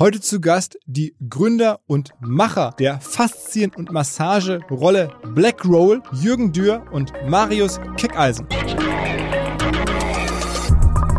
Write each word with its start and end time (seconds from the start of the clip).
Heute 0.00 0.20
zu 0.20 0.40
Gast 0.40 0.76
die 0.86 1.14
Gründer 1.30 1.78
und 1.86 2.14
Macher 2.18 2.74
der 2.80 2.98
Faszien- 3.00 3.70
und 3.76 3.92
Massagerolle 3.92 5.10
Black 5.36 5.64
Roll, 5.64 6.02
Jürgen 6.10 6.50
Dürr 6.52 6.82
und 6.90 7.12
Marius 7.28 7.80
Keckeisen. 7.96 8.44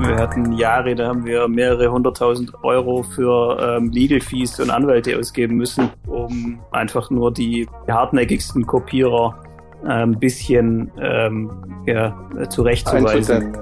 Wir 0.01 0.17
hatten 0.17 0.51
Jahre, 0.57 0.93
da 0.93 1.07
haben 1.07 1.23
wir 1.23 1.47
mehrere 1.47 1.89
hunderttausend 1.89 2.53
Euro 2.65 3.03
für 3.03 3.77
ähm, 3.77 3.91
Legal 3.91 4.19
Fees 4.19 4.59
und 4.59 4.69
Anwälte 4.69 5.17
ausgeben 5.17 5.55
müssen, 5.55 5.89
um 6.07 6.59
einfach 6.71 7.09
nur 7.09 7.31
die 7.31 7.69
hartnäckigsten 7.87 8.67
Kopierer 8.67 9.41
äh, 9.85 9.87
ein 9.87 10.19
bisschen 10.19 10.91
ähm, 10.99 11.49
ja, 11.85 12.13
zurechtzuweisen. 12.49 13.55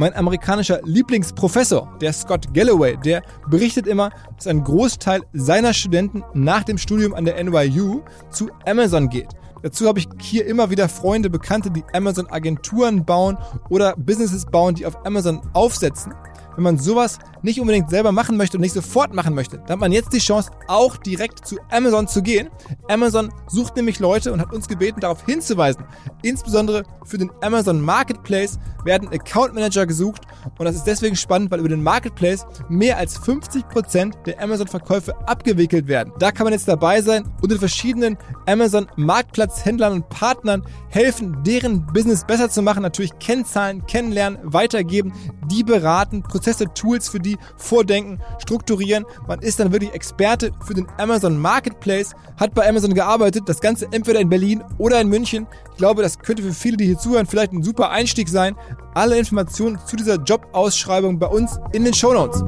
Mein 0.00 0.16
amerikanischer 0.16 0.80
Lieblingsprofessor, 0.82 1.98
der 2.00 2.14
Scott 2.14 2.54
Galloway, 2.54 2.96
der 2.96 3.22
berichtet 3.50 3.86
immer, 3.86 4.08
dass 4.34 4.46
ein 4.46 4.64
Großteil 4.64 5.20
seiner 5.34 5.74
Studenten 5.74 6.24
nach 6.32 6.64
dem 6.64 6.78
Studium 6.78 7.12
an 7.12 7.26
der 7.26 7.44
NYU 7.44 8.00
zu 8.30 8.48
Amazon 8.64 9.10
geht. 9.10 9.28
Dazu 9.62 9.86
habe 9.86 9.98
ich 9.98 10.08
hier 10.18 10.46
immer 10.46 10.70
wieder 10.70 10.88
Freunde, 10.88 11.28
Bekannte, 11.28 11.70
die 11.70 11.84
Amazon-Agenturen 11.92 13.04
bauen 13.04 13.36
oder 13.68 13.94
Businesses 13.94 14.46
bauen, 14.46 14.74
die 14.74 14.86
auf 14.86 15.04
Amazon 15.04 15.42
aufsetzen. 15.52 16.14
Wenn 16.56 16.64
man 16.64 16.78
sowas 16.78 17.18
nicht 17.42 17.60
unbedingt 17.60 17.90
selber 17.90 18.12
machen 18.12 18.36
möchte 18.36 18.56
und 18.56 18.62
nicht 18.62 18.74
sofort 18.74 19.14
machen 19.14 19.34
möchte, 19.34 19.58
dann 19.58 19.70
hat 19.70 19.80
man 19.80 19.92
jetzt 19.92 20.12
die 20.12 20.18
Chance, 20.18 20.50
auch 20.68 20.96
direkt 20.96 21.46
zu 21.46 21.58
Amazon 21.70 22.08
zu 22.08 22.22
gehen. 22.22 22.50
Amazon 22.88 23.32
sucht 23.48 23.76
nämlich 23.76 23.98
Leute 23.98 24.32
und 24.32 24.40
hat 24.40 24.52
uns 24.52 24.68
gebeten, 24.68 25.00
darauf 25.00 25.24
hinzuweisen. 25.24 25.84
Insbesondere 26.22 26.84
für 27.04 27.18
den 27.18 27.30
Amazon 27.40 27.80
Marketplace 27.80 28.58
werden 28.84 29.08
Account 29.08 29.54
Manager 29.54 29.86
gesucht 29.86 30.22
und 30.58 30.64
das 30.64 30.76
ist 30.76 30.86
deswegen 30.86 31.16
spannend, 31.16 31.50
weil 31.50 31.60
über 31.60 31.68
den 31.68 31.82
Marketplace 31.82 32.46
mehr 32.68 32.96
als 32.96 33.18
50 33.18 33.68
Prozent 33.68 34.18
der 34.26 34.42
Amazon-Verkäufe 34.42 35.14
abgewickelt 35.28 35.86
werden. 35.88 36.12
Da 36.18 36.32
kann 36.32 36.44
man 36.44 36.52
jetzt 36.52 36.68
dabei 36.68 37.02
sein 37.02 37.24
und 37.42 37.50
den 37.50 37.58
verschiedenen 37.58 38.16
Amazon 38.46 38.86
Marktplatzhändlern 38.96 39.92
und 39.92 40.08
Partnern 40.08 40.64
helfen, 40.88 41.42
deren 41.44 41.86
Business 41.86 42.24
besser 42.24 42.50
zu 42.50 42.62
machen, 42.62 42.82
natürlich 42.82 43.18
Kennzahlen, 43.18 43.86
kennenlernen, 43.86 44.38
weitergeben, 44.42 45.12
die 45.50 45.64
beraten, 45.64 46.22
Prozesse, 46.40 46.64
Tools 46.72 47.10
für 47.10 47.20
die 47.20 47.36
vordenken, 47.58 48.18
strukturieren. 48.38 49.04
Man 49.28 49.40
ist 49.40 49.60
dann 49.60 49.72
wirklich 49.72 49.92
Experte 49.92 50.52
für 50.64 50.72
den 50.72 50.86
Amazon 50.96 51.38
Marketplace, 51.38 52.12
hat 52.38 52.54
bei 52.54 52.66
Amazon 52.66 52.94
gearbeitet, 52.94 53.42
das 53.46 53.60
Ganze 53.60 53.86
entweder 53.92 54.20
in 54.20 54.30
Berlin 54.30 54.64
oder 54.78 54.98
in 55.02 55.08
München. 55.08 55.46
Ich 55.72 55.76
glaube, 55.76 56.02
das 56.02 56.18
könnte 56.18 56.42
für 56.42 56.54
viele, 56.54 56.78
die 56.78 56.86
hier 56.86 56.96
zuhören, 56.98 57.26
vielleicht 57.26 57.52
ein 57.52 57.62
super 57.62 57.90
Einstieg 57.90 58.30
sein. 58.30 58.56
Alle 58.94 59.18
Informationen 59.18 59.78
zu 59.84 59.96
dieser 59.96 60.16
Jobausschreibung 60.16 61.18
bei 61.18 61.26
uns 61.26 61.60
in 61.72 61.84
den 61.84 61.92
Show 61.92 62.14
Notes. 62.14 62.42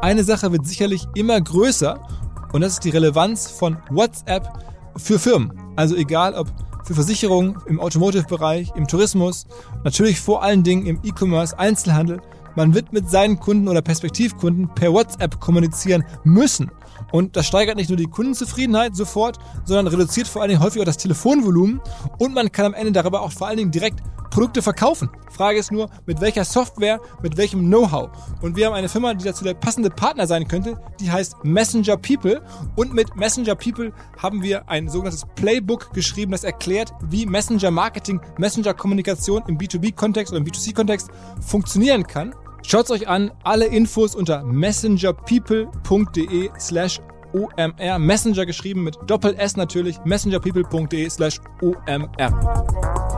Eine 0.00 0.22
Sache 0.22 0.52
wird 0.52 0.68
sicherlich 0.68 1.04
immer 1.16 1.40
größer 1.40 2.00
und 2.52 2.60
das 2.60 2.74
ist 2.74 2.84
die 2.84 2.90
Relevanz 2.90 3.50
von 3.50 3.76
WhatsApp 3.90 4.48
für 4.96 5.18
Firmen. 5.18 5.52
Also 5.74 5.96
egal 5.96 6.34
ob 6.34 6.46
für 6.90 6.96
Versicherungen, 6.96 7.56
im 7.66 7.78
Automotive-Bereich, 7.78 8.72
im 8.74 8.88
Tourismus, 8.88 9.46
natürlich 9.84 10.18
vor 10.18 10.42
allen 10.42 10.64
Dingen 10.64 10.86
im 10.86 10.98
E-Commerce, 11.04 11.56
Einzelhandel. 11.56 12.20
Man 12.56 12.74
wird 12.74 12.92
mit 12.92 13.08
seinen 13.08 13.38
Kunden 13.38 13.68
oder 13.68 13.80
Perspektivkunden 13.80 14.74
per 14.74 14.92
WhatsApp 14.92 15.38
kommunizieren 15.38 16.04
müssen. 16.24 16.72
Und 17.12 17.36
das 17.36 17.46
steigert 17.46 17.76
nicht 17.76 17.90
nur 17.90 17.96
die 17.96 18.08
Kundenzufriedenheit 18.08 18.96
sofort, 18.96 19.38
sondern 19.64 19.86
reduziert 19.86 20.26
vor 20.26 20.42
allen 20.42 20.48
Dingen 20.48 20.62
häufig 20.62 20.82
auch 20.82 20.84
das 20.84 20.96
Telefonvolumen 20.96 21.80
und 22.18 22.34
man 22.34 22.50
kann 22.50 22.66
am 22.66 22.74
Ende 22.74 22.90
darüber 22.90 23.20
auch 23.22 23.30
vor 23.30 23.46
allen 23.46 23.58
Dingen 23.58 23.70
direkt 23.70 24.00
Produkte 24.30 24.62
verkaufen. 24.62 25.10
Frage 25.30 25.58
ist 25.58 25.72
nur, 25.72 25.90
mit 26.06 26.20
welcher 26.20 26.44
Software, 26.44 27.00
mit 27.22 27.36
welchem 27.36 27.66
Know-how. 27.66 28.10
Und 28.40 28.56
wir 28.56 28.66
haben 28.66 28.74
eine 28.74 28.88
Firma, 28.88 29.14
die 29.14 29.24
dazu 29.24 29.44
der 29.44 29.54
passende 29.54 29.90
Partner 29.90 30.26
sein 30.26 30.48
könnte, 30.48 30.76
die 31.00 31.10
heißt 31.10 31.44
Messenger 31.44 31.96
People. 31.96 32.42
Und 32.76 32.94
mit 32.94 33.16
Messenger 33.16 33.54
People 33.54 33.92
haben 34.18 34.42
wir 34.42 34.68
ein 34.68 34.88
sogenanntes 34.88 35.24
Playbook 35.34 35.92
geschrieben, 35.92 36.32
das 36.32 36.44
erklärt, 36.44 36.92
wie 37.08 37.26
Messenger 37.26 37.70
Marketing, 37.70 38.20
Messenger 38.38 38.74
Kommunikation 38.74 39.42
im 39.48 39.58
B2B-Kontext 39.58 40.32
oder 40.32 40.40
im 40.40 40.46
B2C-Kontext 40.46 41.08
funktionieren 41.40 42.06
kann. 42.06 42.34
Schaut's 42.62 42.90
euch 42.90 43.08
an, 43.08 43.32
alle 43.42 43.64
Infos 43.66 44.14
unter 44.14 44.44
messengerpeople.de 44.44 46.50
slash 46.58 47.00
OMR. 47.32 47.98
Messenger 47.98 48.44
geschrieben 48.46 48.84
mit 48.84 48.96
Doppel 49.06 49.34
S 49.38 49.56
natürlich, 49.56 49.98
messengerpeople.de 50.04 51.08
slash 51.08 51.40
OMR. 51.62 53.09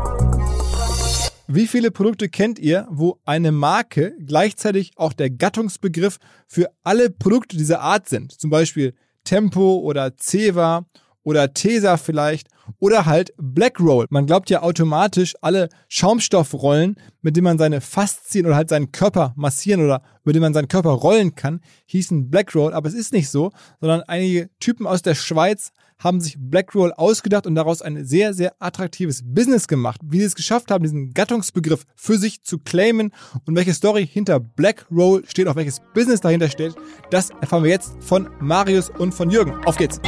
Wie 1.54 1.66
viele 1.66 1.90
Produkte 1.90 2.30
kennt 2.30 2.58
ihr, 2.58 2.88
wo 2.90 3.20
eine 3.26 3.52
Marke 3.52 4.14
gleichzeitig 4.24 4.92
auch 4.96 5.12
der 5.12 5.28
Gattungsbegriff 5.28 6.16
für 6.48 6.70
alle 6.82 7.10
Produkte 7.10 7.58
dieser 7.58 7.82
Art 7.82 8.08
sind? 8.08 8.32
Zum 8.32 8.48
Beispiel 8.48 8.94
Tempo 9.22 9.80
oder 9.80 10.16
Ceva 10.16 10.86
oder 11.24 11.52
Tesa 11.52 11.98
vielleicht 11.98 12.48
oder 12.78 13.04
halt 13.04 13.34
Black 13.36 13.80
Roll. 13.80 14.06
Man 14.08 14.24
glaubt 14.24 14.48
ja 14.48 14.62
automatisch, 14.62 15.34
alle 15.42 15.68
Schaumstoffrollen, 15.88 16.96
mit 17.20 17.36
denen 17.36 17.44
man 17.44 17.58
seine 17.58 17.82
Faszien 17.82 18.46
oder 18.46 18.56
halt 18.56 18.70
seinen 18.70 18.90
Körper 18.90 19.34
massieren 19.36 19.84
oder 19.84 20.00
mit 20.24 20.34
denen 20.34 20.44
man 20.44 20.54
seinen 20.54 20.68
Körper 20.68 20.92
rollen 20.92 21.34
kann, 21.34 21.60
hießen 21.84 22.30
Black 22.30 22.54
Roll, 22.54 22.72
aber 22.72 22.88
es 22.88 22.94
ist 22.94 23.12
nicht 23.12 23.28
so, 23.28 23.50
sondern 23.78 24.00
einige 24.04 24.48
Typen 24.58 24.86
aus 24.86 25.02
der 25.02 25.14
Schweiz 25.14 25.72
haben 26.02 26.20
sich 26.20 26.36
Blackroll 26.38 26.92
ausgedacht 26.92 27.46
und 27.46 27.54
daraus 27.54 27.82
ein 27.82 28.04
sehr, 28.04 28.34
sehr 28.34 28.54
attraktives 28.58 29.22
Business 29.24 29.68
gemacht. 29.68 30.00
Wie 30.04 30.18
sie 30.18 30.24
es 30.24 30.34
geschafft 30.34 30.70
haben, 30.70 30.82
diesen 30.82 31.12
Gattungsbegriff 31.12 31.84
für 31.94 32.18
sich 32.18 32.42
zu 32.42 32.58
claimen 32.58 33.12
und 33.46 33.56
welche 33.56 33.74
Story 33.74 34.06
hinter 34.06 34.40
Blackroll 34.40 35.24
steht, 35.26 35.48
auch 35.48 35.56
welches 35.56 35.80
Business 35.94 36.20
dahinter 36.20 36.48
steht, 36.48 36.74
das 37.10 37.30
erfahren 37.40 37.64
wir 37.64 37.70
jetzt 37.70 37.92
von 38.00 38.28
Marius 38.40 38.90
und 38.90 39.12
von 39.12 39.30
Jürgen. 39.30 39.54
Auf 39.64 39.76
geht's! 39.76 40.00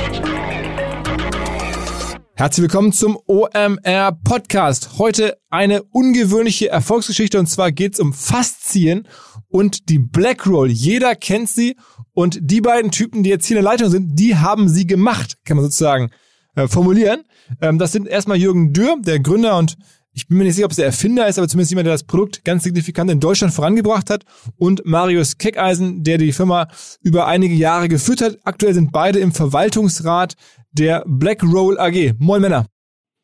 Herzlich 2.36 2.62
willkommen 2.62 2.92
zum 2.92 3.16
OMR 3.28 4.18
Podcast. 4.24 4.98
Heute 4.98 5.38
eine 5.50 5.84
ungewöhnliche 5.84 6.68
Erfolgsgeschichte 6.68 7.38
und 7.38 7.46
zwar 7.46 7.70
geht's 7.70 8.00
um 8.00 8.12
Faszien 8.12 9.06
und 9.46 9.88
die 9.88 10.00
Black 10.00 10.44
Roll. 10.44 10.68
Jeder 10.68 11.14
kennt 11.14 11.48
sie 11.48 11.76
und 12.12 12.40
die 12.42 12.60
beiden 12.60 12.90
Typen, 12.90 13.22
die 13.22 13.30
jetzt 13.30 13.46
hier 13.46 13.56
in 13.56 13.62
der 13.62 13.70
Leitung 13.70 13.88
sind, 13.88 14.18
die 14.18 14.34
haben 14.34 14.68
sie 14.68 14.84
gemacht, 14.84 15.36
kann 15.44 15.58
man 15.58 15.64
sozusagen 15.66 16.10
äh, 16.56 16.66
formulieren. 16.66 17.22
Ähm, 17.60 17.78
das 17.78 17.92
sind 17.92 18.08
erstmal 18.08 18.36
Jürgen 18.36 18.72
Dürr, 18.72 18.96
der 18.98 19.20
Gründer 19.20 19.56
und 19.56 19.76
ich 20.12 20.26
bin 20.26 20.38
mir 20.38 20.44
nicht 20.44 20.54
sicher, 20.54 20.66
ob 20.66 20.70
es 20.72 20.76
der 20.76 20.86
Erfinder 20.86 21.28
ist, 21.28 21.38
aber 21.38 21.48
zumindest 21.48 21.70
jemand, 21.70 21.86
der 21.86 21.94
das 21.94 22.04
Produkt 22.04 22.44
ganz 22.44 22.62
signifikant 22.62 23.10
in 23.10 23.18
Deutschland 23.18 23.52
vorangebracht 23.52 24.10
hat. 24.10 24.24
Und 24.56 24.86
Marius 24.86 25.38
Keckeisen, 25.38 26.04
der 26.04 26.18
die 26.18 26.32
Firma 26.32 26.68
über 27.02 27.26
einige 27.26 27.54
Jahre 27.54 27.88
geführt 27.88 28.22
hat. 28.22 28.38
Aktuell 28.44 28.74
sind 28.74 28.92
beide 28.92 29.18
im 29.18 29.32
Verwaltungsrat 29.32 30.34
der 30.74 31.04
Black 31.06 31.42
Roll 31.42 31.78
AG. 31.78 32.14
Moin 32.18 32.42
Männer. 32.42 32.66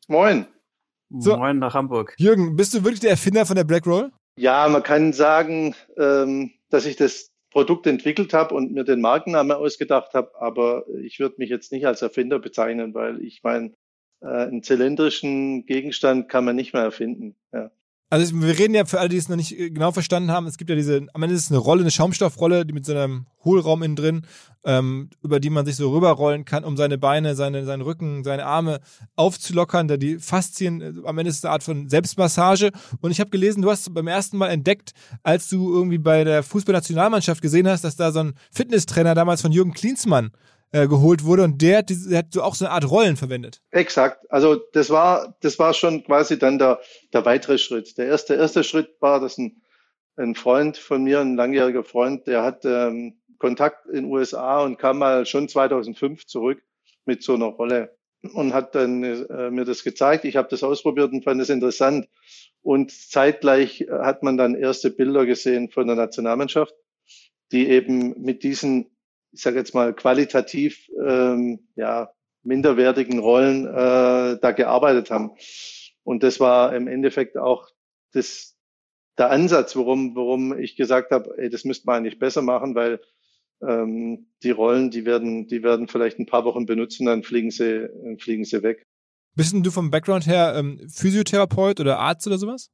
Moin. 0.07 0.45
So, 1.09 1.37
Moin 1.37 1.59
nach 1.59 1.73
Hamburg. 1.73 2.15
Jürgen, 2.17 2.55
bist 2.55 2.73
du 2.73 2.83
wirklich 2.83 3.01
der 3.01 3.11
Erfinder 3.11 3.45
von 3.45 3.55
der 3.55 3.65
Black 3.65 3.85
Roll? 3.85 4.11
Ja, 4.37 4.67
man 4.69 4.81
kann 4.81 5.11
sagen, 5.13 5.75
ähm, 5.97 6.51
dass 6.69 6.85
ich 6.85 6.95
das 6.95 7.31
Produkt 7.51 7.85
entwickelt 7.85 8.33
habe 8.33 8.55
und 8.55 8.71
mir 8.71 8.85
den 8.85 9.01
Markennamen 9.01 9.51
ausgedacht 9.51 10.13
habe, 10.13 10.31
aber 10.39 10.85
ich 11.03 11.19
würde 11.19 11.35
mich 11.37 11.49
jetzt 11.49 11.73
nicht 11.73 11.85
als 11.85 12.01
Erfinder 12.01 12.39
bezeichnen, 12.39 12.93
weil 12.93 13.21
ich 13.21 13.43
meine, 13.43 13.73
äh, 14.21 14.27
einen 14.27 14.63
zylindrischen 14.63 15.65
Gegenstand 15.65 16.29
kann 16.29 16.45
man 16.45 16.55
nicht 16.55 16.73
mehr 16.73 16.83
erfinden. 16.83 17.35
Ja. 17.51 17.71
Also 18.11 18.41
wir 18.41 18.59
reden 18.59 18.75
ja 18.75 18.83
für 18.83 18.99
alle, 18.99 19.07
die 19.07 19.15
es 19.15 19.29
noch 19.29 19.37
nicht 19.37 19.57
äh, 19.57 19.69
genau 19.69 19.93
verstanden 19.93 20.31
haben, 20.31 20.45
es 20.45 20.57
gibt 20.57 20.69
ja 20.69 20.75
diese, 20.75 21.07
am 21.13 21.23
Ende 21.23 21.33
ist 21.33 21.45
es 21.45 21.49
eine 21.49 21.59
Rolle, 21.59 21.79
eine 21.79 21.91
Schaumstoffrolle, 21.91 22.65
die 22.65 22.73
mit 22.73 22.85
so 22.85 22.91
einem 22.91 23.25
Hohlraum 23.45 23.83
innen 23.83 23.95
drin, 23.95 24.27
ähm, 24.65 25.09
über 25.23 25.39
die 25.39 25.49
man 25.49 25.65
sich 25.65 25.77
so 25.77 25.93
rüberrollen 25.93 26.43
kann, 26.43 26.65
um 26.65 26.75
seine 26.75 26.97
Beine, 26.97 27.35
seine, 27.35 27.63
seinen 27.63 27.81
Rücken, 27.81 28.25
seine 28.25 28.45
Arme 28.45 28.81
aufzulockern, 29.15 29.87
da 29.87 29.95
die 29.95 30.19
Faszien, 30.19 30.81
äh, 30.81 30.91
am 31.05 31.17
Ende 31.19 31.29
ist 31.29 31.37
es 31.37 31.45
eine 31.45 31.53
Art 31.53 31.63
von 31.63 31.87
Selbstmassage. 31.87 32.71
Und 32.99 33.11
ich 33.11 33.21
habe 33.21 33.29
gelesen, 33.29 33.61
du 33.61 33.71
hast 33.71 33.93
beim 33.93 34.07
ersten 34.07 34.37
Mal 34.37 34.49
entdeckt, 34.49 34.91
als 35.23 35.47
du 35.47 35.73
irgendwie 35.73 35.97
bei 35.97 36.25
der 36.25 36.43
Fußballnationalmannschaft 36.43 37.41
gesehen 37.41 37.69
hast, 37.69 37.85
dass 37.85 37.95
da 37.95 38.11
so 38.11 38.19
ein 38.19 38.33
Fitnesstrainer 38.51 39.15
damals 39.15 39.41
von 39.41 39.53
Jürgen 39.53 39.73
Klinsmann 39.73 40.31
äh, 40.71 40.87
geholt 40.87 41.23
wurde 41.23 41.43
und 41.43 41.61
der, 41.61 41.83
der 41.83 42.19
hat 42.19 42.33
so 42.33 42.43
auch 42.43 42.55
so 42.55 42.65
eine 42.65 42.73
Art 42.73 42.89
Rollen 42.89 43.17
verwendet. 43.17 43.61
Exakt. 43.71 44.25
Also 44.29 44.55
das 44.73 44.89
war, 44.89 45.35
das 45.41 45.59
war 45.59 45.73
schon 45.73 46.03
quasi 46.03 46.39
dann 46.39 46.59
der, 46.59 46.79
der 47.13 47.25
weitere 47.25 47.57
Schritt. 47.57 47.97
Der 47.97 48.07
erste, 48.07 48.35
erste 48.35 48.63
Schritt 48.63 48.89
war, 48.99 49.19
dass 49.19 49.37
ein, 49.37 49.61
ein 50.15 50.35
Freund 50.35 50.77
von 50.77 51.03
mir, 51.03 51.19
ein 51.19 51.35
langjähriger 51.35 51.83
Freund, 51.83 52.27
der 52.27 52.43
hat 52.43 52.65
ähm, 52.65 53.21
Kontakt 53.37 53.87
in 53.87 54.05
USA 54.05 54.63
und 54.63 54.77
kam 54.77 54.99
mal 54.99 55.25
schon 55.25 55.49
2005 55.49 56.25
zurück 56.25 56.61
mit 57.05 57.23
so 57.23 57.33
einer 57.33 57.47
Rolle 57.47 57.97
und 58.33 58.53
hat 58.53 58.75
dann 58.75 59.03
äh, 59.03 59.49
mir 59.49 59.65
das 59.65 59.83
gezeigt. 59.83 60.25
Ich 60.25 60.35
habe 60.35 60.47
das 60.49 60.63
ausprobiert 60.63 61.11
und 61.11 61.23
fand 61.23 61.41
es 61.41 61.49
interessant. 61.49 62.07
Und 62.61 62.91
zeitgleich 62.91 63.87
hat 63.89 64.21
man 64.21 64.37
dann 64.37 64.53
erste 64.53 64.91
Bilder 64.91 65.25
gesehen 65.25 65.69
von 65.69 65.87
der 65.87 65.95
Nationalmannschaft, 65.95 66.75
die 67.51 67.67
eben 67.67 68.21
mit 68.21 68.43
diesen, 68.43 68.90
ich 69.31 69.41
sage 69.41 69.57
jetzt 69.57 69.73
mal, 69.73 69.93
qualitativ 69.93 70.89
ähm, 71.05 71.59
ja, 71.75 72.11
minderwertigen 72.43 73.19
Rollen 73.19 73.65
äh, 73.65 74.37
da 74.39 74.51
gearbeitet 74.51 75.11
haben. 75.11 75.31
Und 76.03 76.23
das 76.23 76.39
war 76.39 76.75
im 76.75 76.87
Endeffekt 76.87 77.37
auch 77.37 77.69
das, 78.13 78.57
der 79.17 79.29
Ansatz, 79.29 79.75
warum, 79.75 80.15
warum 80.15 80.57
ich 80.57 80.75
gesagt 80.75 81.11
habe, 81.11 81.35
ey, 81.37 81.49
das 81.49 81.63
müsste 81.63 81.85
man 81.85 81.97
eigentlich 81.97 82.19
besser 82.19 82.41
machen, 82.41 82.75
weil 82.75 82.99
ähm, 83.61 84.27
die 84.43 84.51
Rollen, 84.51 84.89
die 84.89 85.05
werden, 85.05 85.47
die 85.47 85.63
werden 85.63 85.87
vielleicht 85.87 86.19
ein 86.19 86.25
paar 86.25 86.45
Wochen 86.45 86.65
benutzen, 86.65 87.05
dann 87.05 87.23
fliegen 87.23 87.51
sie, 87.51 87.89
dann 88.03 88.17
fliegen 88.17 88.43
sie 88.43 88.63
weg. 88.63 88.85
Bist 89.35 89.53
denn 89.53 89.63
du 89.63 89.71
vom 89.71 89.91
Background 89.91 90.27
her 90.27 90.55
ähm, 90.57 90.81
Physiotherapeut 90.89 91.79
oder 91.79 91.99
Arzt 91.99 92.27
oder 92.27 92.37
sowas? 92.37 92.69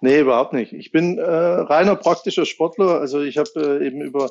Nee, 0.00 0.20
überhaupt 0.20 0.54
nicht. 0.54 0.72
Ich 0.72 0.92
bin 0.92 1.18
äh, 1.18 1.22
reiner 1.22 1.94
praktischer 1.94 2.46
Sportler. 2.46 3.00
Also 3.00 3.20
ich 3.20 3.36
habe 3.36 3.50
äh, 3.56 3.86
eben 3.86 4.00
über 4.00 4.30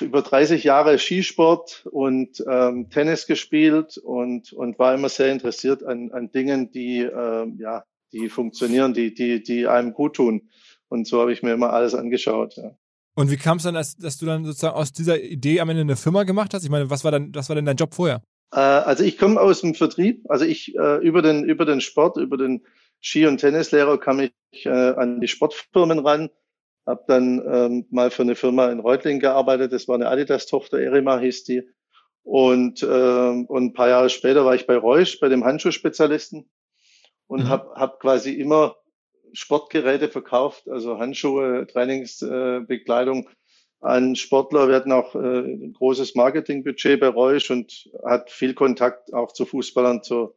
über 0.00 0.22
30 0.22 0.64
Jahre 0.64 0.98
Skisport 0.98 1.86
und 1.90 2.42
ähm, 2.48 2.90
Tennis 2.90 3.26
gespielt 3.26 3.98
und 3.98 4.52
und 4.52 4.78
war 4.78 4.94
immer 4.94 5.08
sehr 5.08 5.30
interessiert 5.32 5.82
an, 5.82 6.10
an 6.12 6.30
Dingen, 6.30 6.70
die 6.70 7.00
ähm, 7.00 7.58
ja 7.60 7.84
die 8.12 8.28
funktionieren, 8.28 8.94
die 8.94 9.14
die 9.14 9.42
die 9.42 9.66
einem 9.66 9.92
gut 9.92 10.16
tun. 10.16 10.50
Und 10.88 11.06
so 11.06 11.20
habe 11.20 11.32
ich 11.32 11.42
mir 11.42 11.52
immer 11.52 11.72
alles 11.72 11.94
angeschaut. 11.94 12.56
Ja. 12.56 12.76
Und 13.14 13.30
wie 13.30 13.36
kam 13.36 13.58
es 13.58 13.64
dann, 13.64 13.74
dass, 13.74 13.96
dass 13.96 14.16
du 14.16 14.26
dann 14.26 14.44
sozusagen 14.44 14.76
aus 14.76 14.92
dieser 14.92 15.20
Idee 15.20 15.60
am 15.60 15.68
Ende 15.68 15.82
eine 15.82 15.96
Firma 15.96 16.22
gemacht 16.22 16.54
hast? 16.54 16.62
Ich 16.62 16.70
meine, 16.70 16.88
was 16.88 17.04
war 17.04 17.10
dann, 17.10 17.34
was 17.34 17.48
war 17.48 17.56
denn 17.56 17.66
dein 17.66 17.76
Job 17.76 17.92
vorher? 17.92 18.22
Äh, 18.52 18.60
also 18.60 19.04
ich 19.04 19.18
komme 19.18 19.40
aus 19.40 19.60
dem 19.60 19.74
Vertrieb. 19.74 20.24
Also 20.28 20.44
ich 20.44 20.74
äh, 20.76 20.98
über 20.98 21.20
den 21.20 21.44
über 21.44 21.64
den 21.64 21.80
Sport, 21.80 22.16
über 22.16 22.36
den 22.36 22.64
Ski- 23.00 23.26
und 23.26 23.38
Tennislehrer 23.38 23.98
kam 23.98 24.20
ich 24.20 24.32
äh, 24.64 24.68
an 24.68 25.20
die 25.20 25.28
Sportfirmen 25.28 25.98
ran. 25.98 26.30
Hab 26.88 27.06
dann 27.06 27.42
ähm, 27.46 27.86
mal 27.90 28.10
für 28.10 28.22
eine 28.22 28.34
Firma 28.34 28.70
in 28.70 28.80
Reutlingen 28.80 29.20
gearbeitet. 29.20 29.72
Das 29.72 29.88
war 29.88 29.96
eine 29.96 30.08
Adidas-Tochter, 30.08 30.80
Erima 30.80 31.18
hieß 31.18 31.44
die. 31.44 31.62
Und, 32.22 32.82
ähm, 32.82 33.44
und 33.46 33.64
ein 33.64 33.72
paar 33.74 33.88
Jahre 33.88 34.10
später 34.10 34.44
war 34.44 34.54
ich 34.54 34.66
bei 34.66 34.76
Reusch, 34.76 35.20
bei 35.20 35.28
dem 35.28 35.44
Handschuhspezialisten 35.44 36.48
und 37.26 37.44
mhm. 37.44 37.48
habe 37.48 37.74
hab 37.74 38.00
quasi 38.00 38.32
immer 38.32 38.76
Sportgeräte 39.32 40.08
verkauft, 40.08 40.68
also 40.68 40.98
Handschuhe, 40.98 41.66
Trainingsbekleidung 41.66 43.28
an 43.80 44.16
Sportler. 44.16 44.68
Wir 44.68 44.76
hatten 44.76 44.92
auch 44.92 45.14
äh, 45.14 45.18
ein 45.18 45.72
großes 45.72 46.14
Marketingbudget 46.14 47.00
bei 47.00 47.08
Reusch 47.08 47.50
und 47.50 47.90
hat 48.04 48.30
viel 48.30 48.54
Kontakt 48.54 49.12
auch 49.14 49.32
zu 49.32 49.46
Fußballern, 49.46 50.02
zu, 50.02 50.34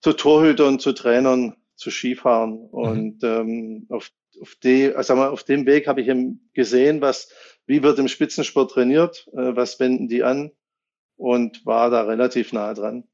zu 0.00 0.12
Torhütern, 0.12 0.78
zu 0.78 0.92
Trainern, 0.92 1.56
zu 1.76 1.90
Skifahren. 1.90 2.52
Mhm. 2.52 2.68
Und 2.70 3.24
ähm, 3.24 3.86
auf, 3.88 4.10
auf, 4.40 4.56
die, 4.62 4.92
also 4.94 5.14
auf 5.14 5.44
dem 5.44 5.66
Weg 5.66 5.86
habe 5.86 6.00
ich 6.00 6.08
eben 6.08 6.50
gesehen, 6.54 7.00
was, 7.00 7.30
wie 7.66 7.82
wird 7.82 7.98
im 7.98 8.08
Spitzensport 8.08 8.72
trainiert, 8.72 9.28
äh, 9.32 9.54
was 9.54 9.78
wenden 9.80 10.08
die 10.08 10.22
an 10.22 10.52
und 11.16 11.64
war 11.66 11.90
da 11.90 12.02
relativ 12.02 12.52
nah 12.52 12.74
dran. 12.74 13.04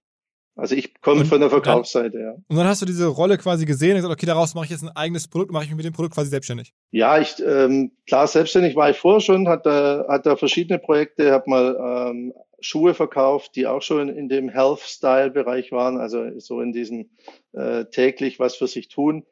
Also 0.56 0.74
ich 0.74 1.02
komme 1.02 1.26
von 1.26 1.40
der 1.40 1.50
Verkaufsseite, 1.50 2.18
ja. 2.18 2.32
Und 2.32 2.56
dann 2.56 2.66
hast 2.66 2.80
du 2.80 2.86
diese 2.86 3.08
Rolle 3.08 3.36
quasi 3.36 3.66
gesehen 3.66 3.90
und 3.90 3.96
gesagt, 3.96 4.14
okay, 4.14 4.24
daraus 4.24 4.54
mache 4.54 4.64
ich 4.64 4.70
jetzt 4.70 4.82
ein 4.82 4.96
eigenes 4.96 5.28
Produkt, 5.28 5.52
mache 5.52 5.64
ich 5.64 5.68
mich 5.68 5.76
mit 5.76 5.84
dem 5.84 5.92
Produkt 5.92 6.14
quasi 6.14 6.30
selbstständig. 6.30 6.72
Ja, 6.92 7.18
ich 7.18 7.34
ähm, 7.44 7.92
klar, 8.06 8.26
selbstständig 8.26 8.74
war 8.74 8.88
ich 8.88 8.96
vorher 8.96 9.20
schon, 9.20 9.48
hat 9.48 9.66
da, 9.66 10.06
hat 10.08 10.24
da 10.24 10.34
verschiedene 10.36 10.78
Projekte, 10.78 11.30
habe 11.30 11.50
mal 11.50 12.08
ähm, 12.10 12.32
Schuhe 12.60 12.94
verkauft, 12.94 13.54
die 13.54 13.66
auch 13.66 13.82
schon 13.82 14.08
in 14.08 14.30
dem 14.30 14.48
Health-Style-Bereich 14.48 15.72
waren, 15.72 15.98
also 15.98 16.26
so 16.38 16.62
in 16.62 16.72
diesem 16.72 17.10
äh, 17.52 17.84
täglich 17.84 18.38
was 18.38 18.56
für 18.56 18.66
sich 18.66 18.88
tun. 18.88 19.26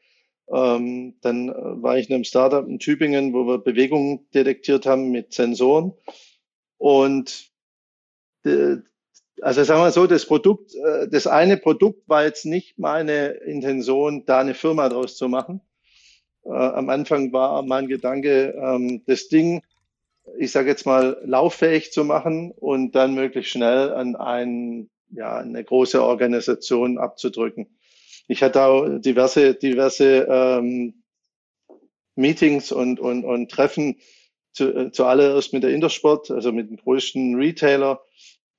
Ähm, 0.48 1.14
dann 1.22 1.48
äh, 1.48 1.82
war 1.82 1.96
ich 1.98 2.08
in 2.08 2.14
einem 2.14 2.24
Startup 2.24 2.66
in 2.66 2.78
Tübingen, 2.78 3.32
wo 3.32 3.46
wir 3.46 3.58
Bewegungen 3.58 4.26
detektiert 4.34 4.86
haben 4.86 5.10
mit 5.10 5.32
Sensoren. 5.32 5.92
Und 6.76 7.50
also 9.40 9.64
sagen 9.64 9.82
wir 9.82 9.90
so, 9.90 10.06
das 10.06 10.26
Produkt, 10.26 10.74
äh, 10.74 11.08
das 11.08 11.26
eine 11.26 11.56
Produkt 11.56 12.08
war 12.08 12.24
jetzt 12.24 12.46
nicht 12.46 12.78
meine 12.78 13.28
Intention, 13.28 14.24
da 14.26 14.40
eine 14.40 14.54
Firma 14.54 14.88
draus 14.88 15.16
zu 15.16 15.28
machen. 15.28 15.60
Äh, 16.44 16.50
am 16.50 16.88
Anfang 16.88 17.32
war 17.32 17.62
mein 17.62 17.88
Gedanke, 17.88 18.54
ähm, 18.56 19.02
das 19.06 19.28
Ding, 19.28 19.62
ich 20.38 20.52
sage 20.52 20.70
jetzt 20.70 20.86
mal, 20.86 21.20
lauffähig 21.24 21.92
zu 21.92 22.04
machen 22.04 22.52
und 22.52 22.92
dann 22.92 23.14
möglichst 23.14 23.52
schnell 23.52 23.92
an 23.92 24.16
ein, 24.16 24.90
ja, 25.10 25.36
eine 25.36 25.62
große 25.62 26.02
Organisation 26.02 26.98
abzudrücken. 26.98 27.76
Ich 28.26 28.42
hatte 28.42 28.62
auch 28.62 28.98
diverse, 28.98 29.54
diverse 29.54 30.26
ähm, 30.30 31.02
Meetings 32.16 32.72
und, 32.72 33.00
und, 33.00 33.24
und 33.24 33.50
Treffen 33.50 33.98
zu, 34.52 34.74
äh, 34.74 34.90
zuallererst 34.92 35.52
mit 35.52 35.62
der 35.62 35.70
Intersport, 35.70 36.30
also 36.30 36.52
mit 36.52 36.70
dem 36.70 36.76
größten 36.76 37.34
Retailer, 37.34 38.00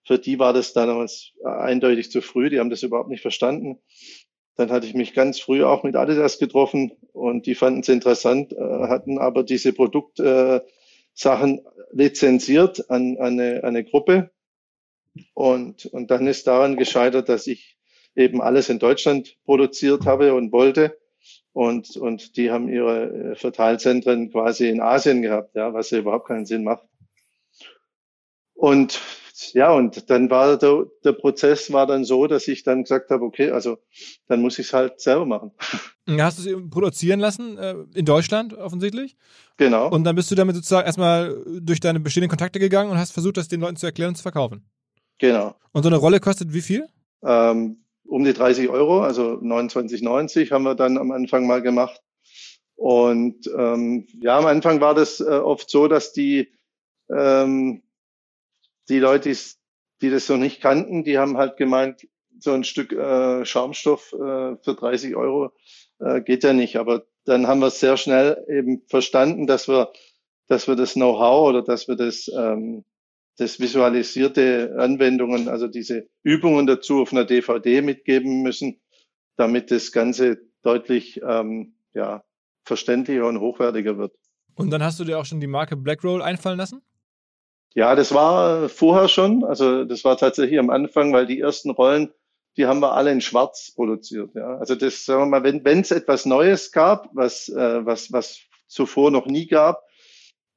für 0.06 0.20
die 0.20 0.38
war 0.38 0.54
das 0.54 0.74
damals 0.74 1.32
eindeutig 1.44 2.12
zu 2.12 2.22
früh. 2.22 2.50
Die 2.50 2.60
haben 2.60 2.70
das 2.70 2.84
überhaupt 2.84 3.10
nicht 3.10 3.22
verstanden. 3.22 3.80
Dann 4.56 4.72
hatte 4.72 4.88
ich 4.88 4.94
mich 4.94 5.14
ganz 5.14 5.40
früh 5.40 5.64
auch 5.64 5.84
mit 5.84 5.96
Adidas 5.96 6.38
getroffen 6.38 6.92
und 7.12 7.46
die 7.46 7.56
fanden 7.56 7.82
es 7.82 7.90
interessant, 7.90 8.54
äh, 8.54 8.58
hatten 8.88 9.18
aber 9.18 9.44
diese 9.44 9.74
Produktsachen 9.74 10.70
äh, 11.16 11.62
lizenziert 11.92 12.90
an, 12.90 13.18
an, 13.18 13.40
eine, 13.40 13.64
eine 13.64 13.84
Gruppe. 13.84 14.32
Und, 15.34 15.86
und 15.88 16.12
dann 16.12 16.28
ist 16.28 16.48
daran 16.48 16.78
gescheitert, 16.78 17.28
dass 17.28 17.48
ich 17.48 17.75
eben 18.16 18.42
alles 18.42 18.70
in 18.70 18.80
Deutschland 18.80 19.38
produziert 19.46 20.06
habe 20.06 20.34
und 20.34 20.52
wollte. 20.52 20.98
Und, 21.54 21.96
und 21.96 22.36
die 22.38 22.52
haben 22.52 22.68
ihre 22.70 23.32
äh, 23.32 23.36
Verteilzentren 23.36 24.32
quasi 24.32 24.68
in 24.68 24.82
Asien 24.82 25.22
gehabt, 25.22 25.56
ja, 25.56 25.74
was 25.74 25.90
ja 25.90 26.00
überhaupt 26.00 26.28
keinen 26.28 26.46
Sinn 26.46 26.64
macht. 26.64 26.84
Und 28.54 29.00
ja, 29.54 29.72
und 29.72 30.10
dann 30.10 30.30
war 30.30 30.58
der, 30.58 30.86
der 31.04 31.12
Prozess 31.12 31.72
war 31.72 31.88
dann 31.88 32.06
so, 32.06 32.26
dass 32.28 32.48
ich 32.48 32.64
dann 32.64 32.84
gesagt 32.84 33.10
habe, 33.10 33.24
okay, 33.26 33.52
also 33.52 33.78
dann 34.28 34.42
muss 34.42 34.60
ich 34.60 34.68
es 34.68 34.74
halt 34.74 35.00
selber 35.00 35.26
machen. 35.26 35.52
Hast 36.20 36.46
du 36.46 36.50
es 36.50 36.70
produzieren 36.70 37.20
lassen 37.20 37.58
äh, 37.58 37.76
in 37.94 38.06
Deutschland 38.06 38.54
offensichtlich? 38.54 39.18
Genau. 39.58 39.90
Und 39.90 40.04
dann 40.04 40.16
bist 40.16 40.32
du 40.32 40.36
damit 40.36 40.56
sozusagen 40.56 40.86
erstmal 40.86 41.36
durch 41.62 41.80
deine 41.80 42.00
bestehenden 42.00 42.30
Kontakte 42.30 42.60
gegangen 42.60 42.92
und 42.92 42.98
hast 42.98 43.12
versucht, 43.12 43.38
das 43.38 43.48
den 43.48 43.62
Leuten 43.62 43.76
zu 43.76 43.86
erklären 43.86 44.10
und 44.10 44.16
zu 44.16 44.22
verkaufen. 44.22 44.66
Genau. 45.18 45.56
Und 45.72 45.84
so 45.84 45.90
eine 45.90 45.98
Rolle 45.98 46.20
kostet 46.20 46.54
wie 46.54 46.62
viel? 46.62 46.88
Ähm, 47.24 47.85
um 48.08 48.24
die 48.24 48.34
30 48.34 48.70
Euro, 48.70 49.02
also 49.02 49.34
29,90 49.34 50.52
haben 50.52 50.64
wir 50.64 50.76
dann 50.76 50.98
am 50.98 51.12
Anfang 51.12 51.48
mal 51.48 51.62
gemacht. 51.62 52.02
Und 52.76 53.50
ähm, 53.58 54.08
ja, 54.20 54.38
am 54.38 54.46
Anfang 54.46 54.82
war 54.82 54.94
das 54.94 55.20
äh, 55.20 55.24
oft 55.24 55.70
so, 55.70 55.88
dass 55.88 56.12
die 56.12 56.50
ähm, 57.10 57.84
die 58.90 59.00
Leute, 59.00 59.36
die 60.02 60.10
das 60.10 60.28
so 60.28 60.38
nicht 60.38 60.62
kannten, 60.62 61.04
die 61.04 61.18
haben 61.18 61.38
halt 61.38 61.58
gemeint, 61.58 62.08
so 62.40 62.52
ein 62.52 62.64
Stück 62.64 62.92
äh, 62.92 63.46
Schaumstoff 63.46 64.14
äh, 64.14 64.58
für 64.58 64.76
30 64.78 65.16
Euro 65.16 65.52
äh, 66.00 66.22
geht 66.22 66.44
ja 66.44 66.54
nicht. 66.54 66.76
Aber 66.76 67.06
dann 67.24 67.48
haben 67.48 67.60
wir 67.60 67.70
sehr 67.70 67.98
schnell 67.98 68.46
eben 68.50 68.84
verstanden, 68.88 69.48
dass 69.48 69.68
wir, 69.68 69.92
dass 70.48 70.68
wir 70.68 70.76
das 70.76 70.94
Know-how 70.94 71.50
oder 71.50 71.62
dass 71.62 71.88
wir 71.88 71.96
das, 71.96 72.30
ähm, 72.36 72.84
das 73.38 73.60
visualisierte 73.60 74.76
Anwendungen, 74.78 75.50
also 75.50 75.68
diese 75.68 76.08
Übungen 76.24 76.68
dazu 76.68 77.02
auf 77.02 77.12
einer 77.12 77.26
DVD 77.26 77.82
mitgeben 77.82 78.42
müssen, 78.42 78.82
damit 79.36 79.72
das 79.72 79.92
Ganze 79.92 80.38
deutlich 80.62 81.22
ähm, 81.28 81.76
ja, 81.94 82.24
verständlicher 82.64 83.28
und 83.28 83.40
hochwertiger 83.40 83.98
wird. 83.98 84.14
Und 84.56 84.72
dann 84.72 84.84
hast 84.84 85.00
du 85.00 85.04
dir 85.04 85.20
auch 85.20 85.26
schon 85.26 85.42
die 85.42 85.48
Marke 85.48 85.76
Blackroll 85.76 86.22
einfallen 86.22 86.58
lassen? 86.58 86.82
Ja, 87.74 87.94
das 87.96 88.14
war 88.14 88.70
vorher 88.70 89.10
schon. 89.10 89.44
Also 89.44 89.84
das 89.84 90.06
war 90.06 90.18
tatsächlich 90.18 90.58
am 90.60 90.70
Anfang, 90.70 91.12
weil 91.12 91.26
die 91.26 91.42
ersten 91.42 91.72
Rollen, 91.72 92.14
die 92.56 92.66
haben 92.68 92.80
wir 92.80 92.94
alle 92.94 93.12
in 93.12 93.20
Schwarz 93.20 93.74
produziert. 93.76 94.34
Ja. 94.34 94.58
Also 94.58 94.76
das, 94.76 95.04
sagen 95.04 95.24
wir 95.24 95.26
mal, 95.26 95.44
wenn 95.44 95.66
wenn 95.66 95.82
es 95.82 95.92
etwas 95.92 96.26
Neues 96.26 96.72
gab, 96.72 97.10
was 97.14 97.50
äh, 97.50 97.86
was 97.86 98.14
was 98.14 98.40
zuvor 98.68 99.12
noch 99.12 99.26
nie 99.26 99.46
gab, 99.48 99.85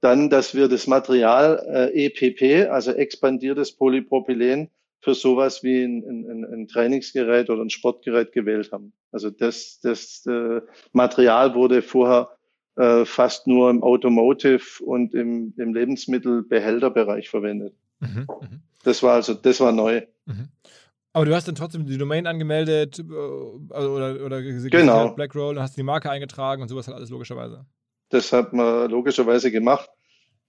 dann, 0.00 0.31
dass 0.31 0.55
wir 0.55 0.69
das 0.69 0.87
Material 0.87 1.90
äh, 1.95 2.07
EPP, 2.07 2.71
also 2.71 2.93
expandiertes 2.93 3.73
Polypropylen, 3.73 4.71
für 5.00 5.14
sowas 5.14 5.62
wie 5.62 5.85
ein, 5.85 6.02
ein, 6.05 6.45
ein 6.45 6.69
Trainingsgerät 6.69 7.50
oder 7.50 7.62
ein 7.62 7.71
Sportgerät 7.71 8.33
gewählt 8.33 8.73
haben. 8.73 8.93
Also 9.12 9.31
das, 9.31 9.78
das 9.81 10.26
äh, 10.26 10.61
Material 10.93 11.55
wurde 11.55 11.83
vorher 11.83 12.31
äh, 12.76 13.05
fast 13.05 13.47
nur 13.47 13.71
im 13.71 13.83
Automotive 13.83 14.83
und 14.85 15.14
im, 15.14 15.55
im 15.57 15.75
Lebensmittelbehälterbereich 15.75 17.28
verwendet. 17.28 17.75
Mhm, 18.00 18.26
mhm, 18.40 18.61
das 18.83 19.02
war 19.02 19.14
also, 19.14 19.35
das 19.35 19.61
war 19.61 19.73
neu. 19.73 20.02
Mhm. 20.26 20.49
Aber 21.12 21.25
du 21.25 21.35
hast 21.35 21.49
dann 21.49 21.55
trotzdem 21.55 21.87
die 21.87 21.99
Domain 21.99 22.26
angemeldet 22.26 22.99
äh, 22.99 23.02
also, 23.71 23.90
oder, 23.93 24.25
oder 24.25 24.43
genau. 24.43 25.14
Blackroll 25.14 25.61
hast 25.61 25.76
die 25.76 25.83
Marke 25.83 26.11
eingetragen 26.11 26.62
und 26.62 26.69
sowas 26.69 26.87
halt 26.87 26.97
alles 26.97 27.11
logischerweise. 27.11 27.67
Das 28.11 28.33
hat 28.33 28.53
man 28.53 28.91
logischerweise 28.91 29.50
gemacht. 29.50 29.91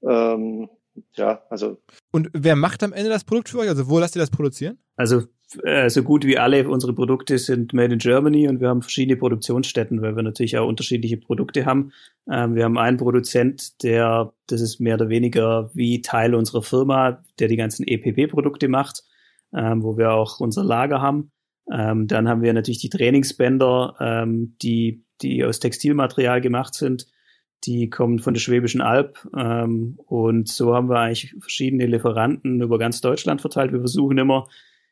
Ähm, 0.02 0.70
ja, 1.16 1.44
also. 1.50 1.82
Und 2.12 2.30
wer 2.34 2.56
macht 2.56 2.84
am 2.84 2.94
Ende 2.94 3.10
das 3.10 3.24
Produkt 3.24 3.50
für 3.50 3.60
euch? 3.60 3.70
Also 3.70 3.90
wo 3.90 4.00
lasst 4.00 4.16
ihr 4.16 4.22
das 4.22 4.32
produzieren? 4.32 4.78
Also 4.96 5.24
äh, 5.64 5.90
so 5.90 6.04
gut 6.04 6.26
wie 6.26 6.38
alle 6.38 6.68
unsere 6.68 6.94
Produkte 6.94 7.38
sind 7.38 7.74
made 7.74 7.94
in 7.94 8.00
Germany 8.00 8.48
und 8.48 8.60
wir 8.60 8.70
haben 8.70 8.82
verschiedene 8.82 9.18
Produktionsstätten, 9.18 10.02
weil 10.02 10.16
wir 10.16 10.24
natürlich 10.24 10.58
auch 10.58 10.68
unterschiedliche 10.68 11.18
Produkte 11.18 11.66
haben. 11.66 11.92
Ähm, 12.30 12.56
wir 12.56 12.66
haben 12.66 12.78
einen 12.78 12.98
Produzent, 12.98 13.82
der, 13.84 14.34
das 14.48 14.62
ist 14.62 14.80
mehr 14.80 14.96
oder 14.96 15.10
weniger 15.10 15.72
wie 15.74 16.02
Teil 16.02 16.36
unserer 16.36 16.62
Firma, 16.62 17.24
der 17.40 17.48
die 17.48 17.58
ganzen 17.58 17.88
EPP-Produkte 17.88 18.68
macht, 18.68 19.04
ähm, 19.54 19.84
wo 19.84 19.98
wir 19.98 20.12
auch 20.12 20.40
unser 20.40 20.64
Lager 20.64 21.02
haben. 21.02 21.32
Ähm, 21.72 22.08
dann 22.08 22.28
haben 22.28 22.42
wir 22.42 22.54
natürlich 22.54 22.80
die 22.80 22.90
Trainingsbänder, 22.90 23.96
ähm, 24.00 24.56
die, 24.62 25.04
die 25.22 25.44
aus 25.44 25.60
Textilmaterial 25.60 26.42
gemacht 26.42 26.74
sind. 26.74 27.08
Die 27.66 27.90
kommen 27.90 28.20
von 28.20 28.34
der 28.34 28.42
Schwäbischen 28.42 28.82
Alb. 28.82 29.28
Ähm, 29.36 30.00
und 30.06 30.48
so 30.48 30.74
haben 30.74 30.90
wir 30.90 31.00
eigentlich 31.00 31.36
verschiedene 31.40 31.86
Lieferanten 31.86 32.62
über 32.62 32.80
ganz 32.80 33.02
Deutschland 33.02 33.42
verteilt. 33.42 33.72
Wir 33.72 33.80
versuchen 33.80 34.18
immer, 34.18 34.48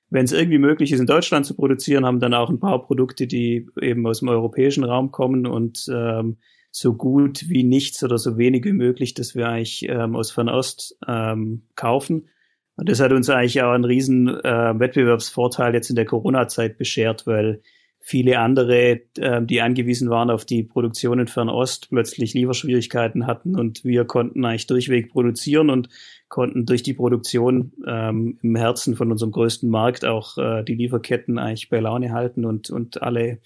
wenn 0.09 0.25
es 0.25 0.31
irgendwie 0.31 0.57
möglich 0.57 0.91
ist, 0.91 0.99
in 0.99 1.05
Deutschland 1.05 1.45
zu 1.45 1.55
produzieren, 1.55 2.05
haben 2.05 2.19
dann 2.19 2.33
auch 2.33 2.49
ein 2.49 2.59
paar 2.59 2.85
Produkte, 2.85 3.27
die 3.27 3.67
eben 3.81 4.05
aus 4.07 4.19
dem 4.19 4.29
europäischen 4.29 4.83
Raum 4.83 5.11
kommen 5.11 5.45
und 5.45 5.89
ähm, 5.93 6.37
so 6.71 6.93
gut 6.93 7.49
wie 7.49 7.63
nichts 7.63 8.03
oder 8.03 8.17
so 8.17 8.37
wenig 8.37 8.63
wie 8.65 8.73
möglich, 8.73 9.13
dass 9.13 9.35
wir 9.35 9.49
eigentlich 9.49 9.87
ähm, 9.89 10.15
aus 10.15 10.31
Fernost 10.31 10.97
ähm, 11.07 11.63
kaufen. 11.75 12.29
Und 12.75 12.89
das 12.89 12.99
hat 12.99 13.11
uns 13.11 13.29
eigentlich 13.29 13.61
auch 13.63 13.71
einen 13.71 13.83
riesen 13.83 14.27
äh, 14.27 14.79
Wettbewerbsvorteil 14.79 15.73
jetzt 15.73 15.89
in 15.89 15.95
der 15.95 16.05
Corona-Zeit 16.05 16.77
beschert, 16.77 17.25
weil 17.25 17.61
viele 18.07 18.39
andere, 18.39 19.01
äh, 19.17 19.41
die 19.41 19.59
angewiesen 19.59 20.09
waren 20.09 20.29
auf 20.29 20.45
die 20.45 20.63
Produktion 20.63 21.19
in 21.19 21.27
Fernost, 21.27 21.89
plötzlich 21.89 22.33
Lieferschwierigkeiten 22.33 23.27
hatten 23.27 23.59
und 23.59 23.83
wir 23.83 24.05
konnten 24.05 24.45
eigentlich 24.45 24.65
durchweg 24.65 25.11
produzieren 25.11 25.69
und 25.69 25.89
konnten 26.29 26.65
durch 26.65 26.83
die 26.83 26.93
Produktion 26.93 27.73
ähm, 27.85 28.39
im 28.41 28.55
Herzen 28.55 28.95
von 28.95 29.11
unserem 29.11 29.33
größten 29.33 29.69
Markt 29.69 30.05
auch 30.05 30.37
äh, 30.37 30.63
die 30.63 30.75
Lieferketten 30.75 31.37
eigentlich 31.37 31.67
bei 31.67 31.81
Laune 31.81 32.13
halten 32.13 32.45
und, 32.45 32.69
und 32.69 33.01
alle, 33.01 33.39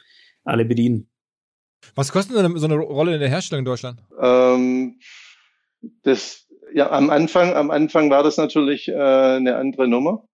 alle 0.43 0.63
bedienen. 0.63 1.09
Was 1.95 2.11
kostet 2.11 2.37
denn 2.37 2.55
so 2.55 2.67
eine 2.67 2.75
Rolle 2.75 3.15
in 3.15 3.19
der 3.19 3.29
Herstellung 3.29 3.61
in 3.61 3.65
Deutschland? 3.65 3.99
Ähm, 4.21 4.99
das, 6.03 6.47
ja, 6.71 6.91
am 6.91 7.09
Anfang, 7.09 7.55
am 7.55 7.71
Anfang 7.71 8.11
war 8.11 8.21
das 8.21 8.37
natürlich 8.37 8.89
äh, 8.89 8.93
eine 8.93 9.55
andere 9.55 9.87
Nummer. 9.87 10.27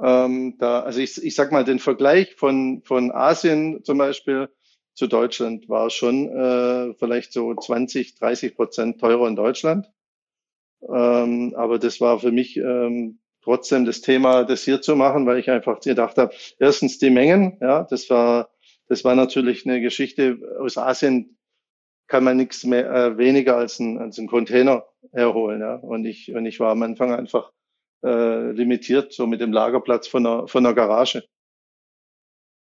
Ähm, 0.00 0.56
da, 0.58 0.80
also 0.80 1.00
ich, 1.00 1.22
ich 1.22 1.34
sag 1.34 1.52
mal, 1.52 1.64
den 1.64 1.78
Vergleich 1.78 2.34
von, 2.34 2.82
von 2.84 3.12
Asien 3.12 3.84
zum 3.84 3.98
Beispiel 3.98 4.48
zu 4.94 5.06
Deutschland 5.06 5.68
war 5.68 5.90
schon 5.90 6.28
äh, 6.28 6.94
vielleicht 6.94 7.32
so 7.32 7.54
20, 7.54 8.16
30 8.16 8.54
Prozent 8.54 9.00
teurer 9.00 9.28
in 9.28 9.36
Deutschland. 9.36 9.90
Ähm, 10.82 11.54
aber 11.56 11.78
das 11.78 12.00
war 12.00 12.18
für 12.18 12.32
mich 12.32 12.56
ähm, 12.56 13.20
trotzdem 13.42 13.84
das 13.84 14.00
Thema, 14.00 14.44
das 14.44 14.64
hier 14.64 14.80
zu 14.82 14.96
machen, 14.96 15.26
weil 15.26 15.38
ich 15.38 15.50
einfach 15.50 15.80
gedacht 15.80 16.18
habe, 16.18 16.34
erstens 16.58 16.98
die 16.98 17.10
Mengen, 17.10 17.58
ja, 17.60 17.84
das 17.84 18.10
war, 18.10 18.50
das 18.88 19.04
war 19.04 19.14
natürlich 19.14 19.66
eine 19.66 19.80
Geschichte 19.80 20.38
aus 20.60 20.76
Asien, 20.76 21.38
kann 22.06 22.24
man 22.24 22.36
nichts 22.36 22.64
mehr 22.64 22.90
äh, 22.92 23.16
weniger 23.16 23.56
als 23.56 23.78
ein, 23.78 23.98
als 23.98 24.18
ein 24.18 24.26
Container 24.26 24.84
herholen. 25.12 25.60
Ja. 25.60 25.76
Und 25.76 26.04
ich, 26.04 26.34
und 26.34 26.44
ich 26.46 26.60
war 26.60 26.72
am 26.72 26.82
Anfang 26.82 27.12
einfach 27.12 27.52
äh, 28.02 28.50
limitiert, 28.52 29.12
so 29.12 29.26
mit 29.26 29.40
dem 29.40 29.52
Lagerplatz 29.52 30.06
von 30.08 30.26
einer, 30.26 30.48
von 30.48 30.64
einer 30.64 30.74
Garage. 30.74 31.24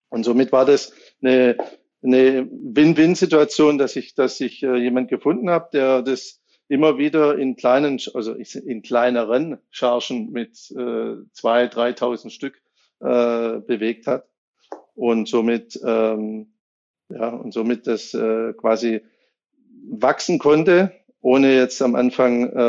Und 0.09 0.23
somit 0.23 0.51
war 0.51 0.65
das 0.65 0.93
eine, 1.21 1.57
eine 2.03 2.47
Win-Win-Situation, 2.49 3.77
dass 3.77 3.95
ich, 3.95 4.15
dass 4.15 4.39
ich 4.39 4.63
äh, 4.63 4.77
jemand 4.77 5.09
gefunden 5.09 5.49
habe, 5.49 5.69
der 5.73 6.01
das 6.01 6.41
immer 6.69 6.97
wieder 6.97 7.37
in 7.37 7.55
kleinen, 7.55 7.99
also 8.13 8.33
in 8.33 8.81
kleineren 8.81 9.57
Chargen 9.69 10.31
mit 10.31 10.71
äh, 10.71 11.15
zwei, 11.31 11.67
dreitausend 11.67 12.33
Stück 12.33 12.61
äh, 12.99 13.59
bewegt 13.59 14.07
hat 14.07 14.27
und 14.95 15.27
somit 15.27 15.79
ähm, 15.85 16.53
ja 17.09 17.29
und 17.29 17.53
somit 17.53 17.87
das 17.87 18.13
äh, 18.13 18.53
quasi 18.53 19.01
wachsen 19.89 20.39
konnte, 20.39 20.91
ohne 21.27 21.53
jetzt 21.53 21.81
am 21.81 21.95
Anfang 21.95 22.49
äh, 22.49 22.61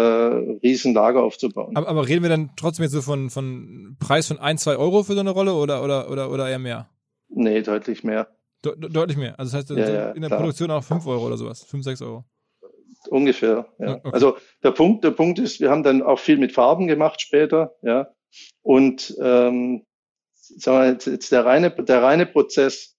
riesen 0.65 0.93
Lager 0.93 1.23
aufzubauen. 1.23 1.77
Aber, 1.77 1.87
aber 1.87 2.09
reden 2.09 2.25
wir 2.25 2.29
dann 2.29 2.51
trotzdem 2.57 2.83
jetzt 2.83 2.93
so 2.93 3.03
von 3.03 3.31
von 3.31 3.97
Preis 4.01 4.27
von 4.27 4.41
ein, 4.41 4.59
zwei 4.59 4.77
Euro 4.77 5.05
für 5.05 5.15
so 5.15 5.21
eine 5.21 5.31
Rolle 5.31 5.55
oder 5.55 5.85
oder 5.85 6.11
oder 6.11 6.29
oder 6.33 6.49
eher 6.49 6.59
mehr? 6.59 6.89
Nee, 7.29 7.63
deutlich 7.63 8.03
mehr. 8.03 8.27
De 8.65 8.75
deutlich 8.77 9.17
mehr. 9.17 9.39
Also 9.39 9.57
das 9.57 9.69
heißt 9.69 9.79
ja, 9.79 9.89
ja, 9.89 10.11
in 10.11 10.23
der 10.23 10.29
klar. 10.29 10.41
Produktion 10.41 10.73
auch 10.73 10.83
fünf 10.83 11.07
Euro 11.07 11.27
oder 11.29 11.37
sowas, 11.37 11.63
fünf, 11.63 11.85
sechs 11.85 12.03
Euro. 12.03 12.25
Ungefähr, 13.11 13.69
ja. 13.79 13.95
Okay. 13.95 14.11
Also 14.13 14.37
der 14.65 14.73
Punkt, 14.73 15.05
der 15.05 15.13
Punkt 15.13 15.39
ist, 15.39 15.61
wir 15.61 15.71
haben 15.71 15.85
dann 15.85 16.03
auch 16.03 16.19
viel 16.19 16.37
mit 16.37 16.51
Farben 16.51 16.89
gemacht 16.89 17.21
später, 17.21 17.77
ja. 17.83 18.09
Und 18.63 19.17
ähm, 19.23 19.87
sagen 20.35 20.79
wir 20.79 20.91
jetzt, 20.91 21.07
jetzt 21.07 21.31
der 21.31 21.47
reine, 21.47 21.71
der 21.71 22.03
reine 22.03 22.27
Prozess, 22.27 22.98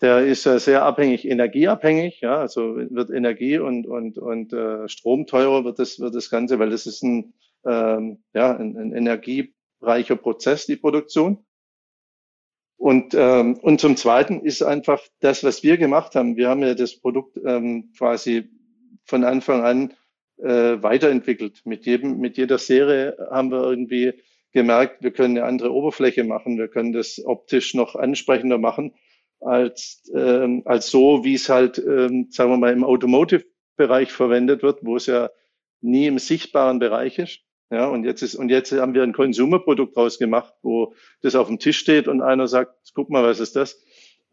der 0.00 0.26
ist 0.26 0.44
ja 0.44 0.58
sehr 0.58 0.84
abhängig, 0.84 1.26
energieabhängig, 1.28 2.20
ja. 2.20 2.38
Also 2.38 2.76
wird 2.76 3.10
Energie 3.10 3.58
und 3.58 3.86
und 3.86 4.18
und 4.18 4.52
äh, 4.52 4.88
Strom 4.88 5.26
teurer 5.26 5.64
wird 5.64 5.78
das 5.78 5.98
wird 5.98 6.14
das 6.14 6.30
Ganze, 6.30 6.58
weil 6.58 6.70
das 6.70 6.86
ist 6.86 7.02
ein 7.02 7.34
ähm, 7.66 8.22
ja 8.34 8.56
ein, 8.56 8.76
ein 8.76 8.92
energiereicher 8.92 10.16
Prozess 10.16 10.66
die 10.66 10.76
Produktion. 10.76 11.44
Und, 12.76 13.12
ähm, 13.14 13.58
und 13.60 13.80
zum 13.80 13.96
Zweiten 13.96 14.40
ist 14.40 14.62
einfach 14.62 15.00
das, 15.18 15.42
was 15.42 15.64
wir 15.64 15.78
gemacht 15.78 16.14
haben. 16.14 16.36
Wir 16.36 16.48
haben 16.48 16.62
ja 16.62 16.74
das 16.74 16.96
Produkt 17.00 17.36
ähm, 17.44 17.90
quasi 17.98 18.50
von 19.04 19.24
Anfang 19.24 19.62
an 19.62 19.94
äh, 20.36 20.80
weiterentwickelt. 20.80 21.62
Mit 21.64 21.86
jedem, 21.86 22.18
mit 22.18 22.36
jeder 22.36 22.58
Serie 22.58 23.16
haben 23.30 23.50
wir 23.50 23.64
irgendwie 23.64 24.12
gemerkt, 24.52 25.02
wir 25.02 25.10
können 25.10 25.36
eine 25.36 25.46
andere 25.46 25.72
Oberfläche 25.72 26.22
machen, 26.22 26.56
wir 26.56 26.68
können 26.68 26.92
das 26.92 27.20
optisch 27.24 27.74
noch 27.74 27.96
ansprechender 27.96 28.58
machen 28.58 28.94
als 29.40 30.10
ähm, 30.14 30.62
als 30.64 30.90
so, 30.90 31.24
wie 31.24 31.34
es 31.34 31.48
halt, 31.48 31.78
ähm, 31.78 32.28
sagen 32.30 32.50
wir 32.50 32.56
mal, 32.56 32.72
im 32.72 32.84
Automotive-Bereich 32.84 34.10
verwendet 34.12 34.62
wird, 34.62 34.80
wo 34.82 34.96
es 34.96 35.06
ja 35.06 35.30
nie 35.80 36.06
im 36.06 36.18
sichtbaren 36.18 36.78
Bereich 36.78 37.18
ist. 37.18 37.40
Ja, 37.70 37.86
und 37.86 38.04
jetzt 38.04 38.22
ist, 38.22 38.34
und 38.34 38.48
jetzt 38.48 38.72
haben 38.72 38.94
wir 38.94 39.02
ein 39.02 39.12
Konsumerprodukt 39.12 39.94
draus 39.94 40.18
gemacht, 40.18 40.54
wo 40.62 40.94
das 41.20 41.34
auf 41.34 41.48
dem 41.48 41.58
Tisch 41.58 41.78
steht 41.78 42.08
und 42.08 42.22
einer 42.22 42.48
sagt, 42.48 42.92
guck 42.94 43.10
mal, 43.10 43.22
was 43.22 43.40
ist 43.40 43.56
das? 43.56 43.78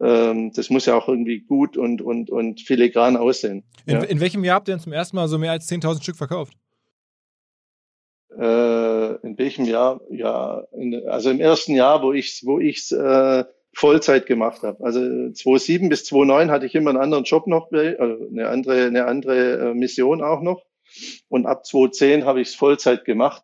ähm, 0.00 0.52
das 0.54 0.70
muss 0.70 0.86
ja 0.86 0.94
auch 0.94 1.08
irgendwie 1.08 1.40
gut 1.40 1.76
und, 1.76 2.02
und, 2.02 2.30
und 2.30 2.60
filigran 2.60 3.16
aussehen. 3.16 3.64
In, 3.86 3.94
ja. 3.94 4.02
in 4.02 4.20
welchem 4.20 4.44
Jahr 4.44 4.56
habt 4.56 4.68
ihr 4.68 4.74
denn 4.74 4.82
zum 4.82 4.92
ersten 4.92 5.16
Mal 5.16 5.28
so 5.28 5.38
mehr 5.38 5.52
als 5.52 5.68
10.000 5.68 6.02
Stück 6.02 6.16
verkauft? 6.16 6.54
Äh, 8.36 9.14
in 9.26 9.38
welchem 9.38 9.64
Jahr? 9.64 10.00
Ja, 10.10 10.64
in, 10.72 11.08
also 11.08 11.30
im 11.30 11.40
ersten 11.40 11.74
Jahr, 11.74 12.02
wo 12.02 12.12
ich 12.12 12.42
wo 12.44 12.58
ich's 12.58 12.92
äh, 12.92 13.44
Vollzeit 13.76 14.24
gemacht 14.24 14.62
habe. 14.62 14.82
Also 14.82 15.00
2007 15.00 15.90
bis 15.90 16.06
2009 16.06 16.50
hatte 16.50 16.64
ich 16.64 16.74
immer 16.74 16.88
einen 16.88 16.98
anderen 16.98 17.24
Job 17.24 17.46
noch, 17.46 17.70
also 17.70 18.28
eine 18.28 18.48
andere 18.48 18.86
eine 18.86 19.04
andere 19.04 19.70
äh, 19.70 19.74
Mission 19.74 20.22
auch 20.22 20.40
noch. 20.40 20.64
Und 21.28 21.44
ab 21.44 21.66
2010 21.66 22.24
habe 22.24 22.40
ich 22.40 22.48
es 22.48 22.54
Vollzeit 22.54 23.04
gemacht. 23.04 23.42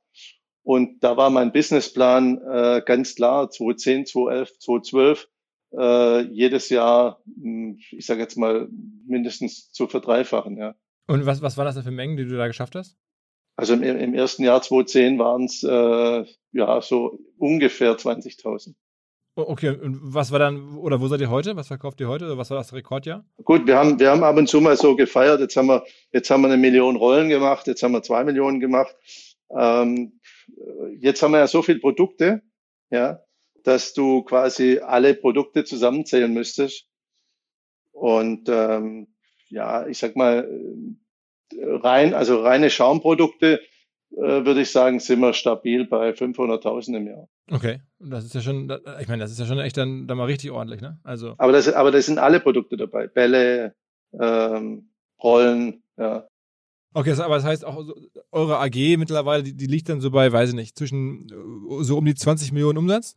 Und 0.62 1.04
da 1.04 1.18
war 1.18 1.28
mein 1.28 1.52
Businessplan 1.52 2.38
äh, 2.38 2.82
ganz 2.86 3.14
klar, 3.14 3.50
2010, 3.50 4.06
2011, 4.06 4.58
2012 4.58 5.28
äh, 5.76 6.20
jedes 6.32 6.70
Jahr, 6.70 7.20
hm, 7.26 7.78
ich 7.90 8.06
sage 8.06 8.20
jetzt 8.20 8.38
mal, 8.38 8.68
mindestens 9.06 9.70
zu 9.70 9.86
verdreifachen. 9.86 10.56
Ja. 10.56 10.74
Und 11.08 11.26
was, 11.26 11.42
was 11.42 11.58
war 11.58 11.66
das 11.66 11.74
denn 11.74 11.84
für 11.84 11.90
Mengen, 11.90 12.16
die 12.16 12.24
du 12.24 12.38
da 12.38 12.46
geschafft 12.46 12.74
hast? 12.74 12.96
Also 13.56 13.74
im, 13.74 13.82
im 13.82 14.14
ersten 14.14 14.44
Jahr 14.44 14.62
2010 14.62 15.18
waren 15.18 15.44
es 15.44 15.62
äh, 15.62 16.24
ja 16.52 16.80
so 16.80 17.18
ungefähr 17.36 17.98
20.000. 17.98 18.74
Okay, 19.34 19.70
und 19.70 19.98
was 20.02 20.30
war 20.30 20.38
dann, 20.38 20.76
oder 20.76 21.00
wo 21.00 21.08
seid 21.08 21.20
ihr 21.20 21.30
heute? 21.30 21.56
Was 21.56 21.68
verkauft 21.68 22.00
ihr 22.00 22.08
heute? 22.08 22.26
Oder 22.26 22.36
was 22.36 22.50
war 22.50 22.58
das 22.58 22.74
Rekordjahr? 22.74 23.24
Gut, 23.42 23.66
wir 23.66 23.78
haben, 23.78 23.98
wir 23.98 24.10
haben 24.10 24.22
ab 24.24 24.36
und 24.36 24.46
zu 24.46 24.60
mal 24.60 24.76
so 24.76 24.94
gefeiert. 24.94 25.40
Jetzt 25.40 25.56
haben 25.56 25.68
wir, 25.68 25.84
jetzt 26.12 26.30
haben 26.30 26.42
wir 26.42 26.48
eine 26.48 26.58
Million 26.58 26.96
Rollen 26.96 27.30
gemacht. 27.30 27.66
Jetzt 27.66 27.82
haben 27.82 27.92
wir 27.92 28.02
zwei 28.02 28.24
Millionen 28.24 28.60
gemacht. 28.60 28.94
Ähm, 29.50 30.20
jetzt 30.98 31.22
haben 31.22 31.32
wir 31.32 31.38
ja 31.38 31.46
so 31.46 31.62
viele 31.62 31.78
Produkte, 31.78 32.42
ja, 32.90 33.20
dass 33.64 33.94
du 33.94 34.22
quasi 34.22 34.80
alle 34.80 35.14
Produkte 35.14 35.64
zusammenzählen 35.64 36.32
müsstest. 36.32 36.86
Und 37.92 38.50
ähm, 38.50 39.14
ja, 39.48 39.86
ich 39.86 39.96
sag 39.96 40.14
mal, 40.14 40.46
rein, 41.56 42.12
also 42.12 42.42
reine 42.42 42.68
Schaumprodukte, 42.68 43.62
äh, 44.10 44.44
würde 44.44 44.60
ich 44.60 44.70
sagen, 44.70 45.00
sind 45.00 45.20
wir 45.20 45.32
stabil 45.32 45.86
bei 45.86 46.10
500.000 46.10 46.96
im 46.96 47.06
Jahr. 47.06 47.28
Okay, 47.50 47.80
das 47.98 48.24
ist 48.24 48.34
ja 48.34 48.40
schon, 48.40 48.72
ich 49.00 49.08
meine, 49.08 49.22
das 49.22 49.32
ist 49.32 49.40
ja 49.40 49.46
schon 49.46 49.58
echt 49.58 49.76
dann, 49.76 50.06
dann 50.06 50.16
mal 50.16 50.26
richtig 50.26 50.50
ordentlich, 50.50 50.80
ne? 50.80 50.98
Also. 51.02 51.34
Aber 51.38 51.52
das, 51.52 51.68
aber 51.72 51.90
das 51.90 52.06
sind 52.06 52.18
alle 52.18 52.40
Produkte 52.40 52.76
dabei. 52.76 53.08
Bälle, 53.08 53.74
ähm, 54.18 54.90
Rollen, 55.22 55.82
ja. 55.96 56.26
Okay, 56.94 57.12
aber 57.18 57.36
das 57.36 57.44
heißt 57.44 57.64
auch, 57.64 57.82
eure 58.30 58.58
AG 58.58 58.96
mittlerweile, 58.98 59.42
die, 59.42 59.56
die 59.56 59.66
liegt 59.66 59.88
dann 59.88 60.00
so 60.00 60.10
bei, 60.10 60.30
weiß 60.30 60.50
ich 60.50 60.54
nicht, 60.54 60.76
zwischen 60.76 61.26
so 61.80 61.96
um 61.96 62.04
die 62.04 62.14
20 62.14 62.52
Millionen 62.52 62.78
Umsatz? 62.78 63.16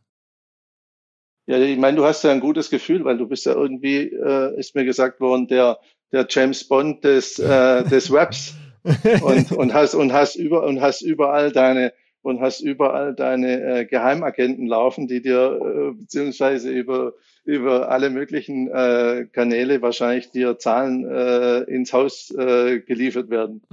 Ja, 1.46 1.58
ich 1.58 1.78
meine, 1.78 1.96
du 1.96 2.04
hast 2.04 2.24
ja 2.24 2.32
ein 2.32 2.40
gutes 2.40 2.70
Gefühl, 2.70 3.04
weil 3.04 3.18
du 3.18 3.28
bist 3.28 3.46
ja 3.46 3.52
irgendwie, 3.52 3.98
äh, 3.98 4.58
ist 4.58 4.74
mir 4.74 4.84
gesagt 4.84 5.20
worden, 5.20 5.46
der, 5.46 5.78
der 6.10 6.26
James 6.28 6.66
Bond 6.66 7.04
des, 7.04 7.38
äh, 7.38 7.84
des 7.84 8.10
Webs 8.10 8.54
und, 9.22 9.52
und 9.52 9.74
hast 9.74 9.94
und 9.94 10.12
hast 10.12 10.36
über 10.36 10.64
und 10.64 10.80
hast 10.80 11.02
überall 11.02 11.52
deine 11.52 11.92
und 12.26 12.40
hast 12.40 12.60
überall 12.60 13.14
deine 13.14 13.62
äh, 13.62 13.84
Geheimagenten 13.84 14.66
laufen, 14.66 15.06
die 15.06 15.22
dir 15.22 15.60
äh, 15.62 15.94
beziehungsweise 15.94 16.70
über 16.70 17.12
über 17.44 17.90
alle 17.90 18.10
möglichen 18.10 18.68
äh, 18.68 19.26
Kanäle 19.32 19.80
wahrscheinlich 19.80 20.32
dir 20.32 20.58
Zahlen 20.58 21.08
äh, 21.08 21.60
ins 21.60 21.92
Haus 21.92 22.34
äh, 22.36 22.80
geliefert 22.80 23.30
werden. 23.30 23.62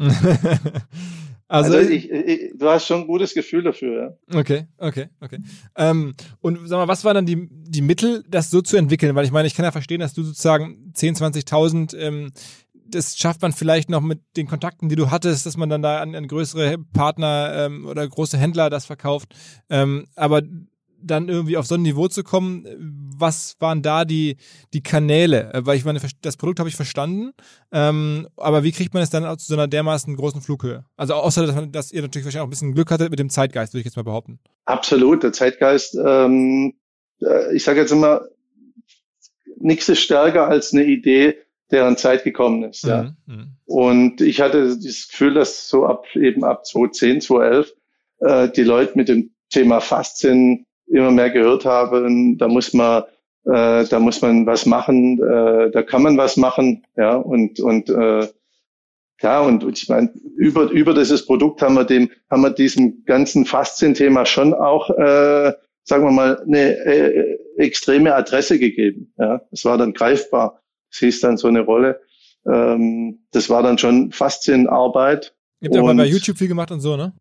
Also, 1.49 1.77
also 1.77 1.89
ich, 1.91 2.09
ich, 2.09 2.51
du 2.55 2.67
hast 2.67 2.87
schon 2.87 3.01
ein 3.01 3.07
gutes 3.07 3.35
Gefühl 3.35 3.61
dafür, 3.61 4.17
ja. 4.31 4.39
Okay, 4.39 4.65
okay, 4.79 5.09
okay. 5.19 5.37
Ähm, 5.75 6.15
und 6.41 6.67
sag 6.67 6.77
mal, 6.77 6.87
was 6.87 7.05
waren 7.05 7.13
dann 7.13 7.25
die, 7.27 7.47
die 7.51 7.83
Mittel, 7.83 8.23
das 8.27 8.49
so 8.49 8.61
zu 8.61 8.75
entwickeln? 8.75 9.13
Weil 9.13 9.25
ich 9.25 9.31
meine, 9.31 9.47
ich 9.47 9.53
kann 9.53 9.65
ja 9.65 9.71
verstehen, 9.71 9.99
dass 9.99 10.15
du 10.15 10.23
sozusagen 10.23 10.91
10, 10.95 11.15
20.000, 11.15 11.95
ähm, 11.95 12.31
das 12.93 13.17
schafft 13.17 13.41
man 13.41 13.53
vielleicht 13.53 13.89
noch 13.89 14.01
mit 14.01 14.21
den 14.37 14.47
Kontakten, 14.47 14.89
die 14.89 14.95
du 14.95 15.09
hattest, 15.09 15.45
dass 15.45 15.57
man 15.57 15.69
dann 15.69 15.81
da 15.81 16.01
an, 16.01 16.15
an 16.15 16.27
größere 16.27 16.77
Partner 16.93 17.53
ähm, 17.55 17.85
oder 17.87 18.07
große 18.07 18.37
Händler 18.37 18.69
das 18.69 18.85
verkauft. 18.85 19.33
Ähm, 19.69 20.05
aber 20.15 20.41
dann 21.05 21.27
irgendwie 21.27 21.57
auf 21.57 21.65
so 21.65 21.75
ein 21.75 21.81
Niveau 21.81 22.07
zu 22.07 22.23
kommen, 22.23 22.65
was 23.17 23.55
waren 23.59 23.81
da 23.81 24.05
die, 24.05 24.37
die 24.73 24.81
Kanäle? 24.81 25.53
Äh, 25.53 25.65
weil 25.65 25.77
ich 25.77 25.85
meine, 25.85 25.99
das 26.21 26.37
Produkt 26.37 26.59
habe 26.59 26.69
ich 26.69 26.75
verstanden, 26.75 27.33
ähm, 27.71 28.27
aber 28.37 28.63
wie 28.63 28.71
kriegt 28.71 28.93
man 28.93 29.03
es 29.03 29.09
dann 29.09 29.23
zu 29.37 29.47
so 29.47 29.53
einer 29.53 29.67
dermaßen 29.67 30.15
großen 30.15 30.41
Flughöhe? 30.41 30.85
Also 30.95 31.15
außer, 31.15 31.45
dass, 31.45 31.55
man, 31.55 31.71
dass 31.71 31.91
ihr 31.91 32.01
natürlich 32.01 32.25
wahrscheinlich 32.25 32.43
auch 32.43 32.47
ein 32.47 32.51
bisschen 32.51 32.73
Glück 32.73 32.91
hattet 32.91 33.09
mit 33.09 33.19
dem 33.19 33.29
Zeitgeist, 33.29 33.73
würde 33.73 33.81
ich 33.81 33.85
jetzt 33.85 33.97
mal 33.97 34.03
behaupten. 34.03 34.39
Absolut, 34.65 35.23
der 35.23 35.33
Zeitgeist, 35.33 35.95
ähm, 35.95 36.73
äh, 37.21 37.55
ich 37.55 37.63
sage 37.63 37.81
jetzt 37.81 37.91
immer, 37.91 38.21
nichts 39.57 39.89
ist 39.89 39.99
stärker 39.99 40.47
als 40.47 40.73
eine 40.73 40.83
Idee, 40.85 41.35
deren 41.73 41.97
Zeit 41.97 42.23
gekommen 42.23 42.63
ist. 42.63 42.83
Ja. 42.83 43.13
Mhm, 43.25 43.35
mhm. 43.35 43.47
Und 43.65 44.21
ich 44.21 44.39
hatte 44.39 44.67
das 44.67 45.07
Gefühl, 45.09 45.33
dass 45.33 45.67
so 45.67 45.85
ab 45.85 46.05
eben 46.15 46.45
ab 46.45 46.65
2010, 46.65 47.21
2011 47.21 47.73
äh, 48.19 48.49
die 48.49 48.63
Leute 48.63 48.93
mit 48.95 49.09
dem 49.09 49.31
Thema 49.49 49.81
Faszien 49.81 50.65
immer 50.87 51.11
mehr 51.11 51.31
gehört 51.31 51.65
habe, 51.65 52.07
da 52.37 52.47
muss 52.47 52.73
man, 52.73 53.03
äh, 53.45 53.85
da 53.85 53.99
muss 53.99 54.21
man 54.21 54.45
was 54.45 54.65
machen, 54.65 55.19
äh, 55.19 55.71
da 55.71 55.81
kann 55.81 56.03
man 56.03 56.17
was 56.17 56.37
machen, 56.37 56.83
ja, 56.95 57.15
und, 57.15 57.59
und, 57.59 57.89
äh, 57.89 58.27
ja, 59.21 59.41
und, 59.41 59.63
und 59.63 59.81
ich 59.81 59.89
meine, 59.89 60.11
über, 60.37 60.69
über 60.69 60.93
dieses 60.93 61.25
Produkt 61.25 61.61
haben 61.61 61.75
wir 61.75 61.85
dem, 61.85 62.11
haben 62.29 62.41
wir 62.41 62.49
diesem 62.49 63.03
ganzen 63.05 63.45
Faszien-Thema 63.45 64.25
schon 64.25 64.53
auch, 64.53 64.89
äh, 64.91 65.53
sagen 65.83 66.03
wir 66.03 66.11
mal, 66.11 66.41
eine 66.41 66.77
äh, 66.85 67.37
extreme 67.57 68.13
Adresse 68.15 68.59
gegeben. 68.59 69.13
Ja, 69.17 69.41
es 69.51 69.65
war 69.65 69.77
dann 69.77 69.93
greifbar. 69.93 70.62
Es 70.93 70.99
hieß 70.99 71.21
dann 71.21 71.37
so 71.37 71.47
eine 71.47 71.61
Rolle. 71.61 72.01
Ähm, 72.45 73.25
das 73.31 73.49
war 73.49 73.63
dann 73.63 73.77
schon 73.77 74.11
Faszienarbeit. 74.11 75.35
Ihr 75.59 75.67
habt 75.67 75.75
ja 75.75 75.81
mal 75.81 75.95
bei 75.95 76.05
YouTube 76.05 76.37
viel 76.37 76.47
gemacht 76.47 76.71
und 76.71 76.79
so, 76.79 76.95
ne? 76.95 77.13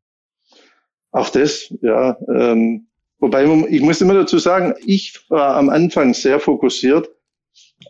Auch 1.11 1.31
das, 1.31 1.75
ja. 1.81 2.17
Ähm, 2.29 2.87
Wobei, 3.23 3.45
ich 3.69 3.83
muss 3.83 4.01
immer 4.01 4.15
dazu 4.15 4.39
sagen, 4.39 4.75
ich 4.85 5.31
war 5.31 5.55
am 5.55 5.71
Anfang 5.71 6.13
sehr 6.13 6.41
fokussiert 6.41 7.09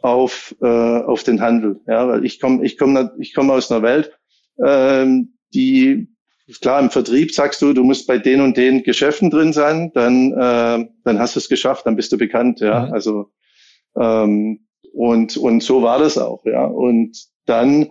auf, 0.02 0.54
äh, 0.60 0.66
auf 0.66 1.22
den 1.22 1.40
Handel. 1.40 1.80
Ja, 1.86 2.06
weil 2.06 2.26
ich 2.26 2.38
komme 2.38 2.62
ich 2.66 2.76
komm, 2.76 3.10
ich 3.18 3.32
komm 3.32 3.50
aus 3.50 3.72
einer 3.72 3.82
Welt, 3.82 4.12
ähm, 4.62 5.38
die, 5.54 6.08
klar, 6.60 6.80
im 6.80 6.90
Vertrieb 6.90 7.32
sagst 7.32 7.62
du, 7.62 7.72
du 7.72 7.82
musst 7.82 8.06
bei 8.06 8.18
den 8.18 8.42
und 8.42 8.58
den 8.58 8.82
Geschäften 8.82 9.30
drin 9.30 9.54
sein, 9.54 9.90
dann, 9.94 10.32
äh, 10.32 10.86
dann 11.04 11.18
hast 11.18 11.34
du 11.34 11.38
es 11.38 11.48
geschafft, 11.48 11.86
dann 11.86 11.96
bist 11.96 12.12
du 12.12 12.18
bekannt. 12.18 12.60
Ja, 12.60 12.88
mhm. 12.88 12.92
also, 12.92 13.30
ähm, 13.98 14.66
und, 14.92 15.37
und 15.37 15.62
so 15.62 15.82
war 15.82 15.99
das 15.99 16.18
auch. 16.18 16.44
Ja, 16.44 16.64
und 16.64 17.16
dann 17.46 17.90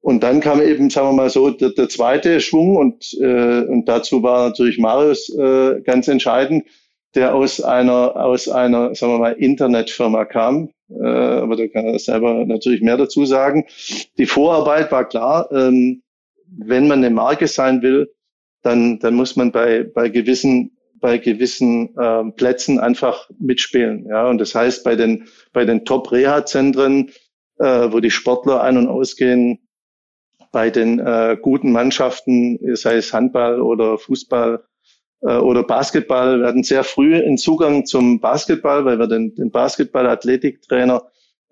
und 0.00 0.22
dann 0.22 0.40
kam 0.40 0.62
eben, 0.62 0.90
sagen 0.90 1.08
wir 1.08 1.12
mal 1.12 1.30
so, 1.30 1.50
der, 1.50 1.70
der 1.70 1.88
zweite 1.88 2.40
Schwung 2.40 2.76
und, 2.76 3.12
äh, 3.20 3.62
und 3.62 3.86
dazu 3.88 4.22
war 4.22 4.48
natürlich 4.48 4.78
Marius 4.78 5.28
äh, 5.36 5.80
ganz 5.82 6.08
entscheidend, 6.08 6.64
der 7.14 7.34
aus 7.34 7.60
einer, 7.60 8.16
aus 8.16 8.48
einer, 8.48 8.94
sagen 8.94 9.12
wir 9.12 9.18
mal, 9.18 9.32
Internetfirma 9.32 10.24
kam. 10.24 10.70
Äh, 10.88 11.04
aber 11.04 11.56
da 11.56 11.66
kann 11.66 11.86
er 11.86 11.98
selber 11.98 12.44
natürlich 12.46 12.80
mehr 12.80 12.96
dazu 12.96 13.26
sagen. 13.26 13.66
Die 14.18 14.26
Vorarbeit 14.26 14.92
war 14.92 15.06
klar, 15.06 15.50
ähm, 15.52 16.02
wenn 16.46 16.88
man 16.88 16.98
eine 16.98 17.10
Marke 17.10 17.48
sein 17.48 17.82
will, 17.82 18.10
dann, 18.62 18.98
dann 19.00 19.14
muss 19.14 19.36
man 19.36 19.52
bei, 19.52 19.82
bei 19.82 20.08
gewissen 20.08 20.77
bei 21.00 21.18
gewissen 21.18 21.96
äh, 21.96 22.24
Plätzen 22.32 22.78
einfach 22.78 23.28
mitspielen. 23.38 24.06
Ja, 24.06 24.28
und 24.28 24.38
das 24.38 24.54
heißt 24.54 24.84
bei 24.84 24.96
den 24.96 25.28
bei 25.52 25.64
den 25.64 25.84
Top-Reha-Zentren, 25.84 27.10
äh, 27.58 27.92
wo 27.92 28.00
die 28.00 28.10
Sportler 28.10 28.62
ein- 28.62 28.76
und 28.76 28.88
ausgehen, 28.88 29.60
bei 30.52 30.70
den 30.70 30.98
äh, 30.98 31.36
guten 31.40 31.72
Mannschaften, 31.72 32.58
sei 32.74 32.96
es 32.96 33.12
Handball 33.12 33.60
oder 33.60 33.98
Fußball 33.98 34.64
äh, 35.22 35.36
oder 35.36 35.62
Basketball, 35.62 36.40
wir 36.40 36.46
hatten 36.46 36.62
sehr 36.62 36.84
früh 36.84 37.14
einen 37.14 37.38
Zugang 37.38 37.84
zum 37.86 38.20
Basketball, 38.20 38.84
weil 38.84 38.98
wir 38.98 39.08
den, 39.08 39.34
den 39.34 39.50
Basketball-Athletiktrainer 39.50 41.02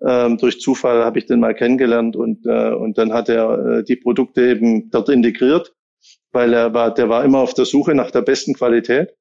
ähm, 0.05 0.37
durch 0.37 0.59
Zufall 0.61 1.03
habe 1.03 1.19
ich 1.19 1.25
den 1.25 1.39
mal 1.39 1.55
kennengelernt 1.55 2.15
und 2.15 2.45
äh, 2.45 2.71
und 2.71 2.97
dann 2.97 3.13
hat 3.13 3.29
er 3.29 3.79
äh, 3.79 3.83
die 3.83 3.95
Produkte 3.95 4.49
eben 4.49 4.89
dort 4.91 5.09
integriert, 5.09 5.73
weil 6.31 6.53
er 6.53 6.73
war, 6.73 6.93
der 6.93 7.09
war 7.09 7.23
immer 7.25 7.39
auf 7.39 7.53
der 7.53 7.65
Suche 7.65 7.95
nach 7.95 8.11
der 8.11 8.21
besten 8.21 8.53
Qualität, 8.53 9.15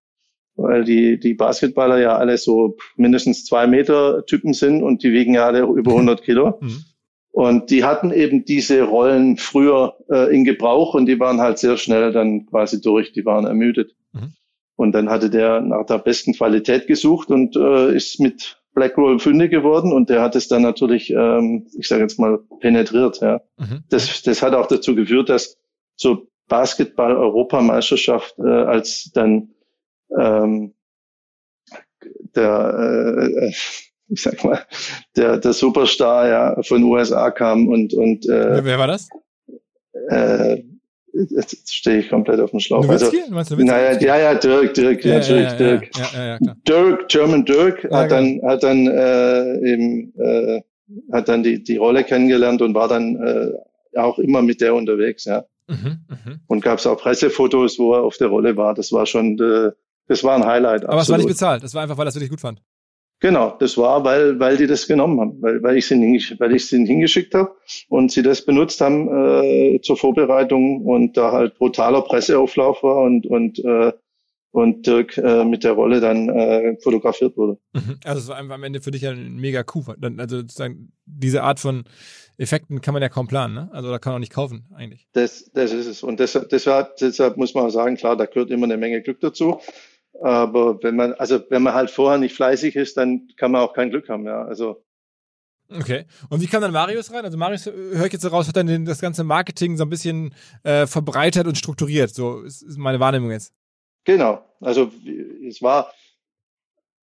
weil 0.56 0.84
die 0.84 1.18
die 1.18 1.34
Basketballer 1.34 1.98
ja 1.98 2.16
alle 2.16 2.38
so 2.38 2.76
mindestens 2.96 3.44
zwei 3.44 3.66
Meter 3.66 4.24
Typen 4.26 4.52
sind 4.52 4.82
und 4.82 5.02
die 5.02 5.12
wiegen 5.12 5.34
ja 5.34 5.46
alle 5.46 5.60
über 5.60 5.92
100 5.92 6.22
Kilo. 6.22 6.58
Mhm. 6.60 6.84
Und 7.30 7.70
die 7.70 7.84
hatten 7.84 8.12
eben 8.12 8.46
diese 8.46 8.82
Rollen 8.82 9.36
früher 9.36 9.96
äh, 10.08 10.34
in 10.34 10.44
Gebrauch 10.44 10.94
und 10.94 11.04
die 11.04 11.20
waren 11.20 11.40
halt 11.40 11.58
sehr 11.58 11.76
schnell 11.76 12.10
dann 12.10 12.46
quasi 12.46 12.80
durch, 12.80 13.12
die 13.12 13.26
waren 13.26 13.44
ermüdet. 13.44 13.94
Mhm. 14.12 14.32
Und 14.74 14.92
dann 14.92 15.10
hatte 15.10 15.28
der 15.28 15.60
nach 15.60 15.84
der 15.84 15.98
besten 15.98 16.32
Qualität 16.32 16.86
gesucht 16.86 17.28
und 17.30 17.54
äh, 17.56 17.94
ist 17.94 18.20
mit 18.20 18.58
Blackroll 18.74 19.18
fündig 19.18 19.50
geworden 19.50 19.92
und 19.92 20.08
der 20.10 20.22
hat 20.22 20.36
es 20.36 20.48
dann 20.48 20.62
natürlich, 20.62 21.10
ähm, 21.10 21.66
ich 21.78 21.88
sage 21.88 22.02
jetzt 22.02 22.18
mal, 22.18 22.38
penetriert. 22.60 23.20
Ja. 23.20 23.40
Mhm. 23.58 23.84
Das, 23.88 24.22
das 24.22 24.42
hat 24.42 24.54
auch 24.54 24.66
dazu 24.66 24.94
geführt, 24.94 25.28
dass 25.28 25.58
zur 25.96 26.28
Basketball-Europameisterschaft, 26.48 28.38
äh, 28.38 28.48
als 28.48 29.10
dann 29.12 29.50
ähm, 30.10 30.74
der 32.34 33.28
äh, 33.32 33.52
ich 34.08 34.22
sag 34.22 34.44
mal, 34.44 34.60
der, 35.16 35.38
der 35.38 35.52
Superstar 35.52 36.28
ja 36.28 36.62
von 36.62 36.82
USA 36.84 37.30
kam 37.30 37.68
und 37.68 37.92
und 37.94 38.28
äh, 38.28 38.64
wer 38.64 38.78
war 38.78 38.86
das? 38.86 39.08
Äh, 40.10 40.62
jetzt 41.30 41.72
stehe 41.72 41.98
ich 41.98 42.08
komplett 42.08 42.40
auf 42.40 42.50
dem 42.50 42.60
Schlauch. 42.60 42.84
Nowitzki? 42.84 43.20
Also, 43.22 43.34
Meinst 43.34 43.50
du 43.50 43.56
naja, 43.56 43.98
ja, 44.00 44.18
ja, 44.18 44.34
Dirk, 44.34 44.74
Dirk, 44.74 45.04
ja, 45.04 45.14
natürlich, 45.18 45.44
ja, 45.44 46.24
ja, 46.24 46.38
Dirk. 46.38 46.64
Dirk, 46.66 47.08
German 47.08 47.44
Dirk, 47.44 47.84
hat 47.90 48.10
dann, 48.10 48.40
hat 48.44 48.62
dann 48.62 48.86
äh, 48.86 49.72
eben, 49.72 50.12
äh, 50.18 50.60
hat 51.12 51.28
dann 51.28 51.42
die, 51.42 51.62
die 51.62 51.76
Rolle 51.76 52.04
kennengelernt 52.04 52.62
und 52.62 52.74
war 52.74 52.88
dann 52.88 53.16
äh, 53.16 53.98
auch 53.98 54.18
immer 54.18 54.42
mit 54.42 54.60
der 54.60 54.74
unterwegs, 54.74 55.24
ja. 55.24 55.44
Mhm, 55.68 55.98
mh. 56.08 56.40
Und 56.46 56.60
gab 56.62 56.78
es 56.78 56.86
auch 56.86 56.98
Pressefotos, 56.98 57.78
wo 57.78 57.94
er 57.94 58.02
auf 58.02 58.18
der 58.18 58.28
Rolle 58.28 58.56
war. 58.56 58.74
Das 58.74 58.92
war 58.92 59.06
schon, 59.06 59.38
äh, 59.40 59.72
das 60.06 60.24
war 60.24 60.36
ein 60.36 60.44
Highlight. 60.44 60.84
Aber 60.84 60.94
absolut. 60.94 61.02
es 61.02 61.10
war 61.10 61.18
nicht 61.18 61.28
bezahlt. 61.28 61.62
Das 61.62 61.74
war 61.74 61.82
einfach, 61.82 61.98
weil 61.98 62.06
er 62.06 62.08
es 62.08 62.14
wirklich 62.14 62.30
gut 62.30 62.40
fand. 62.40 62.62
Genau, 63.20 63.56
das 63.58 63.78
war, 63.78 64.04
weil, 64.04 64.38
weil 64.38 64.58
die 64.58 64.66
das 64.66 64.86
genommen 64.86 65.18
haben, 65.20 65.40
weil, 65.40 65.62
weil 65.62 65.78
ich 65.78 65.86
sie, 65.86 65.96
weil 66.38 66.54
ich 66.54 66.66
sie 66.66 66.84
hingeschickt 66.84 67.34
habe 67.34 67.56
und 67.88 68.12
sie 68.12 68.22
das 68.22 68.44
benutzt 68.44 68.80
haben 68.82 69.08
äh, 69.08 69.80
zur 69.80 69.96
Vorbereitung 69.96 70.84
und 70.84 71.16
da 71.16 71.32
halt 71.32 71.56
brutaler 71.56 72.02
Presseauflauf 72.02 72.82
war 72.82 72.98
und 73.04 73.26
und 73.26 73.58
äh, 73.64 73.92
und 74.50 74.86
Dirk 74.86 75.18
äh, 75.18 75.44
mit 75.44 75.64
der 75.64 75.72
Rolle 75.72 76.00
dann 76.00 76.28
äh, 76.30 76.76
fotografiert 76.82 77.36
wurde. 77.36 77.58
Mhm. 77.74 77.98
Also 78.04 78.20
es 78.20 78.28
war 78.28 78.38
am 78.38 78.64
Ende 78.64 78.80
für 78.80 78.90
dich 78.90 79.06
ein 79.06 79.36
mega 79.36 79.62
Coup. 79.62 79.94
Also 80.18 80.38
sozusagen 80.38 80.92
diese 81.04 81.42
Art 81.42 81.60
von 81.60 81.84
Effekten 82.38 82.80
kann 82.80 82.94
man 82.94 83.02
ja 83.02 83.08
kaum 83.08 83.28
planen, 83.28 83.54
ne? 83.54 83.70
Also 83.72 83.90
da 83.90 83.98
kann 83.98 84.12
man 84.12 84.16
auch 84.16 84.20
nicht 84.20 84.32
kaufen 84.32 84.66
eigentlich. 84.74 85.08
Das, 85.12 85.50
das 85.52 85.72
ist 85.72 85.86
es. 85.86 86.02
Und 86.02 86.20
deshalb, 86.20 86.48
deshalb, 86.50 86.96
deshalb 86.96 87.36
muss 87.36 87.54
man 87.54 87.70
sagen, 87.70 87.96
klar, 87.96 88.16
da 88.16 88.26
gehört 88.26 88.50
immer 88.50 88.64
eine 88.64 88.76
Menge 88.76 89.02
Glück 89.02 89.20
dazu. 89.20 89.60
Aber 90.22 90.82
wenn 90.82 90.96
man, 90.96 91.12
also 91.14 91.40
wenn 91.50 91.62
man 91.62 91.74
halt 91.74 91.90
vorher 91.90 92.18
nicht 92.18 92.34
fleißig 92.34 92.76
ist, 92.76 92.96
dann 92.96 93.28
kann 93.36 93.52
man 93.52 93.62
auch 93.62 93.72
kein 93.72 93.90
Glück 93.90 94.08
haben, 94.08 94.24
ja. 94.24 94.44
Also. 94.44 94.82
Okay. 95.68 96.04
Und 96.30 96.40
wie 96.40 96.46
kam 96.46 96.62
dann 96.62 96.72
Marius 96.72 97.12
rein? 97.12 97.24
Also 97.24 97.36
Marius, 97.36 97.66
äh, 97.66 97.72
höre 97.72 98.06
ich 98.06 98.12
jetzt 98.12 98.30
raus, 98.30 98.46
hat 98.46 98.56
dann 98.56 98.68
den, 98.68 98.84
das 98.84 99.00
ganze 99.00 99.24
Marketing 99.24 99.76
so 99.76 99.84
ein 99.84 99.90
bisschen 99.90 100.32
äh, 100.62 100.86
verbreitert 100.86 101.46
und 101.46 101.58
strukturiert. 101.58 102.14
So 102.14 102.42
ist, 102.42 102.62
ist 102.62 102.78
meine 102.78 103.00
Wahrnehmung 103.00 103.30
jetzt. 103.32 103.52
Genau. 104.04 104.44
Also 104.60 104.92
es 105.46 105.60
war, 105.60 105.92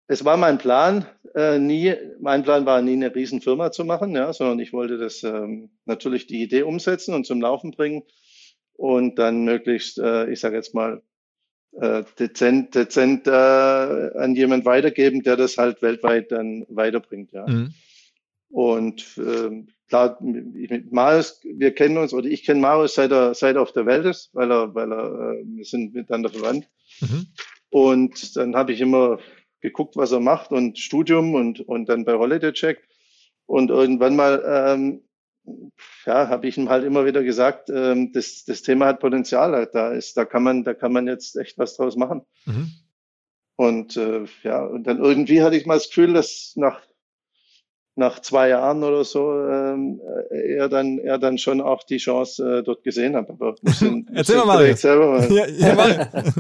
es 0.08 0.23
war 0.23 0.38
mein 0.38 0.58
Plan, 0.58 1.06
äh, 1.36 1.60
nie, 1.60 1.93
mein 2.19 2.43
Plan 2.43 2.65
war 2.65 2.82
nie 2.82 2.93
eine 2.93 3.13
Riesenfirma 3.13 3.71
zu 3.71 3.84
machen, 3.84 4.15
ja, 4.15 4.32
sondern 4.32 4.60
ich 4.60 4.71
wollte 4.71 4.97
das 4.97 5.23
ähm, 5.23 5.71
natürlich 5.86 6.28
die 6.28 6.41
Idee 6.41 6.63
umsetzen 6.63 7.13
und 7.13 7.26
zum 7.26 7.41
Laufen 7.41 7.71
bringen 7.71 8.04
und 8.73 9.19
dann 9.19 9.43
möglichst, 9.43 9.99
äh, 9.99 10.30
ich 10.30 10.39
sage 10.39 10.56
jetzt 10.56 10.73
mal, 10.73 11.02
äh, 11.80 12.04
dezent, 12.20 12.76
dezent 12.76 13.28
äh, 13.28 13.32
an 13.32 14.36
jemand 14.36 14.66
weitergeben, 14.66 15.24
der 15.24 15.38
das 15.38 15.58
halt 15.58 15.82
weltweit 15.82 16.32
dann 16.32 16.66
weiterbringt. 16.70 17.32
Ja. 17.32 17.48
Mhm. 17.48 17.74
Und 18.50 19.18
äh, 19.18 19.66
klar, 19.88 20.18
mit 20.22 20.92
Marius, 20.92 21.42
wir 21.44 21.74
kennen 21.74 21.98
uns, 21.98 22.14
oder 22.14 22.28
ich 22.28 22.44
kenne 22.44 22.62
Marius 22.62 22.96
seit 22.96 23.12
er, 23.12 23.34
seit 23.34 23.56
er 23.56 23.64
auf 23.64 23.72
der 23.72 23.86
Welt 23.86 24.06
ist, 24.06 24.30
weil 24.34 24.52
er, 24.52 24.76
weil 24.76 24.92
er, 24.92 25.34
äh, 25.34 25.44
wir 25.46 25.66
sind 25.66 25.94
miteinander 25.94 26.30
verwandt. 26.30 26.70
Mhm. 27.02 27.28
Und 27.70 28.36
dann 28.36 28.56
habe 28.56 28.72
ich 28.72 28.82
immer 28.82 29.18
geguckt, 29.62 29.96
was 29.96 30.12
er 30.12 30.20
macht 30.20 30.52
und 30.52 30.78
Studium 30.78 31.34
und, 31.34 31.62
und 31.62 31.90
dann 31.90 32.06
bei 32.06 32.14
Holiday 32.14 32.54
Check. 32.54 32.88
Und 33.46 33.72
irgendwann 33.72 34.16
mal, 34.16 34.44
ähm, 34.46 35.02
ja, 36.06 36.30
habe 36.30 36.48
ich 36.48 36.58
ihm 36.58 36.70
halt 36.70 36.84
immer 36.84 37.06
wieder 37.06 37.24
gesagt, 37.24 37.70
ähm, 37.70 38.12
das, 38.14 38.44
das 38.46 38.62
Thema 38.62 38.88
hat 38.88 39.00
Potenzial, 39.00 39.70
da 39.72 39.92
ist, 39.92 40.18
da 40.18 40.26
kann 40.26 40.44
man, 40.44 40.64
da 40.64 40.74
kann 40.74 40.94
man 40.94 41.08
jetzt 41.08 41.36
echt 41.36 41.58
was 41.58 41.76
draus 41.76 41.96
machen. 41.96 42.22
Mhm. 42.46 42.72
Und 43.56 43.98
äh, 43.98 44.26
ja, 44.44 44.64
und 44.66 44.86
dann 44.86 45.00
irgendwie 45.00 45.44
hatte 45.44 45.56
ich 45.56 45.66
mal 45.66 45.76
das 45.76 45.88
Gefühl, 45.88 46.14
dass 46.14 46.54
nach 46.56 46.82
nach 47.96 48.20
zwei 48.20 48.50
Jahren 48.50 48.84
oder 48.84 49.04
so 49.04 49.40
ähm, 49.48 50.02
er 50.32 50.68
dann 50.68 50.98
er 50.98 51.20
dann 51.20 51.38
schon 51.38 51.62
auch 51.62 51.84
die 51.84 51.98
Chance 51.98 52.60
äh, 52.60 52.64
dort 52.64 52.84
gesehen 52.84 53.16
hat. 53.16 53.30
Aber 53.30 53.56
muss 53.62 53.82
ihn, 53.84 54.10
Erzähl 54.14 54.38
mal, 54.38 54.46
mal. 54.46 54.76
Selber 54.76 55.12
mal. 55.12 55.32
Ja, 55.32 55.48
ja, 55.48 55.76
mal. 55.76 56.10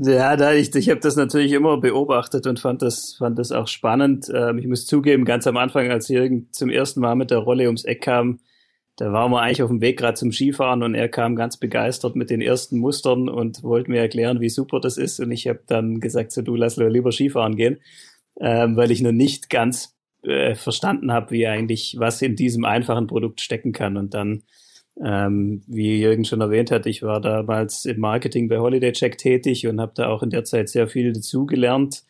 Ja, 0.00 0.36
da 0.36 0.52
ich, 0.52 0.72
ich 0.74 0.90
habe 0.90 1.00
das 1.00 1.16
natürlich 1.16 1.52
immer 1.52 1.78
beobachtet 1.78 2.46
und 2.46 2.60
fand 2.60 2.82
das, 2.82 3.16
fand 3.18 3.38
das 3.38 3.50
auch 3.50 3.66
spannend. 3.66 4.30
Ähm, 4.32 4.58
ich 4.58 4.66
muss 4.66 4.86
zugeben, 4.86 5.24
ganz 5.24 5.46
am 5.46 5.56
Anfang, 5.56 5.90
als 5.90 6.08
Jürgen 6.08 6.48
zum 6.52 6.70
ersten 6.70 7.00
Mal 7.00 7.16
mit 7.16 7.32
der 7.32 7.38
Rolle 7.38 7.66
ums 7.66 7.84
Eck 7.84 8.02
kam, 8.02 8.38
da 8.98 9.12
waren 9.12 9.30
wir 9.30 9.40
eigentlich 9.40 9.62
auf 9.62 9.70
dem 9.70 9.80
Weg 9.80 9.98
gerade 9.98 10.14
zum 10.14 10.32
Skifahren 10.32 10.82
und 10.82 10.96
er 10.96 11.08
kam 11.08 11.36
ganz 11.36 11.56
begeistert 11.56 12.16
mit 12.16 12.30
den 12.30 12.40
ersten 12.40 12.78
Mustern 12.78 13.28
und 13.28 13.62
wollte 13.62 13.92
mir 13.92 14.00
erklären, 14.00 14.40
wie 14.40 14.50
super 14.50 14.80
das 14.80 14.98
ist. 14.98 15.20
Und 15.20 15.30
ich 15.30 15.46
habe 15.46 15.60
dann 15.66 16.00
gesagt, 16.00 16.32
so 16.32 16.42
du 16.42 16.56
lass 16.56 16.76
lieber 16.76 17.12
Skifahren 17.12 17.54
gehen, 17.54 17.78
ähm, 18.40 18.76
weil 18.76 18.90
ich 18.90 19.00
noch 19.00 19.12
nicht 19.12 19.50
ganz 19.50 19.96
äh, 20.22 20.56
verstanden 20.56 21.12
habe, 21.12 21.30
wie 21.30 21.46
eigentlich 21.46 21.94
was 21.98 22.22
in 22.22 22.34
diesem 22.34 22.64
einfachen 22.64 23.06
Produkt 23.06 23.40
stecken 23.40 23.72
kann. 23.72 23.96
Und 23.96 24.14
dann 24.14 24.42
ähm, 25.04 25.62
wie 25.66 26.00
Jürgen 26.00 26.24
schon 26.24 26.40
erwähnt 26.40 26.70
hat, 26.70 26.86
ich 26.86 27.02
war 27.02 27.20
damals 27.20 27.84
im 27.84 28.00
Marketing 28.00 28.48
bei 28.48 28.58
Holiday 28.58 28.92
Check 28.92 29.18
tätig 29.18 29.66
und 29.66 29.80
habe 29.80 29.92
da 29.94 30.08
auch 30.08 30.22
in 30.22 30.30
der 30.30 30.44
Zeit 30.44 30.68
sehr 30.68 30.88
viel 30.88 31.12
dazugelernt 31.12 32.02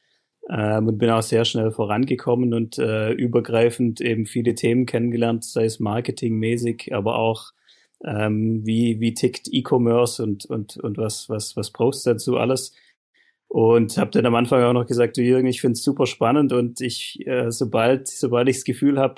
ähm, 0.49 0.89
und 0.89 0.99
bin 0.99 1.11
auch 1.11 1.23
sehr 1.23 1.45
schnell 1.45 1.71
vorangekommen 1.71 2.55
und 2.55 2.79
äh, 2.79 3.13
übergreifend 3.13 4.01
eben 4.01 4.27
viele 4.27 4.55
Themen 4.55 4.87
kennengelernt, 4.87 5.45
sei 5.45 5.65
es 5.65 5.81
marketingmäßig, 5.81 6.95
aber 6.95 7.19
auch 7.19 7.53
ähm, 8.05 8.65
wie, 8.65 9.01
wie 9.01 9.15
tickt 9.15 9.49
E-Commerce 9.51 10.23
und, 10.23 10.47
und, 10.47 10.77
und 10.79 10.97
was, 10.99 11.29
was, 11.29 11.57
was 11.57 11.71
brauchst 11.71 12.07
du 12.07 12.11
dazu 12.11 12.37
alles. 12.37 12.73
Und 13.49 13.97
habe 13.97 14.11
dann 14.11 14.27
am 14.27 14.35
Anfang 14.35 14.63
auch 14.63 14.75
noch 14.75 14.87
gesagt, 14.87 15.17
du 15.17 15.23
Jürgen, 15.23 15.49
ich 15.49 15.63
finde 15.63 15.73
es 15.73 15.83
super 15.83 16.07
spannend 16.07 16.53
und 16.53 16.81
ich, 16.81 17.27
äh, 17.27 17.51
sobald, 17.51 18.07
sobald 18.07 18.49
ich 18.49 18.57
das 18.57 18.65
Gefühl 18.65 18.99
habe, 18.99 19.17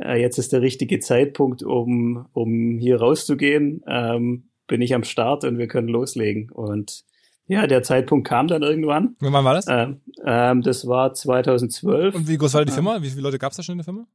äh, 0.00 0.20
jetzt 0.20 0.38
ist 0.38 0.52
der 0.52 0.62
richtige 0.62 1.00
Zeitpunkt, 1.00 1.62
um, 1.62 2.26
um 2.32 2.78
hier 2.78 3.00
rauszugehen, 3.00 3.82
ähm, 3.86 4.44
bin 4.66 4.80
ich 4.80 4.94
am 4.94 5.04
Start 5.04 5.44
und 5.44 5.58
wir 5.58 5.68
können 5.68 5.88
loslegen. 5.88 6.50
Und 6.50 7.04
ja, 7.46 7.66
der 7.66 7.82
Zeitpunkt 7.82 8.26
kam 8.26 8.48
dann 8.48 8.62
irgendwann. 8.62 9.16
Und 9.20 9.32
wann 9.32 9.44
war 9.44 9.54
das? 9.54 9.66
Ähm, 9.68 10.00
ähm, 10.24 10.62
das 10.62 10.86
war 10.86 11.12
2012. 11.12 12.14
Und 12.14 12.28
wie 12.28 12.38
groß 12.38 12.54
war 12.54 12.64
die 12.64 12.72
Firma? 12.72 13.02
Wie 13.02 13.10
viele 13.10 13.22
Leute 13.22 13.38
gab 13.38 13.50
es 13.50 13.56
da 13.56 13.62
schon 13.62 13.74
in 13.74 13.78
der 13.78 13.84
Firma? 13.84 14.06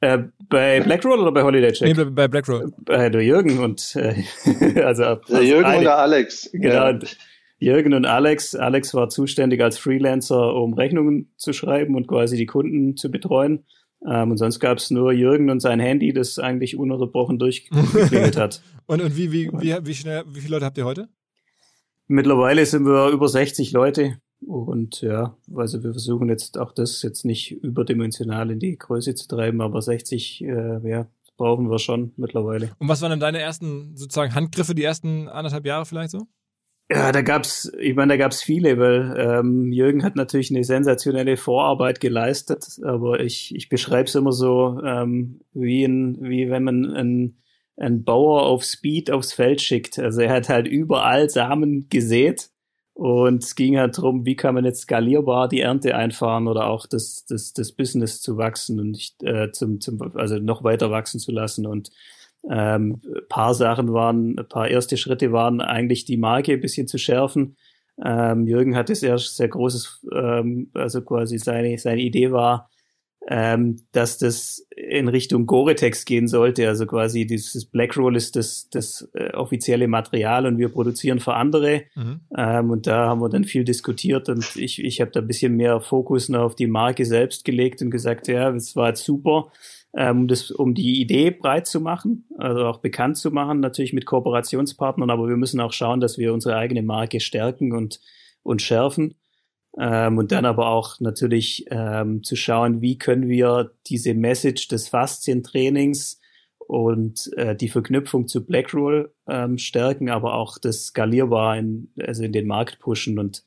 Äh, 0.00 0.18
bei 0.48 0.80
Blackroll 0.80 1.18
oder 1.18 1.32
bei 1.32 1.42
Holiday 1.42 1.72
Check? 1.72 1.96
Nee, 1.96 2.04
bei 2.04 2.28
Blackroll. 2.28 2.72
Bei 2.78 3.10
der 3.10 3.22
Jürgen 3.22 3.58
und 3.58 3.96
äh, 3.96 4.22
also 4.82 5.16
der 5.28 5.42
Jürgen 5.42 5.64
eine, 5.64 5.78
und 5.78 5.84
der 5.84 5.98
Alex. 5.98 6.48
Genau. 6.52 6.90
Ja. 6.90 6.98
Jürgen 7.58 7.94
und 7.94 8.06
Alex. 8.06 8.54
Alex 8.54 8.94
war 8.94 9.08
zuständig 9.08 9.60
als 9.60 9.76
Freelancer, 9.76 10.54
um 10.54 10.74
Rechnungen 10.74 11.32
zu 11.36 11.52
schreiben 11.52 11.96
und 11.96 12.06
quasi 12.06 12.36
die 12.36 12.46
Kunden 12.46 12.96
zu 12.96 13.10
betreuen. 13.10 13.64
Ähm, 14.06 14.30
und 14.30 14.36
sonst 14.36 14.60
gab 14.60 14.78
es 14.78 14.90
nur 14.90 15.12
Jürgen 15.12 15.50
und 15.50 15.60
sein 15.60 15.80
Handy, 15.80 16.12
das 16.12 16.38
eigentlich 16.38 16.78
ununterbrochen 16.78 17.38
durchgeklingelt 17.38 18.36
hat. 18.36 18.62
und 18.86 19.02
und 19.02 19.16
wie, 19.16 19.32
wie, 19.32 19.50
wie, 19.52 19.76
wie, 19.82 19.94
schnell, 19.94 20.24
wie 20.28 20.40
viele 20.40 20.56
Leute 20.56 20.66
habt 20.66 20.78
ihr 20.78 20.84
heute? 20.84 21.08
Mittlerweile 22.06 22.64
sind 22.64 22.84
wir 22.84 23.10
über 23.10 23.28
60 23.28 23.72
Leute. 23.72 24.18
Und 24.40 25.00
ja, 25.00 25.36
also 25.54 25.82
wir 25.82 25.90
versuchen 25.90 26.28
jetzt 26.28 26.58
auch 26.58 26.72
das 26.72 27.02
jetzt 27.02 27.24
nicht 27.24 27.50
überdimensional 27.50 28.50
in 28.50 28.60
die 28.60 28.78
Größe 28.78 29.14
zu 29.14 29.26
treiben, 29.26 29.60
aber 29.60 29.82
60 29.82 30.42
äh, 30.42 30.88
ja, 30.88 31.06
brauchen 31.36 31.70
wir 31.70 31.78
schon 31.78 32.12
mittlerweile. 32.16 32.70
Und 32.78 32.88
was 32.88 33.02
waren 33.02 33.10
denn 33.10 33.20
deine 33.20 33.40
ersten 33.40 33.96
sozusagen 33.96 34.34
Handgriffe, 34.34 34.74
die 34.74 34.84
ersten 34.84 35.28
anderthalb 35.28 35.66
Jahre 35.66 35.86
vielleicht 35.86 36.12
so? 36.12 36.28
Ja, 36.90 37.12
da 37.12 37.20
gab's, 37.20 37.70
ich 37.78 37.94
meine, 37.94 38.14
da 38.14 38.16
gab's 38.16 38.42
viele, 38.42 38.78
weil 38.78 39.14
ähm, 39.18 39.72
Jürgen 39.72 40.02
hat 40.04 40.16
natürlich 40.16 40.50
eine 40.50 40.64
sensationelle 40.64 41.36
Vorarbeit 41.36 42.00
geleistet, 42.00 42.80
aber 42.82 43.20
ich, 43.20 43.54
ich 43.54 43.68
beschreibe 43.68 44.04
es 44.04 44.14
immer 44.14 44.32
so, 44.32 44.80
ähm, 44.82 45.40
wie, 45.52 45.84
ein, 45.84 46.16
wie 46.22 46.48
wenn 46.48 46.64
man 46.64 46.86
ein, 46.96 47.36
ein 47.76 48.04
Bauer 48.04 48.44
auf 48.46 48.64
Speed 48.64 49.10
aufs 49.10 49.34
Feld 49.34 49.60
schickt. 49.60 49.98
Also 49.98 50.22
er 50.22 50.32
hat 50.32 50.48
halt 50.48 50.66
überall 50.66 51.28
Samen 51.28 51.90
gesät 51.90 52.48
und 52.94 53.44
es 53.44 53.54
ging 53.54 53.76
halt 53.78 53.98
darum, 53.98 54.24
wie 54.24 54.34
kann 54.36 54.54
man 54.54 54.64
jetzt 54.64 54.80
skalierbar 54.82 55.48
die 55.48 55.60
Ernte 55.60 55.94
einfahren 55.94 56.48
oder 56.48 56.68
auch 56.68 56.86
das, 56.86 57.26
das, 57.26 57.52
das 57.52 57.72
Business 57.72 58.22
zu 58.22 58.38
wachsen 58.38 58.80
und 58.80 58.92
nicht, 58.92 59.22
äh, 59.22 59.52
zum, 59.52 59.80
zum, 59.82 60.00
also 60.16 60.38
noch 60.38 60.64
weiter 60.64 60.90
wachsen 60.90 61.20
zu 61.20 61.32
lassen. 61.32 61.66
Und 61.66 61.90
ähm, 62.50 63.00
paar 63.28 63.54
Sachen 63.54 63.92
waren, 63.92 64.38
ein 64.38 64.48
paar 64.48 64.68
erste 64.68 64.96
Schritte 64.96 65.32
waren 65.32 65.60
eigentlich 65.60 66.04
die 66.04 66.16
Marke 66.16 66.52
ein 66.52 66.60
bisschen 66.60 66.88
zu 66.88 66.98
schärfen. 66.98 67.56
Ähm, 68.04 68.46
Jürgen 68.46 68.76
hatte 68.76 68.94
sehr, 68.94 69.18
sehr 69.18 69.48
großes, 69.48 70.06
ähm, 70.14 70.70
also 70.74 71.02
quasi 71.02 71.38
seine, 71.38 71.78
seine 71.78 72.00
Idee 72.00 72.30
war, 72.30 72.70
ähm, 73.30 73.76
dass 73.92 74.18
das 74.18 74.66
in 74.74 75.08
Richtung 75.08 75.46
Gore-Tex 75.46 76.04
gehen 76.04 76.28
sollte. 76.28 76.68
Also 76.68 76.86
quasi 76.86 77.26
dieses 77.26 77.66
Black 77.66 77.96
Roll 77.96 78.16
ist 78.16 78.36
das, 78.36 78.70
das 78.70 79.10
äh, 79.14 79.34
offizielle 79.34 79.88
Material 79.88 80.46
und 80.46 80.58
wir 80.58 80.68
produzieren 80.68 81.18
für 81.18 81.34
andere. 81.34 81.82
Mhm. 81.96 82.20
Ähm, 82.36 82.70
und 82.70 82.86
da 82.86 83.08
haben 83.08 83.20
wir 83.20 83.28
dann 83.28 83.44
viel 83.44 83.64
diskutiert 83.64 84.28
und 84.28 84.56
ich, 84.56 84.82
ich 84.82 85.00
habe 85.00 85.10
da 85.10 85.20
ein 85.20 85.26
bisschen 85.26 85.56
mehr 85.56 85.80
Fokus 85.80 86.28
noch 86.28 86.42
auf 86.42 86.54
die 86.54 86.68
Marke 86.68 87.04
selbst 87.04 87.44
gelegt 87.44 87.82
und 87.82 87.90
gesagt, 87.90 88.28
ja, 88.28 88.48
es 88.50 88.76
war 88.76 88.88
jetzt 88.88 89.04
super 89.04 89.50
ähm, 89.98 90.28
das, 90.28 90.52
um 90.52 90.74
die 90.74 91.00
Idee 91.00 91.32
breit 91.32 91.66
zu 91.66 91.80
machen, 91.80 92.24
also 92.38 92.66
auch 92.66 92.78
bekannt 92.78 93.16
zu 93.16 93.32
machen, 93.32 93.58
natürlich 93.58 93.92
mit 93.92 94.06
Kooperationspartnern, 94.06 95.10
aber 95.10 95.28
wir 95.28 95.36
müssen 95.36 95.58
auch 95.60 95.72
schauen, 95.72 95.98
dass 95.98 96.18
wir 96.18 96.32
unsere 96.32 96.56
eigene 96.56 96.84
Marke 96.84 97.18
stärken 97.18 97.72
und, 97.72 98.00
und 98.44 98.62
schärfen. 98.62 99.16
Ähm, 99.76 100.16
und 100.16 100.30
dann 100.30 100.44
aber 100.44 100.68
auch 100.68 101.00
natürlich 101.00 101.66
ähm, 101.70 102.22
zu 102.22 102.36
schauen, 102.36 102.80
wie 102.80 102.96
können 102.96 103.28
wir 103.28 103.72
diese 103.88 104.14
Message 104.14 104.68
des 104.68 104.88
Faszientrainings 104.88 106.20
und 106.58 107.32
äh, 107.36 107.56
die 107.56 107.68
Verknüpfung 107.68 108.28
zu 108.28 108.46
Blackroll 108.46 109.12
ähm, 109.26 109.58
stärken, 109.58 110.10
aber 110.10 110.34
auch 110.34 110.58
das 110.58 110.86
skalierbar 110.86 111.58
in, 111.58 111.90
also 111.98 112.22
in 112.22 112.32
den 112.32 112.46
Markt 112.46 112.78
pushen 112.78 113.18
und 113.18 113.42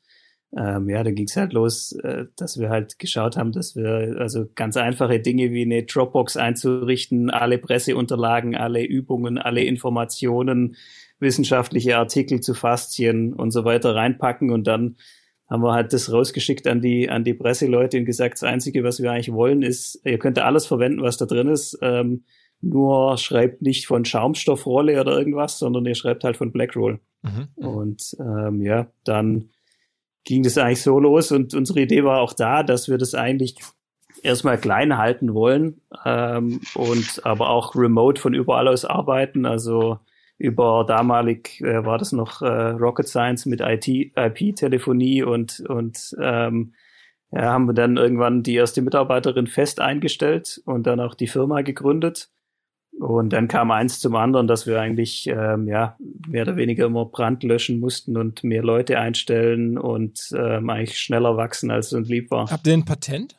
ähm, 0.56 0.88
ja, 0.90 1.02
dann 1.02 1.14
ging 1.14 1.26
es 1.26 1.36
halt 1.36 1.52
los, 1.52 1.92
äh, 1.92 2.26
dass 2.36 2.58
wir 2.58 2.68
halt 2.68 2.98
geschaut 2.98 3.36
haben, 3.36 3.52
dass 3.52 3.74
wir 3.74 4.16
also 4.18 4.46
ganz 4.54 4.76
einfache 4.76 5.20
Dinge 5.20 5.50
wie 5.50 5.62
eine 5.62 5.84
Dropbox 5.84 6.36
einzurichten, 6.36 7.30
alle 7.30 7.58
Presseunterlagen, 7.58 8.54
alle 8.54 8.84
Übungen, 8.84 9.38
alle 9.38 9.64
Informationen, 9.64 10.76
wissenschaftliche 11.20 11.96
Artikel 11.96 12.40
zu 12.40 12.52
Faszien 12.52 13.32
und 13.32 13.50
so 13.52 13.64
weiter 13.64 13.94
reinpacken 13.94 14.50
und 14.50 14.66
dann 14.66 14.96
haben 15.48 15.62
wir 15.62 15.72
halt 15.72 15.92
das 15.92 16.10
rausgeschickt 16.10 16.66
an 16.66 16.80
die 16.80 17.10
an 17.10 17.24
die 17.24 17.34
Presseleute 17.34 17.98
und 17.98 18.06
gesagt, 18.06 18.34
das 18.34 18.42
Einzige, 18.42 18.84
was 18.84 19.02
wir 19.02 19.12
eigentlich 19.12 19.32
wollen, 19.32 19.62
ist, 19.62 20.00
ihr 20.04 20.18
könnt 20.18 20.38
alles 20.38 20.66
verwenden, 20.66 21.02
was 21.02 21.16
da 21.16 21.26
drin 21.26 21.48
ist, 21.48 21.78
ähm, 21.82 22.24
nur 22.60 23.18
schreibt 23.18 23.60
nicht 23.62 23.86
von 23.86 24.04
Schaumstoffrolle 24.04 25.00
oder 25.00 25.18
irgendwas, 25.18 25.58
sondern 25.58 25.84
ihr 25.84 25.94
schreibt 25.94 26.24
halt 26.24 26.36
von 26.36 26.52
Blackroll. 26.52 27.00
Mhm. 27.22 27.48
Und 27.56 28.16
ähm, 28.20 28.62
ja, 28.62 28.86
dann 29.04 29.50
ging 30.24 30.42
das 30.42 30.58
eigentlich 30.58 30.82
so 30.82 30.98
los 30.98 31.32
und 31.32 31.54
unsere 31.54 31.80
Idee 31.80 32.04
war 32.04 32.20
auch 32.20 32.32
da, 32.32 32.62
dass 32.62 32.88
wir 32.88 32.98
das 32.98 33.14
eigentlich 33.14 33.56
erstmal 34.22 34.58
klein 34.58 34.98
halten 34.98 35.34
wollen 35.34 35.80
ähm, 36.04 36.60
und 36.74 37.24
aber 37.24 37.50
auch 37.50 37.74
remote 37.74 38.20
von 38.20 38.34
überall 38.34 38.68
aus 38.68 38.84
arbeiten. 38.84 39.46
Also 39.46 39.98
über 40.38 40.84
damalig 40.86 41.60
äh, 41.60 41.84
war 41.84 41.98
das 41.98 42.12
noch 42.12 42.42
äh, 42.42 42.46
Rocket 42.46 43.08
Science 43.08 43.46
mit 43.46 43.60
IT, 43.60 43.88
IP-Telefonie 43.88 45.22
und 45.22 45.60
und 45.60 46.16
ähm, 46.20 46.74
ja, 47.32 47.52
haben 47.52 47.66
wir 47.66 47.74
dann 47.74 47.96
irgendwann 47.96 48.42
die 48.42 48.54
erste 48.54 48.82
Mitarbeiterin 48.82 49.46
fest 49.46 49.80
eingestellt 49.80 50.60
und 50.66 50.86
dann 50.86 51.00
auch 51.00 51.14
die 51.14 51.28
Firma 51.28 51.62
gegründet. 51.62 52.28
Und 52.98 53.32
dann 53.32 53.48
kam 53.48 53.70
eins 53.70 54.00
zum 54.00 54.14
anderen, 54.16 54.46
dass 54.46 54.66
wir 54.66 54.80
eigentlich 54.80 55.26
ähm, 55.26 55.66
ja 55.66 55.96
mehr 56.28 56.42
oder 56.42 56.56
weniger 56.56 56.86
immer 56.86 57.06
Brand 57.06 57.42
löschen 57.42 57.80
mussten 57.80 58.16
und 58.16 58.44
mehr 58.44 58.62
Leute 58.62 58.98
einstellen 58.98 59.78
und 59.78 60.30
ähm, 60.36 60.68
eigentlich 60.70 60.98
schneller 60.98 61.36
wachsen, 61.36 61.70
als 61.70 61.92
uns 61.92 62.08
lieb 62.08 62.30
war. 62.30 62.50
Habt 62.50 62.66
ihr 62.66 62.74
ein 62.74 62.84
Patent? 62.84 63.36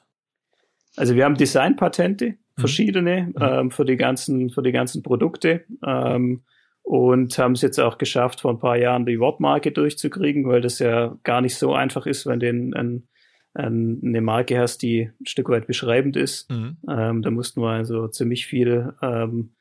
Also 0.96 1.16
wir 1.16 1.26
haben 1.26 1.36
Designpatente, 1.36 2.30
mhm. 2.30 2.36
verschiedene 2.60 3.28
mhm. 3.28 3.34
ähm, 3.42 3.72
für 3.72 3.86
die 3.86 3.98
ganzen 3.98 4.50
für 4.50 4.64
die 4.64 4.72
ganzen 4.72 5.04
Produkte 5.04 5.66
ähm, 5.86 6.44
und 6.82 7.38
haben 7.38 7.54
es 7.54 7.62
jetzt 7.62 7.80
auch 7.80 7.98
geschafft, 7.98 8.42
vor 8.42 8.52
ein 8.52 8.60
paar 8.60 8.78
Jahren 8.78 9.06
die 9.06 9.20
Wortmarke 9.20 9.72
durchzukriegen, 9.72 10.48
weil 10.48 10.62
das 10.62 10.80
ja 10.80 11.16
gar 11.24 11.42
nicht 11.42 11.56
so 11.56 11.74
einfach 11.74 12.06
ist, 12.06 12.26
wenn 12.26 12.40
den 12.40 12.74
ein 12.74 13.08
eine 13.56 14.22
Marke 14.22 14.60
hast, 14.60 14.82
die 14.82 15.12
ein 15.20 15.26
Stück 15.26 15.50
weit 15.50 15.68
beschreibend 15.68 16.18
ist. 16.18 16.50
Mhm. 16.50 16.78
Ähm, 16.90 17.22
da 17.22 17.32
mussten 17.32 17.62
wir 17.62 17.70
also 17.70 18.08
ziemlich 18.08 18.48
viel, 18.48 18.94
ähm, 19.02 19.52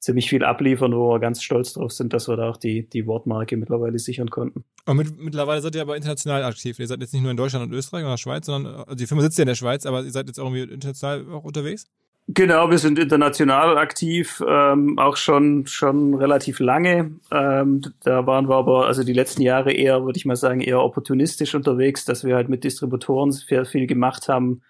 ziemlich 0.00 0.28
viel 0.28 0.44
abliefern, 0.44 0.92
wo 0.92 1.10
wir 1.12 1.18
ganz 1.18 1.42
stolz 1.42 1.72
drauf 1.72 1.92
sind, 1.92 2.12
dass 2.12 2.28
wir 2.28 2.36
da 2.36 2.50
auch 2.50 2.58
die, 2.58 2.88
die 2.88 3.06
Wortmarke 3.06 3.56
mittlerweile 3.56 3.98
sichern 3.98 4.28
konnten. 4.28 4.64
Und 4.84 4.96
mit, 4.96 5.18
mittlerweile 5.18 5.60
seid 5.62 5.74
ihr 5.74 5.82
aber 5.82 5.96
international 5.96 6.44
aktiv. 6.44 6.78
Ihr 6.78 6.86
seid 6.86 7.00
jetzt 7.00 7.12
nicht 7.12 7.22
nur 7.22 7.30
in 7.30 7.36
Deutschland 7.36 7.64
und 7.64 7.72
Österreich 7.72 8.04
oder 8.04 8.18
Schweiz, 8.18 8.46
sondern 8.46 8.74
also 8.74 8.94
die 8.94 9.06
Firma 9.06 9.22
sitzt 9.22 9.38
ja 9.38 9.42
in 9.42 9.48
der 9.48 9.54
Schweiz, 9.54 9.86
aber 9.86 10.02
ihr 10.02 10.10
seid 10.10 10.26
jetzt 10.26 10.38
auch 10.38 10.52
irgendwie 10.52 10.72
international 10.72 11.26
auch 11.32 11.44
unterwegs? 11.44 11.86
Genau, 12.30 12.70
wir 12.70 12.76
sind 12.76 12.98
international 12.98 13.78
aktiv, 13.78 14.42
ähm, 14.46 14.98
auch 14.98 15.16
schon 15.16 15.66
schon 15.66 16.12
relativ 16.14 16.60
lange. 16.60 17.12
Ähm, 17.32 17.80
da 18.02 18.26
waren 18.26 18.50
wir 18.50 18.56
aber 18.56 18.86
also 18.86 19.02
die 19.02 19.14
letzten 19.14 19.40
Jahre 19.40 19.72
eher, 19.72 20.04
würde 20.04 20.18
ich 20.18 20.26
mal 20.26 20.36
sagen, 20.36 20.60
eher 20.60 20.82
opportunistisch 20.82 21.54
unterwegs, 21.54 22.04
dass 22.04 22.24
wir 22.24 22.34
halt 22.34 22.50
mit 22.50 22.64
Distributoren 22.64 23.32
sehr 23.32 23.64
viel 23.64 23.86
gemacht 23.86 24.28
haben, 24.28 24.60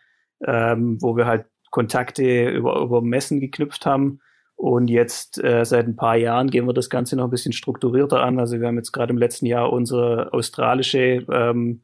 ähm, 0.46 0.98
wo 1.02 1.16
wir 1.16 1.26
halt 1.26 1.46
Kontakte 1.72 2.48
über 2.48 2.80
über 2.80 3.02
Messen 3.02 3.40
geknüpft 3.40 3.86
haben. 3.86 4.20
Und 4.54 4.88
jetzt 4.88 5.42
äh, 5.42 5.64
seit 5.64 5.88
ein 5.88 5.96
paar 5.96 6.16
Jahren 6.16 6.50
gehen 6.50 6.66
wir 6.66 6.74
das 6.74 6.90
Ganze 6.90 7.16
noch 7.16 7.24
ein 7.24 7.30
bisschen 7.30 7.52
strukturierter 7.52 8.22
an. 8.22 8.38
Also 8.38 8.60
wir 8.60 8.68
haben 8.68 8.76
jetzt 8.76 8.92
gerade 8.92 9.12
im 9.12 9.18
letzten 9.18 9.46
Jahr 9.46 9.72
unsere 9.72 10.32
australische 10.32 11.26
ähm, 11.32 11.82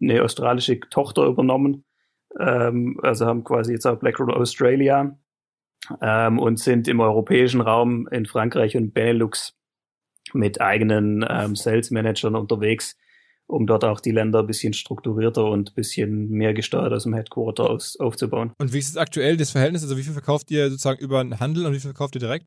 eine 0.00 0.22
australische 0.22 0.78
Tochter 0.78 1.26
übernommen 1.26 1.84
ähm, 2.38 2.98
also 3.02 3.26
haben 3.26 3.44
quasi 3.44 3.72
jetzt 3.72 3.86
auch 3.86 3.98
BlackRock 3.98 4.30
Australia 4.30 5.18
ähm, 6.00 6.38
und 6.38 6.58
sind 6.58 6.88
im 6.88 7.00
europäischen 7.00 7.60
Raum 7.60 8.08
in 8.08 8.26
Frankreich 8.26 8.76
und 8.76 8.92
Benelux 8.92 9.56
mit 10.32 10.60
eigenen 10.60 11.24
ähm, 11.28 11.56
Sales 11.56 11.90
Managern 11.90 12.34
unterwegs, 12.34 12.96
um 13.46 13.66
dort 13.66 13.84
auch 13.84 14.00
die 14.00 14.10
Länder 14.10 14.40
ein 14.40 14.46
bisschen 14.46 14.74
strukturierter 14.74 15.44
und 15.44 15.70
ein 15.70 15.74
bisschen 15.74 16.28
mehr 16.28 16.52
gesteuert 16.52 16.92
aus 16.92 17.04
dem 17.04 17.14
Headquarter 17.14 17.70
aus 17.70 17.98
aufzubauen. 17.98 18.52
Und 18.58 18.72
wie 18.72 18.78
ist 18.78 18.90
es 18.90 18.96
aktuell 18.96 19.36
das 19.36 19.50
Verhältnis? 19.50 19.82
Also 19.82 19.96
wie 19.96 20.02
viel 20.02 20.12
verkauft 20.12 20.50
ihr 20.50 20.68
sozusagen 20.68 21.00
über 21.00 21.22
den 21.22 21.40
Handel 21.40 21.64
und 21.66 21.72
wie 21.72 21.80
viel 21.80 21.90
verkauft 21.90 22.14
ihr 22.16 22.20
direkt? 22.20 22.46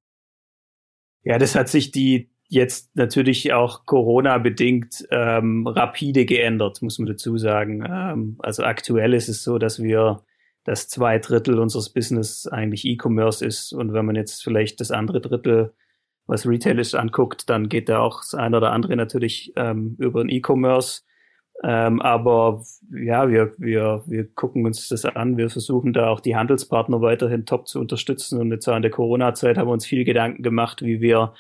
Ja, 1.24 1.38
das 1.38 1.56
hat 1.56 1.70
sich 1.70 1.92
die 1.92 2.31
jetzt 2.52 2.96
natürlich 2.98 3.54
auch 3.54 3.86
Corona-bedingt 3.86 5.08
ähm, 5.10 5.66
rapide 5.66 6.26
geändert, 6.26 6.82
muss 6.82 7.00
man 7.00 7.08
dazu 7.08 7.38
sagen. 7.38 7.84
Ähm, 7.90 8.36
also 8.40 8.64
aktuell 8.64 9.14
ist 9.14 9.30
es 9.30 9.44
so, 9.44 9.58
dass 9.58 9.82
wir 9.82 10.22
dass 10.64 10.88
zwei 10.88 11.18
Drittel 11.18 11.58
unseres 11.58 11.90
Business 11.90 12.46
eigentlich 12.48 12.86
E-Commerce 12.86 13.44
ist. 13.44 13.74
Und 13.74 13.94
wenn 13.94 14.06
man 14.06 14.16
jetzt 14.16 14.44
vielleicht 14.44 14.80
das 14.80 14.92
andere 14.92 15.22
Drittel, 15.22 15.74
was 16.28 16.46
Retail 16.46 16.78
ist, 16.78 16.94
anguckt, 16.94 17.50
dann 17.50 17.68
geht 17.68 17.90
da 17.90 18.00
auch 18.00 18.20
das 18.20 18.36
eine 18.36 18.58
oder 18.58 18.72
andere 18.72 18.96
natürlich 18.96 19.54
ähm, 19.56 19.96
über 19.98 20.24
den 20.24 20.30
E-Commerce. 20.30 21.02
Ähm, 21.64 22.00
aber 22.02 22.64
ja, 22.92 23.30
wir, 23.30 23.54
wir, 23.58 24.04
wir 24.06 24.28
gucken 24.34 24.66
uns 24.66 24.88
das 24.88 25.06
an. 25.06 25.38
Wir 25.38 25.50
versuchen 25.50 25.94
da 25.94 26.10
auch 26.10 26.20
die 26.20 26.36
Handelspartner 26.36 27.02
weiterhin 27.02 27.46
top 27.46 27.68
zu 27.68 27.80
unterstützen. 27.80 28.40
Und 28.40 28.52
jetzt 28.52 28.68
auch 28.68 28.76
in 28.76 28.82
der 28.84 28.92
Corona-Zeit 28.92 29.58
haben 29.58 29.68
wir 29.68 29.74
uns 29.74 29.86
viel 29.86 30.04
Gedanken 30.04 30.44
gemacht, 30.44 30.84
wie 30.84 31.02
wir 31.02 31.34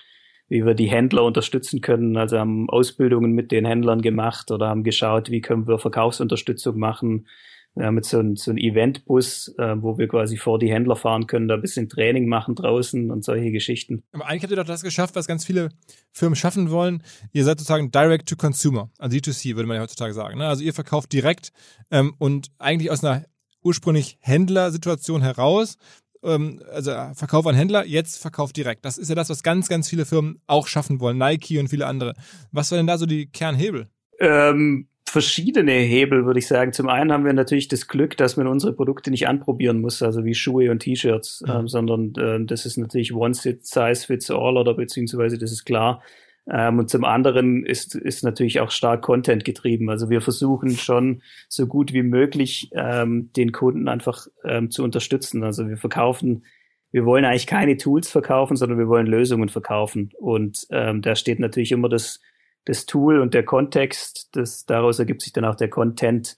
wie 0.52 0.66
wir 0.66 0.74
die 0.74 0.90
Händler 0.90 1.24
unterstützen 1.24 1.80
können. 1.80 2.18
Also 2.18 2.38
haben 2.38 2.70
Ausbildungen 2.70 3.32
mit 3.32 3.54
den 3.54 3.64
Händlern 3.64 4.02
gemacht 4.02 4.52
oder 4.52 4.68
haben 4.68 4.84
geschaut, 4.84 5.32
wie 5.32 5.40
können 5.40 5.66
wir 5.66 5.80
Verkaufsunterstützung 5.80 6.78
machen. 6.78 7.26
Wir 7.74 7.86
haben 7.86 7.96
jetzt 7.96 8.10
so 8.10 8.20
einen 8.20 8.36
so 8.36 8.52
Eventbus, 8.52 9.56
äh, 9.58 9.82
wo 9.82 9.98
wir 9.98 10.10
quasi 10.10 10.36
vor 10.36 10.60
die 10.60 10.70
Händler 10.70 10.98
fahren 10.98 11.26
können, 11.26 11.48
da 11.48 11.54
ein 11.54 11.62
bisschen 11.62 11.88
Training 11.88 12.28
machen 12.28 12.56
draußen 12.56 13.12
und 13.12 13.24
solche 13.24 13.50
Geschichten. 13.52 14.04
Aber 14.12 14.28
eigentlich 14.28 14.44
habt 14.44 14.52
ihr 14.52 14.58
doch 14.58 14.66
das 14.66 14.84
geschafft, 14.84 15.16
was 15.16 15.26
ganz 15.26 15.46
viele 15.46 15.70
Firmen 16.12 16.36
schaffen 16.36 16.70
wollen. 16.70 17.02
Ihr 17.32 17.46
seid 17.46 17.58
sozusagen 17.58 17.90
Direct 17.90 18.28
to 18.28 18.36
Consumer, 18.36 18.90
also 19.00 19.16
D2C 19.16 19.56
würde 19.56 19.68
man 19.68 19.78
ja 19.78 19.84
heutzutage 19.84 20.14
sagen. 20.14 20.38
Ne? 20.38 20.48
Also 20.48 20.64
ihr 20.64 20.74
verkauft 20.74 21.14
direkt 21.14 21.54
ähm, 21.92 22.14
und 22.18 22.50
eigentlich 22.60 22.92
aus 22.92 23.06
einer 23.06 23.24
ursprünglich 23.64 24.18
Händlersituation 24.20 25.22
heraus 25.22 25.78
also 26.24 26.92
Verkauf 27.14 27.46
an 27.48 27.56
Händler, 27.56 27.86
jetzt 27.86 28.22
Verkauf 28.22 28.54
direkt. 28.54 28.86
Das 28.86 28.98
ist 28.98 29.10
ja 29.10 29.16
das, 29.16 29.30
was 29.30 29.44
ganz, 29.44 29.68
ganz 29.70 29.90
viele 29.90 30.06
Firmen 30.06 30.40
auch 30.48 30.68
schaffen 30.68 31.00
wollen, 31.00 31.18
Nike 31.18 31.60
und 31.60 31.68
viele 31.68 31.88
andere. 31.88 32.14
Was 32.52 32.72
war 32.72 32.78
denn 32.78 32.88
da 32.88 32.98
so 32.98 33.06
die 33.06 33.28
Kernhebel? 33.28 33.88
Ähm, 34.20 34.88
verschiedene 35.12 35.74
Hebel, 35.74 36.26
würde 36.26 36.40
ich 36.40 36.48
sagen. 36.48 36.72
Zum 36.74 36.88
einen 36.88 37.12
haben 37.12 37.26
wir 37.26 37.34
natürlich 37.34 37.68
das 37.68 37.88
Glück, 37.88 38.16
dass 38.18 38.38
man 38.38 38.48
unsere 38.48 38.74
Produkte 38.74 39.12
nicht 39.12 39.28
anprobieren 39.28 39.82
muss, 39.82 40.02
also 40.02 40.24
wie 40.24 40.36
Schuhe 40.36 40.72
und 40.72 40.80
T-Shirts, 40.80 41.44
mhm. 41.46 41.52
ähm, 41.52 41.68
sondern 41.68 42.14
äh, 42.16 42.46
das 42.46 42.66
ist 42.66 42.78
natürlich 42.78 43.14
One 43.14 43.34
Size 43.34 44.06
Fits 44.06 44.32
All 44.32 44.58
oder 44.58 44.74
beziehungsweise 44.74 45.38
das 45.38 45.52
ist 45.52 45.66
klar, 45.66 46.02
ähm, 46.50 46.80
und 46.80 46.90
zum 46.90 47.06
anderen 47.06 47.66
ist, 47.66 47.96
ist 47.96 48.24
natürlich 48.24 48.60
auch 48.60 48.72
stark 48.72 49.02
Content 49.02 49.46
getrieben. 49.46 49.90
Also 49.90 50.10
wir 50.10 50.22
versuchen 50.22 50.72
schon 50.72 51.22
so 51.48 51.68
gut 51.68 51.94
wie 51.94 52.04
möglich 52.04 52.72
ähm, 52.74 53.32
den 53.36 53.52
Kunden 53.52 53.88
einfach 53.88 54.28
ähm, 54.44 54.72
zu 54.72 54.84
unterstützen. 54.84 55.44
Also 55.44 55.68
wir 55.68 55.78
verkaufen, 55.78 56.44
wir 56.92 57.06
wollen 57.06 57.26
eigentlich 57.26 57.48
keine 57.48 57.78
Tools 57.78 58.10
verkaufen, 58.10 58.58
sondern 58.58 58.80
wir 58.80 58.88
wollen 58.88 59.08
Lösungen 59.08 59.50
verkaufen. 59.50 60.12
Und 60.20 60.66
ähm, 60.72 61.02
da 61.02 61.16
steht 61.16 61.40
natürlich 61.40 61.72
immer 61.72 61.90
das, 61.90 62.20
das 62.66 62.86
Tool 62.86 63.20
und 63.20 63.34
der 63.34 63.44
Kontext. 63.44 64.30
Das, 64.34 64.66
daraus 64.66 65.00
ergibt 65.00 65.22
sich 65.22 65.34
dann 65.34 65.46
auch 65.46 65.56
der 65.56 65.70
Content. 65.70 66.38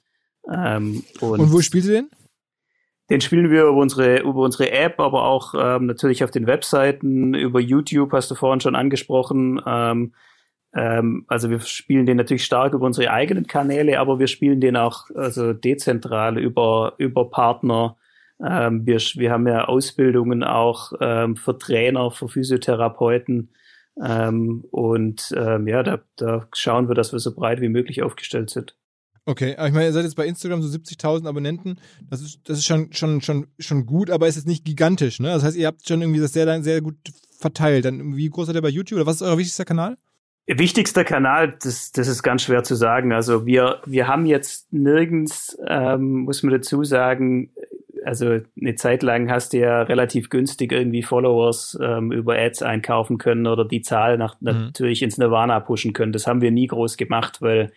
Ähm, 0.51 1.03
und, 1.21 1.39
und 1.39 1.53
wo 1.53 1.61
spielt 1.61 1.85
ihr 1.85 1.91
den? 1.91 2.09
Den 3.09 3.21
spielen 3.21 3.51
wir 3.51 3.63
über 3.63 3.73
unsere, 3.73 4.21
über 4.21 4.41
unsere 4.41 4.71
App, 4.71 4.99
aber 4.99 5.25
auch 5.25 5.53
ähm, 5.57 5.87
natürlich 5.87 6.23
auf 6.23 6.31
den 6.31 6.47
Webseiten, 6.47 7.33
über 7.33 7.59
YouTube, 7.59 8.13
hast 8.13 8.31
du 8.31 8.35
vorhin 8.35 8.61
schon 8.61 8.75
angesprochen. 8.75 9.61
Ähm, 9.65 10.13
ähm, 10.73 11.25
also 11.27 11.49
wir 11.49 11.59
spielen 11.59 12.05
den 12.05 12.17
natürlich 12.17 12.45
stark 12.45 12.73
über 12.73 12.85
unsere 12.85 13.11
eigenen 13.11 13.45
Kanäle, 13.45 13.99
aber 13.99 14.19
wir 14.19 14.27
spielen 14.27 14.61
den 14.61 14.77
auch 14.77 15.09
also 15.15 15.53
dezentral 15.53 16.37
über, 16.37 16.93
über 16.97 17.29
Partner. 17.29 17.97
Ähm, 18.43 18.85
wir, 18.85 18.97
wir 18.97 19.31
haben 19.31 19.47
ja 19.47 19.65
Ausbildungen 19.65 20.43
auch 20.43 20.93
ähm, 20.99 21.35
für 21.35 21.57
Trainer, 21.57 22.09
für 22.11 22.29
Physiotherapeuten. 22.29 23.49
Ähm, 24.01 24.65
und 24.71 25.33
ähm, 25.37 25.67
ja, 25.67 25.83
da, 25.83 25.99
da 26.15 26.47
schauen 26.53 26.87
wir, 26.87 26.95
dass 26.95 27.11
wir 27.11 27.19
so 27.19 27.35
breit 27.35 27.61
wie 27.61 27.69
möglich 27.69 28.01
aufgestellt 28.01 28.49
sind. 28.49 28.75
Okay, 29.25 29.55
aber 29.55 29.67
ich 29.67 29.73
meine, 29.73 29.85
ihr 29.85 29.93
seid 29.93 30.03
jetzt 30.03 30.15
bei 30.15 30.27
Instagram 30.27 30.61
so 30.61 30.77
70.000 30.77 31.27
Abonnenten. 31.27 31.79
Das 32.09 32.21
ist, 32.21 32.41
das 32.43 32.57
ist 32.57 32.65
schon, 32.65 32.91
schon, 32.91 33.21
schon, 33.21 33.47
schon 33.57 33.85
gut, 33.85 34.09
aber 34.09 34.27
ist 34.27 34.35
jetzt 34.35 34.47
nicht 34.47 34.65
gigantisch, 34.65 35.19
ne? 35.19 35.29
Das 35.29 35.43
heißt, 35.43 35.55
ihr 35.55 35.67
habt 35.67 35.87
schon 35.87 36.01
irgendwie 36.01 36.19
das 36.19 36.33
sehr, 36.33 36.61
sehr 36.61 36.81
gut 36.81 36.97
verteilt. 37.39 37.85
Dann, 37.85 38.17
wie 38.17 38.29
groß 38.29 38.47
seid 38.47 38.55
ihr 38.55 38.61
bei 38.61 38.69
YouTube 38.69 38.97
oder 38.97 39.05
was 39.05 39.17
ist 39.17 39.21
euer 39.21 39.37
wichtigster 39.37 39.65
Kanal? 39.65 39.97
Wichtigster 40.45 41.05
Kanal, 41.05 41.57
das, 41.63 41.93
das 41.93 42.09
ist 42.09 42.21
ganz 42.21 42.41
schwer 42.41 42.63
zu 42.63 42.75
sagen. 42.75 43.13
Also 43.13 43.45
wir, 43.45 43.79
wir 43.85 44.07
haben 44.09 44.25
jetzt 44.25 44.73
nirgends, 44.73 45.57
ähm, 45.67 46.23
muss 46.23 46.43
man 46.43 46.51
dazu 46.51 46.83
sagen, 46.83 47.51
also 48.03 48.39
eine 48.59 48.75
Zeit 48.75 49.03
lang 49.03 49.31
hast 49.31 49.53
du 49.53 49.59
ja 49.59 49.83
relativ 49.83 50.29
günstig 50.29 50.73
irgendwie 50.73 51.01
Followers 51.01 51.77
ähm, 51.81 52.11
über 52.11 52.37
Ads 52.37 52.61
einkaufen 52.61 53.19
können 53.19 53.47
oder 53.47 53.63
die 53.63 53.81
Zahl 53.81 54.17
nach, 54.17 54.35
mhm. 54.41 54.47
natürlich 54.65 55.01
ins 55.01 55.17
Nirvana 55.17 55.61
pushen 55.61 55.93
können. 55.93 56.11
Das 56.11 56.27
haben 56.27 56.41
wir 56.41 56.51
nie 56.51 56.67
groß 56.67 56.97
gemacht, 56.97 57.41
weil 57.41 57.71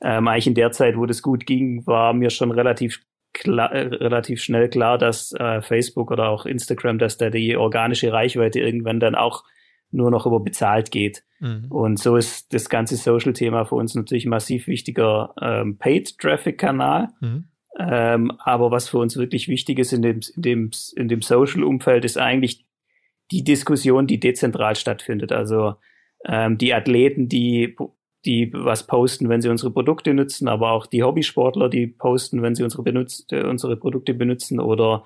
ähm, 0.00 0.28
eigentlich 0.28 0.46
in 0.46 0.54
der 0.54 0.72
Zeit, 0.72 0.96
wo 0.96 1.06
das 1.06 1.22
gut 1.22 1.46
ging, 1.46 1.86
war 1.86 2.12
mir 2.12 2.30
schon 2.30 2.50
relativ 2.50 3.00
klar, 3.32 3.72
äh, 3.72 3.86
relativ 3.86 4.42
schnell 4.42 4.68
klar, 4.68 4.98
dass 4.98 5.32
äh, 5.32 5.62
Facebook 5.62 6.10
oder 6.10 6.28
auch 6.28 6.46
Instagram, 6.46 6.98
dass 6.98 7.18
da 7.18 7.30
die 7.30 7.56
organische 7.56 8.12
Reichweite 8.12 8.60
irgendwann 8.60 9.00
dann 9.00 9.14
auch 9.14 9.44
nur 9.90 10.10
noch 10.10 10.26
über 10.26 10.40
bezahlt 10.40 10.90
geht. 10.90 11.24
Mhm. 11.40 11.66
Und 11.70 11.98
so 11.98 12.16
ist 12.16 12.52
das 12.52 12.68
ganze 12.68 12.96
Social-Thema 12.96 13.64
für 13.64 13.76
uns 13.76 13.94
natürlich 13.94 14.26
ein 14.26 14.30
massiv 14.30 14.66
wichtiger 14.66 15.34
ähm, 15.40 15.78
Paid-Traffic-Kanal. 15.78 17.08
Mhm. 17.20 17.44
Ähm, 17.78 18.32
aber 18.40 18.70
was 18.70 18.88
für 18.88 18.98
uns 18.98 19.16
wirklich 19.16 19.48
wichtig 19.48 19.78
ist 19.78 19.92
in 19.92 20.02
dem, 20.02 20.20
in 20.36 20.42
dem, 20.42 20.70
in 20.96 21.08
dem 21.08 21.22
Social-Umfeld, 21.22 22.04
ist 22.04 22.18
eigentlich 22.18 22.66
die 23.30 23.44
Diskussion, 23.44 24.06
die 24.06 24.20
dezentral 24.20 24.74
stattfindet. 24.74 25.32
Also 25.32 25.74
ähm, 26.24 26.58
die 26.58 26.74
Athleten, 26.74 27.28
die 27.28 27.76
die 28.24 28.52
was 28.52 28.86
posten, 28.86 29.28
wenn 29.28 29.40
sie 29.40 29.48
unsere 29.48 29.72
Produkte 29.72 30.12
nutzen, 30.12 30.48
aber 30.48 30.72
auch 30.72 30.86
die 30.86 31.02
Hobbysportler, 31.02 31.68
die 31.68 31.86
posten, 31.86 32.42
wenn 32.42 32.54
sie 32.54 32.64
unsere, 32.64 32.82
benutzt, 32.82 33.32
äh, 33.32 33.44
unsere 33.44 33.76
Produkte 33.76 34.14
benutzen 34.14 34.60
oder 34.60 35.04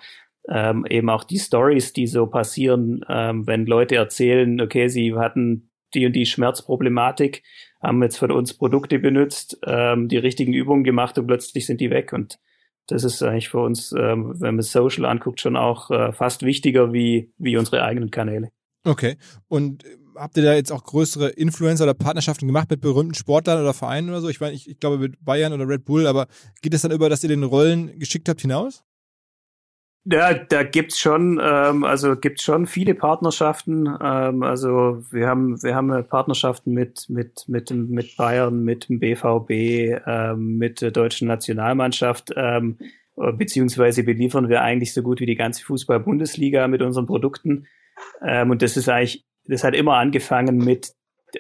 ähm, 0.49 0.85
eben 0.89 1.09
auch 1.11 1.25
die 1.25 1.39
Stories, 1.39 1.93
die 1.93 2.07
so 2.07 2.27
passieren, 2.27 3.05
ähm, 3.09 3.47
wenn 3.47 3.67
Leute 3.67 3.97
erzählen, 3.97 4.61
okay, 4.61 4.89
sie 4.89 5.15
hatten 5.15 5.71
die 5.95 6.07
und 6.07 6.15
die 6.15 6.27
Schmerzproblematik, 6.27 7.43
haben 7.83 8.03
jetzt 8.03 8.17
von 8.17 8.31
uns 8.31 8.55
Produkte 8.55 8.99
benutzt, 8.99 9.59
ähm, 9.67 10.09
die 10.09 10.17
richtigen 10.17 10.53
Übungen 10.53 10.85
gemacht 10.85 11.19
und 11.19 11.27
plötzlich 11.27 11.67
sind 11.67 11.81
die 11.81 11.91
weg. 11.91 12.13
Und 12.13 12.39
das 12.87 13.05
ist 13.05 13.23
eigentlich 13.23 13.51
für 13.51 13.61
uns, 13.61 13.93
ähm, 13.93 14.35
wenn 14.41 14.57
man 14.57 14.63
Social 14.63 15.05
anguckt, 15.05 15.41
schon 15.41 15.57
auch 15.57 15.91
äh, 15.91 16.13
fast 16.13 16.43
wichtiger 16.45 16.93
wie, 16.93 17.33
wie 17.39 17.57
unsere 17.57 17.83
eigenen 17.83 18.11
Kanäle. 18.11 18.51
Okay. 18.85 19.17
Und 19.49 19.85
habt 20.15 20.37
ihr 20.37 20.43
da 20.43 20.55
jetzt 20.55 20.73
auch 20.73 20.85
größere 20.85 21.31
Influencer 21.31 21.85
oder 21.85 21.95
Partnerschaften 21.95 22.47
gemacht 22.47 22.71
mit 22.71 22.81
berühmten 22.81 23.15
Sportlern 23.15 23.61
oder 23.61 23.75
Vereinen 23.75 24.09
oder 24.09 24.21
so? 24.21 24.29
Ich 24.29 24.41
meine, 24.41 24.55
ich, 24.55 24.69
ich 24.69 24.79
glaube 24.79 24.99
mit 24.99 25.25
Bayern 25.25 25.53
oder 25.53 25.69
Red 25.69 25.85
Bull, 25.85 26.07
aber 26.07 26.27
geht 26.61 26.75
es 26.75 26.83
dann 26.83 26.93
über, 26.93 27.09
dass 27.09 27.23
ihr 27.23 27.29
den 27.29 27.45
Rollen 27.45 27.99
geschickt 27.99 28.29
habt 28.29 28.41
hinaus? 28.41 28.85
Ja, 30.05 30.35
da 30.35 30.65
gibt's 30.65 30.99
schon, 30.99 31.41
ähm, 31.41 31.85
also 31.85 32.17
gibt's 32.17 32.43
schon 32.43 32.67
viele 32.67 32.95
Partnerschaften. 32.95 33.87
Ähm, 34.03 34.43
also 34.43 35.05
wir 35.13 35.29
haben, 35.29 35.63
wir 35.63 35.77
haben 35.77 36.09
Partnerschaften 36.09 36.73
mit 36.73 37.09
mit 37.09 37.45
mit 37.47 37.71
mit 37.71 38.17
Bayern, 38.17 38.65
mit 38.65 38.89
dem 38.89 38.99
BVB, 38.99 40.03
ähm, 40.05 40.59
mit 40.59 40.81
der 40.81 40.91
deutschen 40.91 41.29
Nationalmannschaft. 41.29 42.33
Ähm, 42.35 42.79
beziehungsweise 43.15 44.03
beliefern 44.03 44.49
wir 44.49 44.63
eigentlich 44.63 44.93
so 44.93 45.03
gut 45.03 45.21
wie 45.21 45.27
die 45.27 45.37
ganze 45.37 45.63
Fußball-Bundesliga 45.65 46.67
mit 46.67 46.83
unseren 46.83 47.07
Produkten. 47.07 47.67
Ähm, 48.23 48.51
und 48.51 48.63
das 48.63 48.77
ist 48.77 48.89
eigentlich, 48.89 49.25
das 49.47 49.65
hat 49.65 49.75
immer 49.75 49.97
angefangen 49.97 50.59
mit 50.59 50.93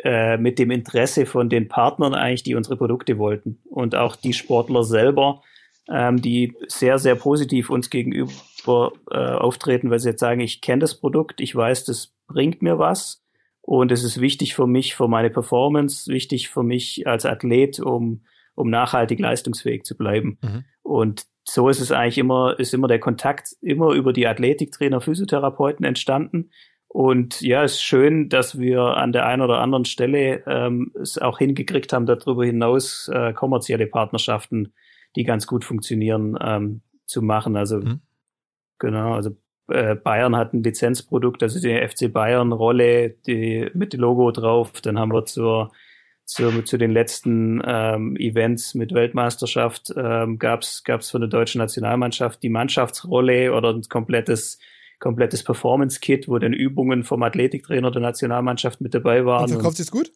äh, 0.04 0.38
mit 0.38 0.58
dem 0.58 0.70
Interesse 0.70 1.26
von 1.26 1.48
den 1.48 1.68
Partnern 1.68 2.14
eigentlich, 2.14 2.42
die 2.42 2.54
unsere 2.54 2.76
Produkte 2.76 3.18
wollten 3.18 3.60
und 3.68 3.94
auch 3.94 4.16
die 4.16 4.32
Sportler 4.32 4.84
selber 4.84 5.42
ähm, 5.90 6.20
die 6.20 6.54
sehr, 6.68 6.98
sehr 6.98 7.14
positiv 7.14 7.70
uns 7.70 7.90
gegenüber 7.90 8.92
äh, 9.10 9.16
auftreten, 9.16 9.90
weil 9.90 9.98
sie 9.98 10.10
jetzt 10.10 10.20
sagen, 10.20 10.40
ich 10.40 10.60
kenne 10.60 10.80
das 10.80 10.98
Produkt, 10.98 11.40
ich 11.40 11.54
weiß, 11.54 11.84
das 11.84 12.14
bringt 12.28 12.62
mir 12.62 12.78
was 12.78 13.24
und 13.60 13.92
es 13.92 14.04
ist 14.04 14.20
wichtig 14.20 14.54
für 14.54 14.66
mich, 14.66 14.94
für 14.94 15.08
meine 15.08 15.30
Performance, 15.30 16.10
wichtig 16.10 16.48
für 16.48 16.62
mich 16.62 17.06
als 17.06 17.26
Athlet, 17.26 17.80
um, 17.80 18.24
um 18.54 18.70
nachhaltig 18.70 19.18
leistungsfähig 19.18 19.84
zu 19.84 19.96
bleiben. 19.96 20.38
Mhm. 20.42 20.64
Und 20.82 21.26
so 21.44 21.68
ist 21.68 21.80
es 21.80 21.90
eigentlich 21.90 22.18
immer, 22.18 22.58
ist 22.58 22.74
immer 22.74 22.88
der 22.88 23.00
Kontakt 23.00 23.56
immer 23.60 23.92
über 23.92 24.12
die 24.12 24.26
Athletiktrainer, 24.26 25.00
Physiotherapeuten 25.00 25.84
entstanden. 25.84 26.50
Und 26.92 27.40
ja, 27.40 27.64
es 27.64 27.72
ist 27.74 27.83
schön, 27.83 28.28
dass 28.28 28.59
wir 28.59 28.83
an 28.98 29.12
der 29.12 29.24
einen 29.24 29.40
oder 29.40 29.61
anderen 29.61 29.87
Stelle 29.87 30.42
ähm, 30.46 30.92
es 31.00 31.16
auch 31.16 31.38
hingekriegt 31.38 31.90
haben, 31.94 32.05
darüber 32.05 32.44
hinaus 32.44 33.09
äh, 33.09 33.33
kommerzielle 33.33 33.87
Partnerschaften 33.87 34.74
die 35.16 35.24
ganz 35.24 35.46
gut 35.46 35.64
funktionieren, 35.64 36.38
ähm, 36.40 36.83
zu 37.07 37.22
machen. 37.22 37.57
Also 37.57 37.78
mhm. 37.78 38.00
genau, 38.78 39.14
also 39.14 39.31
äh, 39.68 39.94
Bayern 39.94 40.37
hat 40.37 40.52
ein 40.52 40.62
Lizenzprodukt, 40.62 41.42
also 41.42 41.61
die 41.61 41.87
FC 41.87 42.12
Bayern 42.12 42.52
Rolle, 42.52 43.11
die 43.26 43.70
mit 43.74 43.92
dem 43.92 44.00
Logo 44.00 44.31
drauf. 44.31 44.81
Dann 44.81 44.98
haben 44.98 45.12
wir 45.12 45.24
zur, 45.24 45.72
zur 46.24 46.64
zu 46.64 46.78
den 46.78 46.90
letzten 46.90 47.62
ähm, 47.64 48.16
Events 48.16 48.74
mit 48.74 48.92
Weltmeisterschaft 48.92 49.92
ähm, 49.96 50.38
gab's 50.38 50.85
gab's 50.85 51.11
von 51.11 51.20
der 51.20 51.31
deutschen 51.31 51.59
Nationalmannschaft 51.59 52.42
die 52.42 52.48
Mannschaftsrolle 52.48 53.52
oder 53.52 53.70
ein 53.70 53.83
komplettes 53.88 54.59
komplettes 55.02 55.42
Performance-Kit, 55.42 56.28
wo 56.28 56.38
dann 56.38 56.52
Übungen 56.52 57.02
vom 57.02 57.22
Athletiktrainer 57.22 57.90
der 57.90 58.00
Nationalmannschaft 58.00 58.80
mit 58.80 58.94
dabei 58.94 59.26
waren. 59.26 59.42
Und 59.42 59.50
verkauft 59.50 59.76
sich's 59.76 59.90
gut? 59.90 60.12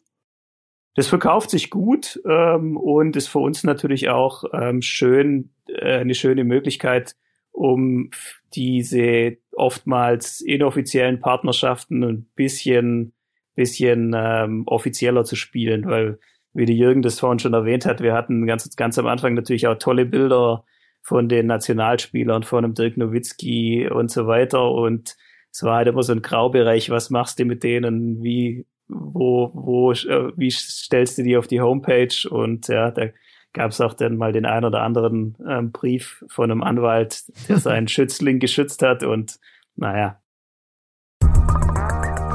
Das 0.95 1.07
verkauft 1.07 1.51
sich 1.51 1.69
gut 1.69 2.19
ähm, 2.25 2.77
und 2.77 3.15
ist 3.15 3.27
für 3.27 3.39
uns 3.39 3.63
natürlich 3.63 4.09
auch 4.09 4.45
ähm, 4.53 4.81
schön, 4.81 5.51
äh, 5.67 5.97
eine 5.97 6.15
schöne 6.15 6.43
Möglichkeit, 6.43 7.15
um 7.51 8.09
diese 8.55 9.37
oftmals 9.51 10.41
inoffiziellen 10.41 11.19
Partnerschaften 11.19 12.03
ein 12.03 12.29
bisschen, 12.35 13.13
bisschen 13.55 14.15
ähm, 14.15 14.63
offizieller 14.67 15.25
zu 15.25 15.35
spielen, 15.35 15.85
weil, 15.85 16.17
wie 16.53 16.65
der 16.65 16.75
Jürgen 16.75 17.01
das 17.01 17.19
vorhin 17.19 17.39
schon 17.39 17.53
erwähnt 17.53 17.85
hat, 17.85 18.01
wir 18.01 18.13
hatten 18.13 18.47
ganz, 18.47 18.73
ganz 18.75 18.97
am 18.97 19.05
Anfang 19.05 19.33
natürlich 19.33 19.67
auch 19.67 19.77
tolle 19.77 20.05
Bilder 20.05 20.63
von 21.07 21.29
den 21.29 21.47
Nationalspielern, 21.47 22.43
von 22.43 22.63
dem 22.63 22.73
Dirk 22.73 22.97
Nowitzki 22.97 23.87
und 23.89 24.11
so 24.11 24.27
weiter 24.27 24.69
und 24.71 25.15
es 25.53 25.63
war 25.63 25.77
halt 25.77 25.87
immer 25.87 26.03
so 26.03 26.11
ein 26.11 26.21
Graubereich, 26.21 26.89
was 26.89 27.09
machst 27.09 27.39
du 27.39 27.45
mit 27.45 27.63
denen, 27.63 28.21
wie 28.21 28.65
wo, 28.89 29.49
wo, 29.53 29.91
äh, 29.93 30.31
wie 30.35 30.51
stellst 30.51 31.17
du 31.17 31.23
die 31.23 31.37
auf 31.37 31.47
die 31.47 31.61
Homepage? 31.61 32.29
Und 32.29 32.67
ja, 32.67 32.91
da 32.91 33.07
gab 33.53 33.71
es 33.71 33.79
auch 33.81 33.93
dann 33.93 34.17
mal 34.17 34.33
den 34.33 34.45
ein 34.45 34.65
oder 34.65 34.81
anderen 34.81 35.37
ähm, 35.47 35.71
Brief 35.71 36.25
von 36.27 36.51
einem 36.51 36.61
Anwalt, 36.61 37.23
der 37.47 37.57
seinen 37.57 37.87
Schützling 37.87 38.39
geschützt 38.39 38.81
hat 38.81 39.03
und 39.03 39.39
naja. 39.75 40.19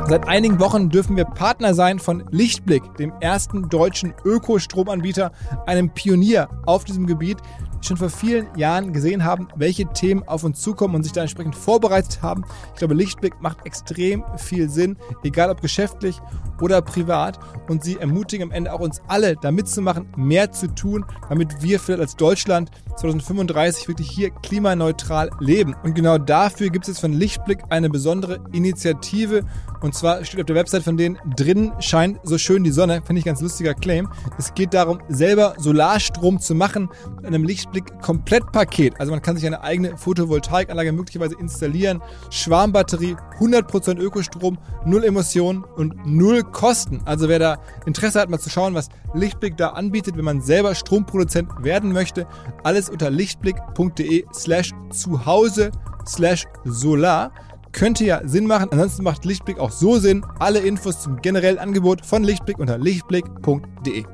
Seit 0.08 0.28
einigen 0.28 0.60
Wochen 0.60 0.88
dürfen 0.88 1.16
wir 1.16 1.24
Partner 1.24 1.74
sein 1.74 1.98
von 1.98 2.24
Lichtblick, 2.30 2.82
dem 2.96 3.12
ersten 3.20 3.68
deutschen 3.68 4.14
Ökostromanbieter, 4.24 5.32
einem 5.66 5.94
Pionier 5.94 6.48
auf 6.66 6.84
diesem 6.84 7.06
Gebiet 7.06 7.38
schon 7.86 7.96
vor 7.96 8.10
vielen 8.10 8.46
Jahren 8.56 8.92
gesehen 8.92 9.24
haben, 9.24 9.48
welche 9.56 9.86
Themen 9.86 10.26
auf 10.26 10.44
uns 10.44 10.60
zukommen 10.60 10.94
und 10.94 11.02
sich 11.02 11.12
da 11.12 11.22
entsprechend 11.22 11.56
vorbereitet 11.56 12.22
haben. 12.22 12.44
Ich 12.72 12.78
glaube, 12.78 12.94
Lichtblick 12.94 13.40
macht 13.40 13.66
extrem 13.66 14.24
viel 14.36 14.68
Sinn, 14.68 14.96
egal 15.22 15.50
ob 15.50 15.60
geschäftlich 15.60 16.20
oder 16.60 16.80
privat. 16.82 17.38
Und 17.68 17.82
sie 17.82 17.96
ermutigen 17.96 18.48
am 18.48 18.52
Ende 18.52 18.72
auch 18.72 18.80
uns 18.80 19.02
alle, 19.08 19.36
da 19.36 19.50
mitzumachen, 19.50 20.06
mehr 20.16 20.52
zu 20.52 20.68
tun, 20.74 21.04
damit 21.28 21.62
wir 21.62 21.80
vielleicht 21.80 22.00
als 22.00 22.16
Deutschland 22.16 22.70
2035 22.96 23.88
wirklich 23.88 24.10
hier 24.10 24.30
klimaneutral 24.30 25.30
leben. 25.40 25.74
Und 25.82 25.94
genau 25.94 26.18
dafür 26.18 26.70
gibt 26.70 26.84
es 26.84 26.94
jetzt 26.94 27.00
von 27.00 27.12
Lichtblick 27.12 27.60
eine 27.70 27.90
besondere 27.90 28.40
Initiative. 28.52 29.44
Und 29.80 29.94
zwar 29.94 30.24
steht 30.24 30.40
auf 30.40 30.46
der 30.46 30.56
Website 30.56 30.82
von 30.82 30.96
denen, 30.96 31.18
drinnen 31.36 31.72
scheint 31.80 32.20
so 32.22 32.38
schön 32.38 32.64
die 32.64 32.70
Sonne. 32.70 33.02
Finde 33.04 33.18
ich 33.18 33.24
ganz 33.24 33.40
lustiger 33.40 33.74
Claim. 33.74 34.08
Es 34.38 34.54
geht 34.54 34.74
darum, 34.74 35.00
selber 35.08 35.54
Solarstrom 35.58 36.38
zu 36.38 36.54
machen 36.54 36.88
mit 37.16 37.26
einem 37.26 37.44
Lichtblick-Komplettpaket. 37.72 39.00
Also 39.00 39.12
man 39.12 39.22
kann 39.22 39.36
sich 39.36 39.46
eine 39.46 39.62
eigene 39.62 39.96
Photovoltaikanlage 39.96 40.92
möglicherweise 40.92 41.36
installieren. 41.38 42.02
Schwarmbatterie, 42.30 43.16
100% 43.38 43.98
Ökostrom, 43.98 44.58
null 44.84 45.04
Emissionen 45.04 45.64
und 45.64 45.94
null 46.06 46.42
Kosten. 46.42 47.00
Also 47.04 47.28
wer 47.28 47.38
da 47.38 47.58
Interesse 47.86 48.20
hat, 48.20 48.30
mal 48.30 48.38
zu 48.38 48.50
schauen, 48.50 48.74
was 48.74 48.88
Lichtblick 49.14 49.56
da 49.56 49.70
anbietet, 49.70 50.16
wenn 50.16 50.24
man 50.24 50.40
selber 50.40 50.74
Stromproduzent 50.74 51.48
werden 51.62 51.92
möchte, 51.92 52.26
alles 52.62 52.88
unter 52.88 53.10
lichtblick.de 53.10 54.24
slash 54.32 54.70
zuhause 54.90 55.70
slash 56.06 56.46
solar. 56.64 57.32
Könnte 57.72 58.04
ja 58.04 58.20
Sinn 58.24 58.46
machen. 58.46 58.68
Ansonsten 58.70 59.02
macht 59.02 59.24
Lichtblick 59.24 59.58
auch 59.58 59.70
so 59.70 59.96
Sinn. 59.96 60.26
Alle 60.38 60.58
Infos 60.58 61.00
zum 61.00 61.22
generellen 61.22 61.58
Angebot 61.58 62.04
von 62.04 62.22
Lichtblick 62.22 62.58
unter 62.58 62.76
lichtblick.de. 62.76 64.04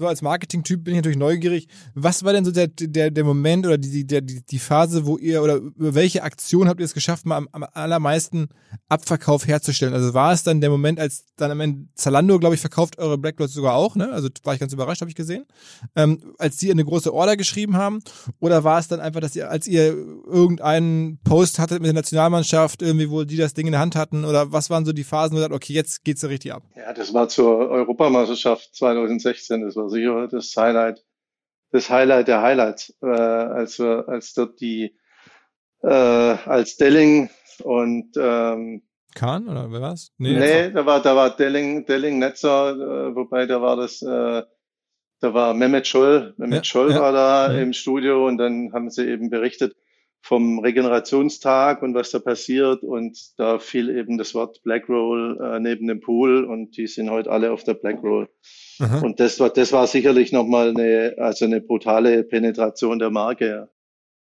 so 0.00 0.06
als 0.08 0.22
Marketing-Typ 0.22 0.82
bin 0.82 0.94
ich 0.94 0.98
natürlich 0.98 1.18
neugierig. 1.18 1.68
Was 1.94 2.24
war 2.24 2.32
denn 2.32 2.44
so 2.44 2.50
der, 2.50 2.68
der, 2.68 3.10
der 3.10 3.22
Moment 3.22 3.66
oder 3.66 3.76
die, 3.76 4.06
der, 4.06 4.22
die, 4.22 4.58
Phase, 4.58 5.04
wo 5.04 5.18
ihr 5.18 5.42
oder 5.42 5.56
über 5.56 5.94
welche 5.94 6.22
Aktion 6.22 6.68
habt 6.68 6.80
ihr 6.80 6.86
es 6.86 6.94
geschafft, 6.94 7.26
mal 7.26 7.36
am, 7.36 7.48
am 7.52 7.66
allermeisten 7.74 8.48
Abverkauf 8.88 9.46
herzustellen? 9.46 9.92
Also 9.92 10.14
war 10.14 10.32
es 10.32 10.42
dann 10.42 10.62
der 10.62 10.70
Moment, 10.70 10.98
als 10.98 11.26
dann 11.36 11.50
am 11.50 11.60
Ende 11.60 11.88
Zalando, 11.94 12.38
glaube 12.38 12.54
ich, 12.54 12.60
verkauft 12.62 12.98
eure 12.98 13.18
Blacklots 13.18 13.52
sogar 13.52 13.74
auch, 13.74 13.94
ne? 13.94 14.10
Also 14.10 14.28
war 14.42 14.54
ich 14.54 14.60
ganz 14.60 14.72
überrascht, 14.72 15.02
habe 15.02 15.10
ich 15.10 15.14
gesehen. 15.14 15.44
Ähm, 15.94 16.34
als 16.38 16.56
die 16.56 16.70
eine 16.70 16.84
große 16.84 17.12
Order 17.12 17.36
geschrieben 17.36 17.76
haben? 17.76 18.02
Oder 18.38 18.64
war 18.64 18.78
es 18.78 18.88
dann 18.88 19.00
einfach, 19.00 19.20
dass 19.20 19.36
ihr, 19.36 19.50
als 19.50 19.66
ihr 19.66 19.92
irgendeinen 20.26 21.18
Post 21.24 21.58
hattet 21.58 21.80
mit 21.80 21.88
der 21.88 21.94
Nationalmannschaft, 21.94 22.80
irgendwie, 22.80 23.10
wo 23.10 23.24
die 23.24 23.36
das 23.36 23.52
Ding 23.52 23.66
in 23.66 23.72
der 23.72 23.80
Hand 23.80 23.96
hatten? 23.96 24.24
Oder 24.24 24.50
was 24.50 24.70
waren 24.70 24.86
so 24.86 24.92
die 24.92 25.04
Phasen, 25.04 25.34
wo 25.34 25.40
ihr 25.40 25.42
sagt, 25.42 25.54
okay, 25.54 25.74
jetzt 25.74 26.04
geht's 26.04 26.22
ja 26.22 26.28
richtig 26.28 26.54
ab? 26.54 26.62
Ja, 26.74 26.94
das 26.94 27.12
war 27.12 27.28
zur 27.28 27.68
Europameisterschaft 27.68 28.74
2016. 28.74 29.60
Das 29.60 29.76
war 29.76 29.89
sicher 29.90 30.28
das 30.28 30.54
Highlight, 30.56 31.04
das 31.70 31.90
Highlight 31.90 32.28
der 32.28 32.42
Highlights, 32.42 32.96
äh, 33.02 33.06
als 33.06 33.78
wir, 33.78 34.08
als 34.08 34.34
dort 34.34 34.60
die, 34.60 34.96
äh, 35.82 35.88
als 35.88 36.76
Delling 36.76 37.30
und 37.62 38.12
ähm, 38.16 38.82
Kahn 39.14 39.48
oder 39.48 39.70
wer 39.72 39.80
war's? 39.80 40.12
Nee, 40.18 40.38
nee 40.38 40.70
da 40.70 40.86
war, 40.86 41.02
da 41.02 41.16
war 41.16 41.34
Delling, 41.36 41.84
Delling 41.84 42.18
Netzer, 42.18 42.70
äh, 42.70 43.14
wobei 43.14 43.46
da 43.46 43.60
war 43.60 43.76
das, 43.76 44.02
äh, 44.02 44.42
da 45.20 45.34
war 45.34 45.52
Mehmet 45.54 45.86
Scholl, 45.86 46.34
Mehmet 46.36 46.58
ja, 46.58 46.64
Scholl 46.64 46.92
ja, 46.92 47.00
war 47.00 47.12
da 47.12 47.52
ja. 47.52 47.60
im 47.60 47.72
Studio 47.72 48.26
und 48.26 48.38
dann 48.38 48.72
haben 48.72 48.90
sie 48.90 49.08
eben 49.08 49.28
berichtet 49.28 49.74
vom 50.22 50.58
Regenerationstag 50.58 51.82
und 51.82 51.94
was 51.94 52.10
da 52.10 52.18
passiert 52.18 52.82
und 52.82 53.18
da 53.38 53.58
fiel 53.58 53.88
eben 53.88 54.18
das 54.18 54.34
Wort 54.34 54.62
Black 54.62 54.88
Roll 54.88 55.38
äh, 55.42 55.60
neben 55.60 55.86
dem 55.86 56.00
Pool 56.00 56.44
und 56.44 56.76
die 56.76 56.86
sind 56.86 57.10
heute 57.10 57.30
alle 57.30 57.52
auf 57.52 57.64
der 57.64 57.74
Black 57.74 58.02
Roll. 58.02 58.28
Aha. 58.78 59.00
Und 59.00 59.18
das 59.18 59.40
war, 59.40 59.50
das 59.50 59.72
war 59.72 59.86
sicherlich 59.86 60.32
nochmal 60.32 60.70
eine, 60.70 61.14
also 61.18 61.46
eine 61.46 61.60
brutale 61.60 62.22
Penetration 62.22 62.98
der 62.98 63.10
Marke. 63.10 63.46
Ja. 63.46 63.68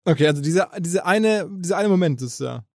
Okay, 0.06 0.28
also 0.28 0.42
diese, 0.42 0.68
diese 0.80 1.06
eine, 1.06 1.50
dieser 1.60 1.78
eine 1.78 1.90
Moment 1.90 2.22
ist 2.22 2.40
ja. 2.40 2.66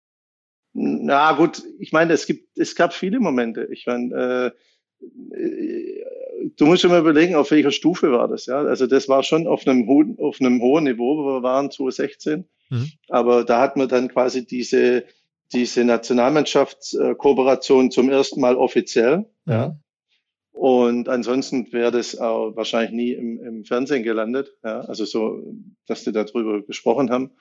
Na 0.75 1.33
gut, 1.33 1.63
ich 1.79 1.93
meine, 1.93 2.13
es 2.13 2.27
gibt, 2.27 2.59
es 2.59 2.77
gab 2.77 2.93
viele 2.93 3.19
Momente. 3.19 3.67
Ich 3.71 3.87
meine, 3.87 4.15
äh, 4.15 4.51
du 6.57 6.67
musst 6.67 6.83
schon 6.83 6.91
mal 6.91 7.01
überlegen, 7.01 7.35
auf 7.35 7.51
welcher 7.51 7.71
Stufe 7.71 8.13
war 8.13 8.29
das, 8.29 8.45
ja. 8.45 8.59
Also 8.59 8.87
das 8.87 9.09
war 9.09 9.23
schon 9.23 9.47
auf 9.47 9.67
einem 9.67 9.87
hohen, 9.87 10.19
auf 10.19 10.39
einem 10.39 10.61
hohen 10.61 10.85
Niveau, 10.85 11.17
wo 11.17 11.25
wir 11.37 11.43
waren 11.43 11.71
2016. 11.71 12.45
Mhm. 12.71 12.91
Aber 13.09 13.45
da 13.45 13.61
hat 13.61 13.77
man 13.77 13.89
dann 13.89 14.09
quasi 14.09 14.47
diese, 14.47 15.05
diese 15.53 15.85
Nationalmannschaftskooperation 15.85 17.91
zum 17.91 18.11
ersten 18.11 18.41
Mal 18.41 18.57
offiziell, 18.57 19.27
ja. 19.47 19.77
Und 20.57 21.11
ansonsten 21.11 21.71
wäre 21.71 21.93
das 21.93 22.19
auch 22.19 22.57
wahrscheinlich 22.57 22.93
nie 22.93 23.13
im, 23.13 23.39
im 23.45 23.65
Fernsehen 23.67 24.03
gelandet. 24.03 24.55
Ja, 24.65 24.81
also 24.81 25.05
so, 25.05 25.43
dass 25.87 26.03
die 26.03 26.13
darüber 26.13 26.63
gesprochen 26.63 27.11
haben. 27.11 27.33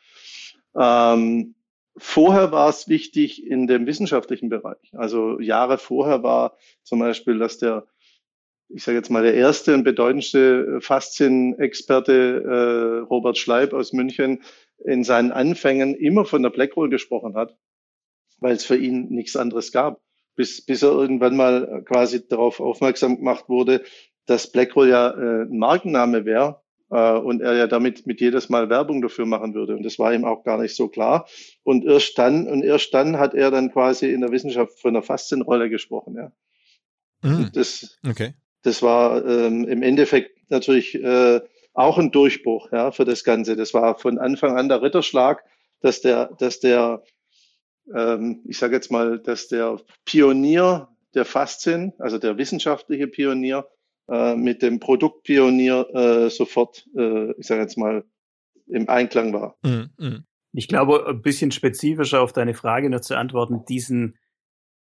Ähm, 0.78 1.56
vorher 1.96 2.52
war 2.52 2.68
es 2.68 2.90
wichtig 2.90 3.48
in 3.48 3.68
dem 3.68 3.88
wissenschaftlichen 3.88 4.50
Bereich. 4.50 4.92
Also 4.92 5.40
Jahre 5.40 5.78
vorher 5.78 6.24
war 6.24 6.58
zum 6.84 7.00
Beispiel, 7.00 7.40
dass 7.40 7.58
der 7.58 7.88
ich 8.68 8.84
sage 8.84 8.98
jetzt 8.98 9.12
mal, 9.12 9.24
der 9.24 9.36
erste 9.36 9.76
und 9.76 9.84
bedeutendste 9.84 10.82
Faszien-Experte 10.82 12.44
äh, 12.44 13.00
Robert 13.06 13.38
Schleib 13.38 13.74
aus 13.74 13.94
München 13.94 14.42
in 14.84 15.04
seinen 15.04 15.32
Anfängen 15.32 15.96
immer 15.96 16.26
von 16.26 16.44
der 16.44 16.50
Blackroll 16.50 16.90
gesprochen 16.90 17.36
hat, 17.36 17.58
weil 18.40 18.56
es 18.56 18.66
für 18.66 18.78
ihn 18.78 19.10
nichts 19.10 19.36
anderes 19.36 19.72
gab, 19.72 20.02
bis, 20.36 20.66
bis 20.66 20.84
er 20.84 20.92
irgendwann 20.92 21.36
mal 21.36 21.84
quasi 21.86 22.28
darauf 22.28 22.60
aufmerksam 22.60 23.18
gemacht 23.18 23.48
wurde, 23.48 23.84
dass 24.26 24.52
Blackroll 24.52 24.90
ja 24.90 25.10
äh, 25.12 25.44
ein 25.44 25.58
Markenname 25.58 26.26
wäre 26.26 26.62
äh, 26.90 27.14
und 27.14 27.42
er 27.42 27.56
ja 27.56 27.68
damit 27.68 28.06
mit 28.08 28.22
jedes 28.22 28.50
Mal 28.50 28.70
Werbung 28.70 29.02
dafür 29.02 29.26
machen 29.26 29.54
würde. 29.54 29.76
Und 29.76 29.84
das 29.84 30.00
war 30.00 30.14
ihm 30.14 30.26
auch 30.26 30.44
gar 30.44 30.60
nicht 30.60 30.76
so 30.76 30.88
klar. 30.88 31.28
Und 31.64 31.86
erst 31.86 32.18
dann, 32.18 32.48
und 32.48 32.64
erst 32.64 32.94
dann 32.94 33.18
hat 33.18 33.34
er 33.34 33.52
dann 33.52 33.72
quasi 33.72 34.12
in 34.12 34.22
der 34.22 34.32
Wissenschaft 34.32 34.80
von 34.80 34.94
der 34.94 35.04
Faszienrolle 35.04 35.70
gesprochen, 35.70 36.16
ja. 36.16 36.32
Mhm. 37.22 37.50
Das, 37.54 37.98
okay. 38.08 38.34
das 38.62 38.82
war 38.84 39.26
ähm, 39.26 39.66
im 39.66 39.82
Endeffekt 39.82 40.52
natürlich 40.52 40.96
äh, 40.96 41.42
auch 41.76 41.98
ein 41.98 42.12
Durchbruch 42.12 42.72
ja, 42.72 42.92
für 42.92 43.06
das 43.06 43.24
Ganze. 43.24 43.56
Das 43.56 43.74
war 43.74 43.98
von 44.00 44.18
Anfang 44.18 44.58
an 44.58 44.70
der 44.70 44.82
Ritterschlag, 44.82 45.44
dass 45.82 46.02
der, 46.02 46.32
dass 46.40 46.60
der, 46.60 47.04
ähm, 47.94 48.42
ich 48.46 48.58
sage 48.58 48.76
jetzt 48.76 48.92
mal, 48.92 49.20
dass 49.20 49.48
der 49.50 49.80
Pionier 50.06 50.88
der 51.14 51.26
Faszien, 51.26 51.94
also 52.00 52.18
der 52.18 52.38
wissenschaftliche 52.38 53.08
Pionier, 53.08 53.68
äh, 54.08 54.36
mit 54.36 54.62
dem 54.62 54.80
Produktpionier 54.80 55.88
äh, 55.94 56.30
sofort, 56.30 56.88
äh, 56.96 57.32
ich 57.40 57.48
sage 57.48 57.62
jetzt 57.62 57.78
mal, 57.78 58.04
im 58.68 58.90
Einklang 58.90 59.34
war. 59.34 59.58
Mm, 59.64 60.04
mm. 60.04 60.26
Ich 60.54 60.68
glaube, 60.68 61.06
ein 61.08 61.22
bisschen 61.22 61.52
spezifischer 61.52 62.22
auf 62.22 62.32
deine 62.32 62.54
Frage 62.54 62.90
noch 62.90 63.02
zu 63.02 63.18
antworten, 63.18 63.66
diesen, 63.68 64.18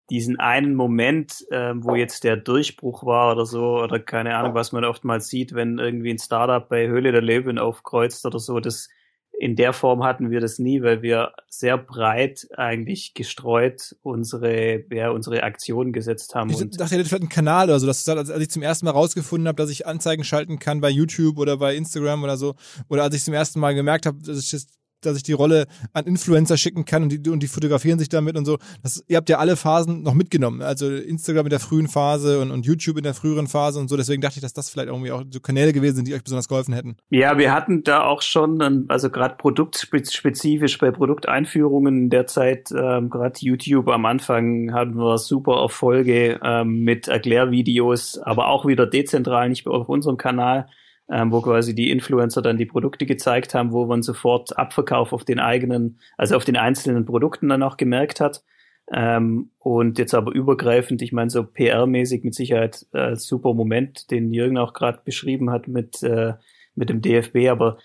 diesen 0.10 0.39
einen 0.39 0.76
Moment, 0.76 1.45
äh, 1.49 1.74
wo 1.76 1.95
jetzt 1.95 2.24
der 2.24 2.38
Durchbruch 2.38 3.06
war 3.06 3.32
oder 3.34 3.45
so, 3.45 3.82
oder 3.82 3.99
keine 3.99 4.36
Ahnung, 4.36 4.53
was 4.53 4.72
man 4.72 4.86
oftmals 4.86 5.28
sieht, 5.28 5.53
wenn 5.53 5.80
irgendwie 5.80 6.12
ein 6.12 6.20
Startup 6.20 6.68
bei 6.68 6.88
Höhle 6.88 7.12
der 7.12 7.22
Löwen 7.22 7.58
aufkreuzt 7.58 8.26
oder 8.26 8.39
so, 8.39 8.60
das 8.60 8.89
in 9.38 9.56
der 9.56 9.74
Form 9.74 10.03
hatten 10.03 10.32
wir 10.32 10.39
das 10.39 10.60
nie, 10.60 10.82
weil 10.82 11.01
wir 11.01 11.34
sehr 11.47 11.78
breit 11.78 12.47
eigentlich 12.56 13.14
gestreut 13.14 13.95
unsere, 14.01 14.86
ja, 14.93 15.10
unsere 15.10 15.43
Aktionen 15.43 15.91
gesetzt 15.91 16.36
haben. 16.36 16.49
Ich 16.49 16.58
dachte, 16.58 16.95
ihr 16.95 16.99
hättet 16.99 17.08
vielleicht 17.08 17.24
einen 17.24 17.30
Kanal 17.30 17.66
oder 17.66 17.80
so. 17.80 17.88
Das 17.88 17.99
ist, 17.99 18.10
als 18.10 18.30
ich 18.30 18.49
zum 18.49 18.62
ersten 18.62 18.86
Mal 18.86 18.91
rausgefunden 18.91 19.47
habe, 19.47 19.58
dass 19.58 19.70
ich 19.70 19.86
Anzeigen 19.86 20.24
schalten 20.24 20.60
kann 20.60 20.80
bei 20.80 20.89
YouTube 20.89 21.38
oder 21.38 21.58
bei 21.58 21.76
Instagram 21.76 22.24
oder 22.24 22.38
so. 22.38 22.56
Oder 22.88 23.03
als 23.03 23.16
ich 23.16 23.24
zum 23.24 23.34
ersten 23.34 23.60
Mal 23.60 23.76
gemerkt 23.76 24.06
habe, 24.06 24.18
dass 24.24 24.39
ich 24.39 24.51
das 24.51 24.68
dass 25.06 25.18
ich 25.18 25.24
die 25.24 25.34
Rolle 25.34 25.68
an 25.93 26.06
Influencer 26.06 26.58
schicken 26.58 26.86
kann 26.86 27.03
und 27.03 27.10
die, 27.10 27.30
und 27.30 27.41
die 27.41 27.47
fotografieren 27.47 27.99
sich 27.99 28.10
damit 28.10 28.38
und 28.38 28.45
so. 28.45 28.58
Das, 28.84 29.03
ihr 29.08 29.18
habt 29.18 29.30
ja 29.30 29.38
alle 29.38 29.56
Phasen 29.56 30.03
noch 30.03 30.14
mitgenommen. 30.14 30.62
Also 30.62 30.89
Instagram 30.89 31.45
in 31.45 31.49
der 31.49 31.60
frühen 31.60 31.88
Phase 31.88 32.41
und, 32.41 32.51
und 32.51 32.66
YouTube 32.66 32.97
in 32.97 33.03
der 33.03 33.14
früheren 33.14 33.47
Phase 33.47 33.80
und 33.80 33.89
so. 33.89 33.97
Deswegen 33.97 34.22
dachte 34.22 34.38
ich, 34.38 34.41
dass 34.41 34.53
das 34.53 34.70
vielleicht 34.70 34.89
irgendwie 34.89 35.12
auch 35.12 35.24
so 35.30 35.39
Kanäle 35.39 35.74
gewesen 35.74 35.97
sind, 35.97 36.08
die 36.08 36.14
euch 36.14 36.24
besonders 36.24 36.47
geholfen 36.47 36.74
hätten. 36.74 36.97
Ja, 37.10 37.38
wir 37.38 37.53
hatten 37.53 37.84
da 37.84 38.03
auch 38.03 38.22
schon, 38.22 38.86
also 38.89 39.10
gerade 39.10 39.36
produktspezifisch 39.36 40.78
bei 40.78 40.91
Produkteinführungen 40.91 42.10
derzeit, 42.10 42.72
ähm, 42.72 43.10
gerade 43.10 43.39
YouTube 43.39 43.89
am 43.89 44.06
Anfang 44.06 44.74
hatten 44.74 44.95
wir 44.95 45.18
super 45.18 45.62
Erfolge 45.62 46.39
ähm, 46.43 46.84
mit 46.84 47.08
Erklärvideos, 47.08 48.18
aber 48.20 48.47
auch 48.47 48.66
wieder 48.66 48.86
dezentral, 48.86 49.49
nicht 49.49 49.68
auf 49.68 49.89
unserem 49.89 50.18
Kanal 50.18 50.68
ähm, 51.10 51.32
wo 51.32 51.41
quasi 51.41 51.76
die 51.76 51.91
Influencer 51.91 52.41
dann 52.41 52.58
die 52.58 52.66
Produkte 52.66 53.06
gezeigt 53.06 53.53
haben, 53.53 53.72
wo 53.72 53.86
man 53.86 54.01
sofort 54.01 54.58
Abverkauf 54.58 55.14
auf 55.14 55.24
den 55.24 55.39
eigenen, 55.39 55.99
also 56.18 56.36
auf 56.36 56.45
den 56.45 56.58
einzelnen 56.58 57.06
Produkten 57.06 57.49
dann 57.49 57.64
auch 57.64 57.78
gemerkt 57.78 58.20
hat. 58.20 58.43
Ähm, 58.91 59.51
und 59.60 59.97
jetzt 59.97 60.14
aber 60.14 60.34
übergreifend, 60.34 61.01
ich 61.01 61.12
meine, 61.12 61.30
so 61.30 61.41
PR-mäßig 61.41 62.24
mit 62.24 62.36
Sicherheit 62.36 62.86
äh, 62.93 63.16
super 63.16 63.53
Moment, 63.53 64.12
den 64.12 64.34
Jürgen 64.34 64.58
auch 64.58 64.74
gerade 64.74 64.99
beschrieben 65.03 65.49
hat 65.49 65.68
mit, 65.68 66.03
äh, 66.03 66.34
mit 66.76 66.89
dem 66.89 67.01
DFB, 67.01 67.49
aber 67.49 67.78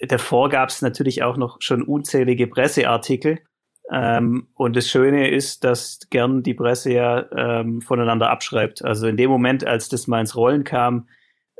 davor 0.00 0.48
gab 0.48 0.68
es 0.68 0.82
natürlich 0.82 1.22
auch 1.22 1.36
noch 1.36 1.58
schon 1.60 1.82
unzählige 1.82 2.46
Presseartikel. 2.46 3.40
Ähm, 3.90 4.48
und 4.54 4.76
das 4.76 4.88
Schöne 4.88 5.30
ist, 5.30 5.64
dass 5.64 6.00
gern 6.10 6.42
die 6.42 6.54
Presse 6.54 6.92
ja 6.92 7.26
ähm, 7.36 7.80
voneinander 7.80 8.30
abschreibt. 8.30 8.84
Also 8.84 9.06
in 9.06 9.16
dem 9.16 9.30
Moment, 9.30 9.66
als 9.66 9.88
das 9.88 10.06
mal 10.06 10.20
ins 10.20 10.36
Rollen 10.36 10.64
kam, 10.64 11.08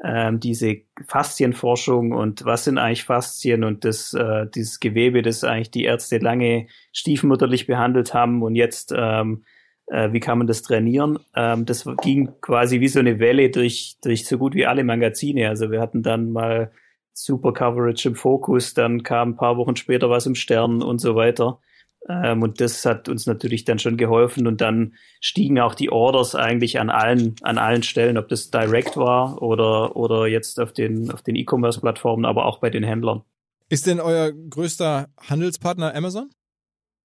ähm, 0.03 0.41
diese 0.41 0.79
Faszienforschung 1.07 2.13
und 2.13 2.45
was 2.45 2.65
sind 2.65 2.79
eigentlich 2.79 3.05
Faszien 3.05 3.65
und 3.65 3.85
das, 3.85 4.15
äh, 4.15 4.47
dieses 4.53 4.81
Gewebe, 4.81 5.23
das 5.23 5.45
eigentlich 5.45 5.71
die 5.71 5.85
Ärzte 5.85 6.19
lange 6.19 6.67
stiefmütterlich 6.93 7.67
behandelt 7.67 8.13
haben 8.13 8.43
und 8.43 8.57
jetzt 8.57 8.93
ähm, 8.97 9.45
äh, 9.87 10.13
wie 10.13 10.21
kann 10.21 10.39
man 10.39 10.47
das 10.47 10.63
trainieren? 10.63 11.19
Ähm, 11.37 11.67
das 11.67 11.87
ging 12.03 12.31
quasi 12.41 12.81
wie 12.81 12.89
so 12.89 13.01
eine 13.01 13.19
Welle 13.19 13.51
durch, 13.51 13.99
durch 14.03 14.27
so 14.27 14.39
gut 14.39 14.55
wie 14.55 14.67
alle 14.67 14.85
Magazine. 14.85 15.49
Also 15.49 15.71
wir 15.71 15.81
hatten 15.81 16.03
dann 16.03 16.33
mal 16.33 16.73
super 17.13 17.53
Coverage 17.53 18.09
im 18.09 18.15
Fokus, 18.15 18.75
dann 18.75 19.03
kam 19.03 19.31
ein 19.31 19.37
paar 19.37 19.57
Wochen 19.57 19.77
später 19.77 20.09
was 20.09 20.27
im 20.27 20.35
Stern 20.35 20.83
und 20.83 20.99
so 20.99 21.15
weiter. 21.15 21.61
Ähm, 22.09 22.43
und 22.43 22.61
das 22.61 22.85
hat 22.85 23.09
uns 23.09 23.27
natürlich 23.27 23.65
dann 23.65 23.79
schon 23.79 23.97
geholfen 23.97 24.47
und 24.47 24.61
dann 24.61 24.95
stiegen 25.21 25.61
auch 25.61 25.75
die 25.75 25.91
Orders 25.91 26.35
eigentlich 26.35 26.81
an 26.81 26.91
allen, 26.91 27.37
an 27.43 27.59
allen 27.59 27.83
Stellen, 27.83 28.19
ob 28.19 28.29
das 28.29 28.51
direct 28.51 28.97
war 28.97 29.41
oder, 29.41 29.97
oder 29.97 30.27
jetzt 30.27 30.59
auf 30.61 30.73
den, 30.73 31.11
auf 31.13 31.23
den 31.23 31.37
E-Commerce-Plattformen, 31.37 32.25
aber 32.25 32.47
auch 32.47 32.59
bei 32.59 32.71
den 32.71 32.83
Händlern. 32.83 33.23
Ist 33.69 33.87
denn 33.87 34.01
euer 34.01 34.33
größter 34.33 35.09
Handelspartner 35.29 35.95
Amazon? 35.95 36.31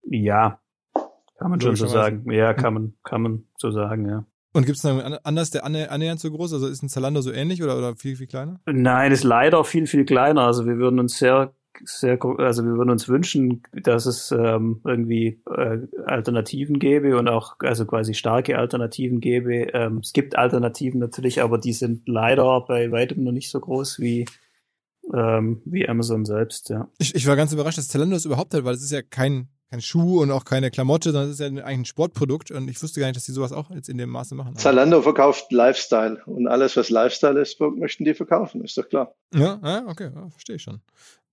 Ja, 0.04 0.60
kann 1.38 1.52
man 1.52 1.62
schon 1.62 1.76
so 1.76 1.88
sagen. 1.88 2.30
Ja, 2.32 2.54
kann 2.54 2.74
man, 2.74 2.94
kann 3.04 3.22
man 3.22 3.44
so 3.58 3.72
sagen, 3.72 4.10
ja. 4.10 4.26
Und 4.54 4.66
gibt 4.66 4.80
es 4.80 4.84
noch 4.84 5.00
anders, 5.24 5.52
der 5.52 5.64
annähernd 5.66 6.20
so 6.20 6.32
groß? 6.32 6.54
Also 6.54 6.68
ist 6.68 6.82
ein 6.82 6.90
Zalando 6.90 7.22
so 7.22 7.32
ähnlich 7.32 7.62
oder, 7.62 7.78
oder 7.78 7.96
viel, 7.96 8.16
viel 8.16 8.26
kleiner? 8.26 8.60
Nein, 8.66 9.12
ist 9.12 9.24
leider 9.24 9.64
viel, 9.64 9.86
viel 9.86 10.04
kleiner. 10.04 10.42
Also 10.42 10.66
wir 10.66 10.78
würden 10.78 11.00
uns 11.00 11.20
sehr 11.20 11.54
sehr, 11.86 12.18
also 12.40 12.64
wir 12.64 12.74
würden 12.74 12.90
uns 12.90 13.08
wünschen, 13.08 13.64
dass 13.74 14.06
es 14.06 14.32
ähm, 14.32 14.82
irgendwie 14.86 15.42
äh, 15.50 15.80
Alternativen 16.06 16.80
gäbe 16.80 17.18
und 17.18 17.28
auch 17.28 17.56
also 17.60 17.86
quasi 17.86 18.14
starke 18.14 18.58
Alternativen 18.58 19.20
gäbe. 19.20 19.68
Ähm, 19.74 20.00
es 20.04 20.14
gibt 20.14 20.38
Alternativen 20.38 21.00
natürlich, 21.00 21.42
aber 21.42 21.58
die 21.58 21.74
sind 21.74 22.08
leider 22.08 22.62
bei 22.62 22.92
weitem 22.92 23.24
noch 23.24 23.32
nicht 23.32 23.50
so 23.50 23.60
groß 23.60 24.00
wie 24.00 24.26
ähm, 25.14 25.62
wie 25.66 25.88
Amazon 25.88 26.26
selbst. 26.26 26.70
Ja. 26.70 26.90
Ich, 26.98 27.16
ich 27.16 27.28
war 27.28 27.36
ganz 27.36 27.54
überrascht, 27.54 27.78
dass 27.78 27.88
Zalando 27.88 28.16
das 28.16 28.26
überhaupt 28.26 28.54
hat, 28.54 28.66
weil 28.66 28.76
es 28.76 28.84
ist 28.84 28.92
ja 28.92 29.02
kein 29.02 29.48
kein 29.70 29.82
Schuh 29.82 30.22
und 30.22 30.32
auch 30.32 30.46
keine 30.46 30.72
Klamotte, 30.72 31.12
sondern 31.12 31.30
es 31.30 31.40
ist 31.40 31.42
ja 31.42 31.48
eigentlich 31.48 31.80
ein 31.80 31.86
Sportprodukt 31.86 32.52
und 32.52 32.70
ich 32.70 32.82
wusste 32.82 33.00
gar 33.00 33.08
nicht, 33.08 33.18
dass 33.18 33.26
die 33.26 33.34
sowas 33.34 33.52
auch 33.52 33.70
jetzt 33.72 33.90
in 33.90 33.98
dem 33.98 34.10
Maße 34.10 34.34
machen. 34.34 34.56
Zalando 34.56 35.02
verkauft 35.02 35.52
Lifestyle 35.52 36.22
und 36.26 36.48
alles, 36.48 36.78
was 36.78 36.90
Lifestyle 36.90 37.40
ist, 37.42 37.60
möchten 37.60 38.06
die 38.06 38.14
verkaufen, 38.14 38.64
ist 38.64 38.78
doch 38.78 38.88
klar. 38.88 39.14
Ja, 39.34 39.60
ja 39.62 39.86
okay, 39.88 40.12
ja, 40.14 40.30
verstehe 40.30 40.56
ich 40.56 40.62
schon. 40.62 40.80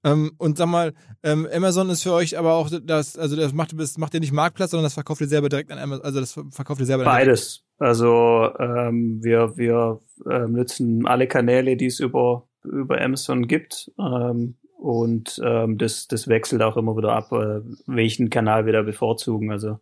Ähm, 0.04 0.32
und 0.38 0.58
sag 0.58 0.68
mal, 0.68 0.92
ähm, 1.22 1.48
Amazon 1.52 1.88
ist 1.88 2.02
für 2.02 2.12
euch 2.12 2.38
aber 2.38 2.54
auch 2.54 2.70
das, 2.82 3.16
also 3.18 3.36
das 3.36 3.52
macht, 3.52 3.78
das 3.78 3.96
macht 3.96 4.14
ihr 4.14 4.20
nicht 4.20 4.32
Marktplatz, 4.32 4.70
sondern 4.70 4.84
das 4.84 4.94
verkauft 4.94 5.22
ihr 5.22 5.28
selber 5.28 5.48
direkt 5.48 5.72
an 5.72 5.78
Amazon, 5.78 6.04
also 6.04 6.20
das 6.20 6.38
verkauft 6.50 6.80
ihr 6.80 6.86
selber. 6.86 7.04
Beides. 7.04 7.64
Also 7.78 8.50
ähm, 8.58 9.20
wir, 9.22 9.56
wir 9.56 10.00
ähm, 10.30 10.52
nutzen 10.52 11.06
alle 11.06 11.26
Kanäle, 11.26 11.76
die 11.76 11.86
es 11.86 12.00
über, 12.00 12.46
über 12.62 13.00
Amazon 13.00 13.48
gibt. 13.48 13.90
Ähm, 13.98 14.56
und 14.78 15.40
ähm, 15.42 15.78
das, 15.78 16.08
das 16.08 16.28
wechselt 16.28 16.60
auch 16.62 16.76
immer 16.76 16.96
wieder 16.96 17.14
ab, 17.14 17.32
äh, 17.32 17.62
welchen 17.86 18.28
Kanal 18.28 18.66
wir 18.66 18.74
da 18.74 18.82
bevorzugen. 18.82 19.50
Also 19.50 19.78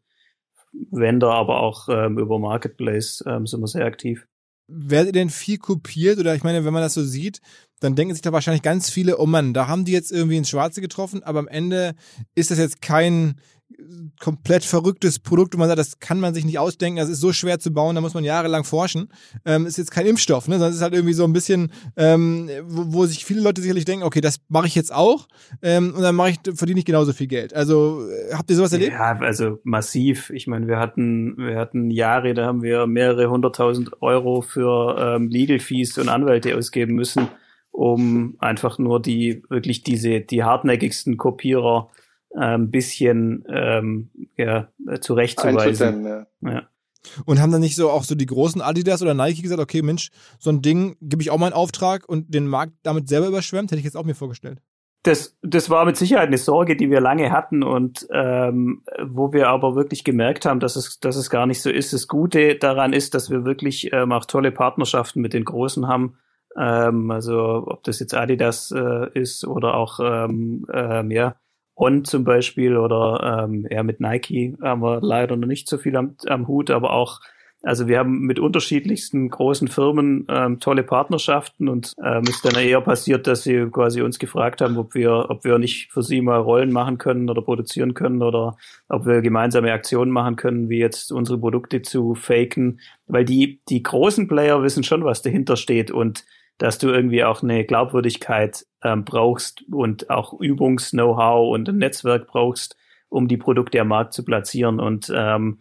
Vendor, 0.91 1.35
aber 1.35 1.61
auch 1.61 1.89
ähm, 1.89 2.19
über 2.19 2.39
Marketplace 2.39 3.25
ähm, 3.27 3.47
sind 3.47 3.61
wir 3.61 3.67
sehr 3.67 3.85
aktiv. 3.85 4.27
Werdet 4.69 5.09
ihr 5.09 5.21
denn 5.21 5.31
viel 5.31 5.59
kopiert? 5.59 6.19
Oder 6.19 6.35
ich 6.35 6.45
meine, 6.45 6.65
wenn 6.65 6.73
man 6.73 6.83
das 6.83 6.95
so 6.95 7.05
sieht, 7.05 7.41
dann 7.81 7.97
denken 7.97 8.15
sich 8.15 8.23
da 8.23 8.33
wahrscheinlich 8.33 8.63
ganz 8.63 8.91
viele, 8.91 9.19
oh 9.19 9.27
Mann, 9.27 9.55
da 9.55 9.67
haben 9.67 9.85
die 9.85 9.93
jetzt 9.93 10.13
irgendwie 10.13 10.37
ins 10.37 10.49
Schwarze 10.49 10.81
getroffen, 10.81 11.23
aber 11.23 11.41
am 11.41 11.49
Ende 11.49 11.95
ist 12.35 12.51
das 12.51 12.59
jetzt 12.59 12.81
kein 12.81 13.41
komplett 14.21 14.65
verrücktes 14.65 15.19
Produkt 15.19 15.55
und 15.55 15.61
man 15.61 15.69
sagt, 15.69 15.79
das 15.79 16.01
kann 16.01 16.21
man 16.21 16.35
sich 16.35 16.45
nicht 16.45 16.59
ausdenken, 16.59 16.99
das 16.99 17.09
ist 17.09 17.21
so 17.21 17.33
schwer 17.33 17.59
zu 17.59 17.73
bauen, 17.73 17.95
da 17.95 18.01
muss 18.01 18.15
man 18.15 18.25
jahrelang 18.25 18.65
forschen. 18.65 19.09
Ähm, 19.45 19.67
ist 19.67 19.79
jetzt 19.79 19.91
kein 19.91 20.07
Impfstoff, 20.07 20.49
ne? 20.49 20.55
sondern 20.55 20.73
ist 20.73 20.83
halt 20.83 20.95
irgendwie 20.95 21.15
so 21.15 21.25
ein 21.25 21.33
bisschen, 21.33 21.73
ähm, 21.97 22.49
wo, 22.65 22.93
wo, 22.93 23.07
sich 23.07 23.25
viele 23.25 23.41
Leute 23.41 23.61
sicherlich 23.61 23.85
denken, 23.85 24.05
okay, 24.05 24.21
das 24.21 24.41
mache 24.49 24.67
ich 24.67 24.75
jetzt 24.75 24.93
auch 24.93 25.29
ähm, 25.63 25.95
und 25.97 26.03
dann 26.03 26.19
ich, 26.29 26.39
verdiene 26.55 26.79
ich 26.79 26.85
genauso 26.85 27.13
viel 27.13 27.27
Geld. 27.27 27.55
Also 27.55 28.09
äh, 28.09 28.35
habt 28.35 28.51
ihr 28.51 28.57
sowas 28.57 28.73
erlebt? 28.73 28.93
Ja, 28.93 29.19
also 29.19 29.59
massiv. 29.65 30.31
Ich 30.31 30.47
meine, 30.47 30.67
wir 30.69 30.79
hatten, 30.79 31.37
wir 31.37 31.59
hatten 31.59 31.91
Jahre, 31.91 32.35
da 32.35 32.47
haben 32.47 32.63
wir 32.63 32.87
mehrere 32.87 33.29
hunderttausend 33.31 34.03
Euro 34.03 34.43
für 34.43 35.17
ähm, 35.17 35.29
Legal 35.29 35.59
Fees 35.59 35.99
und 35.99 36.09
Anwälte 36.09 36.57
ausgeben 36.57 36.95
müssen 36.95 37.29
um 37.73 38.37
einfach 38.39 38.79
nur 38.79 39.01
die 39.01 39.43
wirklich 39.49 39.83
diese 39.83 40.21
die 40.21 40.45
hartnäckigsten 40.45 41.17
Kopierer 41.17 41.89
ein 42.35 42.55
ähm, 42.55 42.71
bisschen 42.71 43.45
ähm, 43.49 44.11
ja, 44.37 44.69
zurechtzuweisen. 45.01 46.05
Ja. 46.05 46.27
ja. 46.43 46.63
Und 47.25 47.41
haben 47.41 47.51
dann 47.53 47.61
nicht 47.61 47.77
so 47.77 47.91
auch 47.91 48.05
so 48.05 48.15
die 48.15 48.27
großen 48.27 48.63
Adidas 48.63 49.03
oder 49.03 49.15
Nike 49.15 49.43
gesagt, 49.43 49.61
okay, 49.61 49.83
Mensch, 49.83 50.11
so 50.39 50.51
ein 50.51 50.63
Ding 50.63 50.97
gebe 51.01 51.23
ich 51.23 51.31
auch 51.31 51.39
mal 51.39 51.47
einen 51.47 51.55
Auftrag 51.55 52.09
und 52.09 52.33
den 52.33 52.47
Markt 52.47 52.75
damit 52.83 53.09
selber 53.09 53.29
überschwemmt? 53.29 53.71
Hätte 53.71 53.81
ich 53.81 53.85
jetzt 53.85 53.97
auch 53.97 54.05
mir 54.05 54.15
vorgestellt. 54.15 54.61
das, 55.03 55.37
das 55.43 55.69
war 55.69 55.85
mit 55.85 55.97
Sicherheit 55.97 56.29
eine 56.29 56.39
Sorge, 56.39 56.77
die 56.77 56.91
wir 56.91 57.01
lange 57.01 57.33
hatten 57.33 57.65
und 57.65 58.07
ähm, 58.13 58.83
wo 59.05 59.33
wir 59.33 59.49
aber 59.49 59.75
wirklich 59.75 60.05
gemerkt 60.05 60.47
haben, 60.47 60.61
dass 60.61 60.77
es, 60.77 61.01
dass 61.01 61.17
es 61.17 61.29
gar 61.29 61.47
nicht 61.47 61.61
so 61.61 61.71
ist. 61.71 61.93
Das 61.93 62.07
Gute 62.07 62.55
daran 62.55 62.93
ist, 62.93 63.15
dass 63.15 63.29
wir 63.29 63.45
wirklich 63.45 63.93
ähm, 63.93 64.13
auch 64.13 64.25
tolle 64.25 64.53
Partnerschaften 64.53 65.21
mit 65.21 65.33
den 65.33 65.45
Großen 65.45 65.89
haben. 65.89 66.19
Ähm, 66.57 67.11
also 67.11 67.65
ob 67.67 67.83
das 67.83 67.99
jetzt 67.99 68.15
Adidas 68.15 68.71
äh, 68.71 69.09
ist 69.19 69.45
oder 69.45 69.75
auch 69.75 69.99
ähm, 70.01 70.67
ähm, 70.73 71.11
ja, 71.11 71.35
On 71.83 72.05
zum 72.05 72.23
Beispiel 72.23 72.77
oder 72.77 73.45
ähm, 73.45 73.67
ja, 73.69 73.83
mit 73.83 73.99
Nike 73.99 74.57
haben 74.63 74.83
wir 74.83 75.01
leider 75.01 75.37
noch 75.37 75.49
nicht 75.49 75.69
so 75.69 75.79
viel 75.79 75.97
am, 75.97 76.15
am 76.27 76.47
Hut, 76.47 76.71
aber 76.71 76.93
auch 76.93 77.21
also 77.65 77.87
wir 77.87 77.99
haben 77.99 78.21
mit 78.23 78.41
unterschiedlichsten 78.41 79.29
großen 79.31 79.69
Firmen 79.69 80.27
ähm, 80.29 80.59
tolle 80.59 80.83
Partnerschaften 80.83 81.69
und 81.69 81.93
ähm, 82.05 82.23
ist 82.25 82.45
dann 82.45 82.57
eher 82.57 82.81
passiert, 82.81 83.27
dass 83.27 83.45
sie 83.45 83.69
quasi 83.71 84.03
uns 84.03 84.19
gefragt 84.19 84.61
haben, 84.61 84.77
ob 84.77 84.95
wir, 84.95 85.27
ob 85.29 85.45
wir 85.45 85.59
nicht 85.59 85.93
für 85.93 86.03
sie 86.03 86.21
mal 86.21 86.41
Rollen 86.41 86.73
machen 86.73 86.99
können 86.99 87.31
oder 87.31 87.41
produzieren 87.43 87.95
können 87.95 88.23
oder 88.23 88.57
ob 88.89 89.07
wir 89.07 89.21
gemeinsame 89.21 89.73
Aktionen 89.73 90.11
machen 90.11 90.37
können, 90.37 90.69
wie 90.69 90.79
jetzt 90.79 91.13
unsere 91.13 91.39
Produkte 91.39 91.83
zu 91.83 92.15
faken, 92.15 92.81
weil 93.07 93.25
die 93.25 93.61
die 93.69 93.83
großen 93.83 94.27
Player 94.27 94.63
wissen 94.63 94.83
schon, 94.83 95.05
was 95.05 95.23
dahinter 95.23 95.57
steht 95.57 95.93
und 95.93 96.25
dass 96.63 96.79
du 96.79 96.91
irgendwie 96.91 97.25
auch 97.25 97.43
eine 97.43 97.65
Glaubwürdigkeit 97.65 98.65
ähm, 98.85 99.05
brauchst 99.05 99.65
und 99.73 100.11
auch 100.11 100.33
Übungs-Know-how 100.33 101.53
und 101.53 101.69
ein 101.69 101.79
Netzwerk 101.79 102.29
brauchst, 102.29 102.77
um 103.09 103.27
die 103.27 103.37
Produkte 103.37 103.81
am 103.81 103.89
Markt 103.89 104.13
zu 104.13 104.25
platzieren 104.25 104.79
und 104.79 105.13
ähm, 105.13 105.59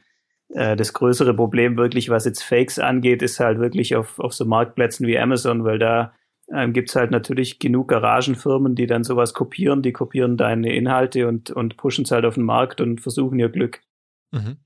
äh, 0.50 0.76
das 0.76 0.94
größere 0.94 1.34
Problem 1.34 1.76
wirklich, 1.76 2.10
was 2.12 2.26
jetzt 2.26 2.44
Fakes 2.44 2.78
angeht, 2.78 3.24
ist 3.24 3.40
halt 3.40 3.58
wirklich 3.58 3.96
auf, 3.96 4.20
auf 4.20 4.34
so 4.34 4.46
Marktplätzen 4.46 5.08
wie 5.08 5.18
Amazon, 5.18 5.64
weil 5.64 5.80
da 5.80 6.14
ähm, 6.54 6.72
gibt 6.72 6.94
halt 6.96 7.10
natürlich 7.10 7.58
genug 7.58 7.88
Garagenfirmen, 7.88 8.76
die 8.76 8.86
dann 8.86 9.04
sowas 9.04 9.34
kopieren, 9.34 9.82
die 9.82 9.94
kopieren 9.94 10.38
deine 10.38 10.72
Inhalte 10.72 11.28
und, 11.28 11.50
und 11.50 11.78
pushen 11.78 12.04
es 12.04 12.12
halt 12.12 12.26
auf 12.26 12.36
den 12.36 12.44
Markt 12.44 12.80
und 12.80 13.02
versuchen 13.02 13.40
ihr 13.40 13.50
Glück. 13.50 13.82
Mhm. 14.30 14.58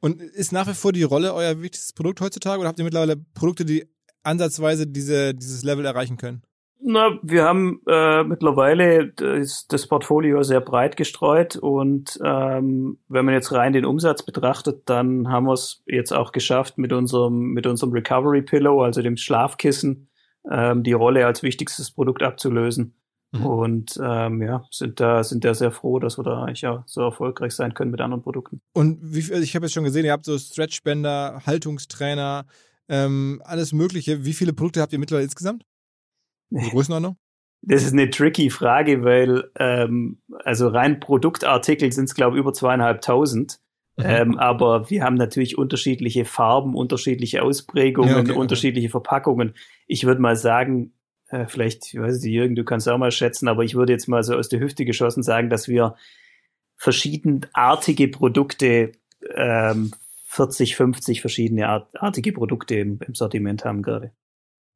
Und 0.00 0.20
ist 0.20 0.50
nach 0.50 0.66
wie 0.66 0.74
vor 0.74 0.90
die 0.90 1.04
Rolle 1.04 1.34
euer 1.34 1.62
wichtigstes 1.62 1.92
Produkt 1.92 2.20
heutzutage 2.20 2.58
oder 2.58 2.68
habt 2.68 2.80
ihr 2.80 2.84
mittlerweile 2.84 3.16
Produkte, 3.16 3.64
die 3.64 3.93
ansatzweise 4.24 4.86
diese, 4.86 5.34
dieses 5.34 5.62
Level 5.62 5.84
erreichen 5.84 6.16
können? 6.16 6.42
Na, 6.86 7.18
wir 7.22 7.44
haben 7.44 7.80
äh, 7.88 8.24
mittlerweile 8.24 9.08
das, 9.08 9.66
das 9.68 9.86
Portfolio 9.86 10.42
sehr 10.42 10.60
breit 10.60 10.98
gestreut 10.98 11.56
und 11.56 12.18
ähm, 12.22 12.98
wenn 13.08 13.24
man 13.24 13.32
jetzt 13.32 13.52
rein 13.52 13.72
den 13.72 13.86
Umsatz 13.86 14.22
betrachtet, 14.22 14.82
dann 14.84 15.28
haben 15.28 15.46
wir 15.46 15.54
es 15.54 15.82
jetzt 15.86 16.12
auch 16.12 16.30
geschafft, 16.30 16.76
mit 16.76 16.92
unserem 16.92 17.52
mit 17.52 17.66
unserem 17.66 17.92
Recovery 17.92 18.42
Pillow, 18.42 18.82
also 18.82 19.00
dem 19.00 19.16
Schlafkissen, 19.16 20.08
ähm, 20.50 20.82
die 20.82 20.92
Rolle 20.92 21.24
als 21.24 21.42
wichtigstes 21.42 21.90
Produkt 21.90 22.22
abzulösen. 22.22 22.94
Mhm. 23.32 23.46
Und 23.46 24.00
ähm, 24.04 24.42
ja, 24.42 24.66
sind 24.70 25.00
da 25.00 25.24
sind 25.24 25.42
da 25.44 25.54
sehr 25.54 25.72
froh, 25.72 25.98
dass 25.98 26.18
wir 26.18 26.22
da 26.22 26.44
eigentlich 26.44 26.60
ja 26.60 26.84
so 26.86 27.00
erfolgreich 27.00 27.52
sein 27.52 27.72
können 27.72 27.92
mit 27.92 28.02
anderen 28.02 28.22
Produkten. 28.22 28.60
Und 28.74 28.98
wie, 29.00 29.20
ich 29.20 29.56
habe 29.56 29.64
jetzt 29.64 29.72
schon 29.72 29.84
gesehen, 29.84 30.04
ihr 30.04 30.12
habt 30.12 30.26
so 30.26 30.36
Stretchbänder, 30.36 31.40
Haltungstrainer, 31.46 32.44
ähm, 32.88 33.42
alles 33.44 33.72
Mögliche. 33.72 34.24
Wie 34.24 34.32
viele 34.32 34.52
Produkte 34.52 34.80
habt 34.80 34.92
ihr 34.92 34.98
mittlerweile 34.98 35.24
insgesamt? 35.24 35.64
Größenordnung? 36.50 37.16
Das 37.62 37.82
ist 37.82 37.92
eine 37.92 38.10
tricky 38.10 38.50
Frage, 38.50 39.04
weil 39.04 39.50
ähm, 39.58 40.18
also 40.44 40.68
rein 40.68 41.00
Produktartikel 41.00 41.90
sind 41.92 42.04
es 42.04 42.14
glaube 42.14 42.36
ich 42.36 42.40
über 42.40 42.52
zweieinhalbtausend. 42.52 43.58
Mhm. 43.96 44.04
Ähm, 44.06 44.38
aber 44.38 44.90
wir 44.90 45.04
haben 45.04 45.14
natürlich 45.14 45.56
unterschiedliche 45.56 46.24
Farben, 46.24 46.74
unterschiedliche 46.74 47.42
Ausprägungen, 47.42 48.10
ja, 48.10 48.20
okay, 48.20 48.32
unterschiedliche 48.32 48.88
okay. 48.88 48.92
Verpackungen. 48.92 49.54
Ich 49.86 50.04
würde 50.04 50.20
mal 50.20 50.36
sagen, 50.36 50.92
äh, 51.28 51.46
vielleicht, 51.46 51.94
ich 51.94 52.00
weiß 52.00 52.20
nicht, 52.20 52.32
Jürgen, 52.32 52.56
du 52.56 52.64
kannst 52.64 52.88
auch 52.88 52.98
mal 52.98 53.12
schätzen, 53.12 53.48
aber 53.48 53.62
ich 53.64 53.74
würde 53.74 53.92
jetzt 53.92 54.08
mal 54.08 54.22
so 54.22 54.34
aus 54.34 54.48
der 54.48 54.60
Hüfte 54.60 54.84
geschossen 54.84 55.22
sagen, 55.22 55.48
dass 55.48 55.68
wir 55.68 55.94
verschiedenartige 56.76 58.08
Produkte, 58.08 58.92
ähm, 59.34 59.92
40, 60.34 60.74
50 60.74 61.20
verschiedene 61.20 61.86
artige 61.94 62.32
Produkte 62.32 62.74
im, 62.74 62.98
im 63.06 63.14
Sortiment 63.14 63.64
haben 63.64 63.82
gerade. 63.82 64.12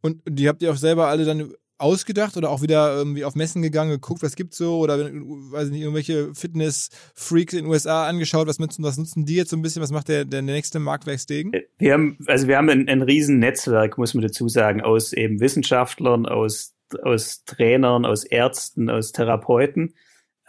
Und 0.03 0.23
die 0.29 0.49
habt 0.49 0.63
ihr 0.63 0.71
auch 0.71 0.77
selber 0.77 1.09
alle 1.09 1.25
dann 1.25 1.53
ausgedacht 1.79 2.37
oder 2.37 2.51
auch 2.51 2.63
wieder 2.63 2.97
irgendwie 2.97 3.25
auf 3.25 3.35
Messen 3.35 3.63
gegangen, 3.63 3.91
geguckt, 3.91 4.23
was 4.23 4.37
gibt's 4.37 4.57
so 4.57 4.79
oder 4.79 4.99
weiß 4.99 5.71
nicht, 5.71 5.83
irgendwelche 5.83 6.35
Fitness-Freaks 6.35 7.55
in 7.55 7.65
den 7.65 7.71
USA 7.71 8.07
angeschaut, 8.07 8.47
was 8.47 8.59
nutzen, 8.59 8.85
was 8.85 8.99
nutzen 8.99 9.25
die 9.25 9.37
jetzt 9.37 9.51
so 9.51 9.57
ein 9.57 9.63
bisschen, 9.63 9.83
was 9.83 9.91
macht 9.91 10.09
der, 10.09 10.25
der 10.25 10.43
nächste 10.43 10.79
Marktwerk 10.79 11.21
Stegen? 11.21 11.53
Äh, 11.53 11.65
wir 11.79 11.93
haben, 11.93 12.19
also 12.27 12.47
wir 12.47 12.57
haben 12.57 12.69
ein, 12.69 12.89
ein 12.89 13.03
riesen 13.03 13.39
Netzwerk, 13.39 13.99
muss 13.99 14.15
man 14.15 14.23
dazu 14.23 14.49
sagen, 14.49 14.81
aus 14.81 15.13
eben 15.13 15.41
Wissenschaftlern, 15.41 16.27
aus, 16.27 16.75
aus 17.03 17.45
Trainern, 17.45 18.05
aus 18.05 18.25
Ärzten, 18.25 18.91
aus 18.91 19.13
Therapeuten, 19.13 19.95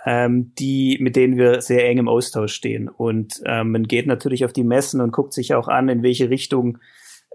ähm, 0.06 0.54
die, 0.58 0.97
mit 1.02 1.16
denen 1.16 1.38
wir 1.38 1.62
sehr 1.62 1.88
eng 1.88 1.97
im 1.97 2.08
Austausch 2.08 2.54
stehen. 2.54 2.88
Und 2.88 3.41
ähm, 3.45 3.72
man 3.72 3.84
geht 3.84 4.08
natürlich 4.08 4.45
auf 4.45 4.54
die 4.54 4.64
Messen 4.64 5.02
und 5.02 5.12
guckt 5.12 5.34
sich 5.34 5.54
auch 5.54 5.68
an, 5.68 5.89
in 5.89 6.04
welche 6.04 6.30
Richtung 6.30 6.78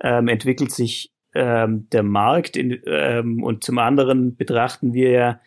ähm, 0.01 0.29
entwickelt 0.29 0.73
sich 0.73 1.13
ähm, 1.35 1.89
der 1.91 2.03
Markt 2.03 2.57
in, 2.57 2.81
ähm, 2.87 3.43
und 3.43 3.65
zum 3.65 3.79
anderen 3.79 4.37
betrachten 4.37 4.95
wir 4.95 5.11
ja 5.11 5.41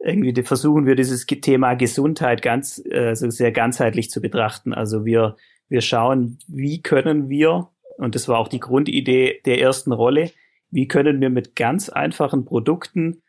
irgendwie 0.00 0.40
versuchen 0.42 0.86
wir 0.86 0.94
dieses 0.94 1.26
Thema 1.26 1.74
Gesundheit 1.74 2.40
ganz 2.40 2.80
äh, 2.88 3.14
so 3.14 3.30
sehr 3.30 3.50
ganzheitlich 3.50 4.10
zu 4.10 4.20
betrachten. 4.20 4.72
Also 4.72 5.04
wir 5.04 5.36
wir 5.68 5.80
schauen, 5.80 6.38
wie 6.46 6.80
können 6.82 7.28
wir 7.28 7.68
und 7.96 8.14
das 8.14 8.28
war 8.28 8.38
auch 8.38 8.48
die 8.48 8.60
Grundidee 8.60 9.40
der 9.44 9.60
ersten 9.60 9.92
Rolle, 9.92 10.30
wie 10.70 10.86
können 10.86 11.20
wir 11.20 11.30
mit 11.30 11.56
ganz 11.56 11.88
einfachen 11.88 12.44
Produkten 12.44 13.22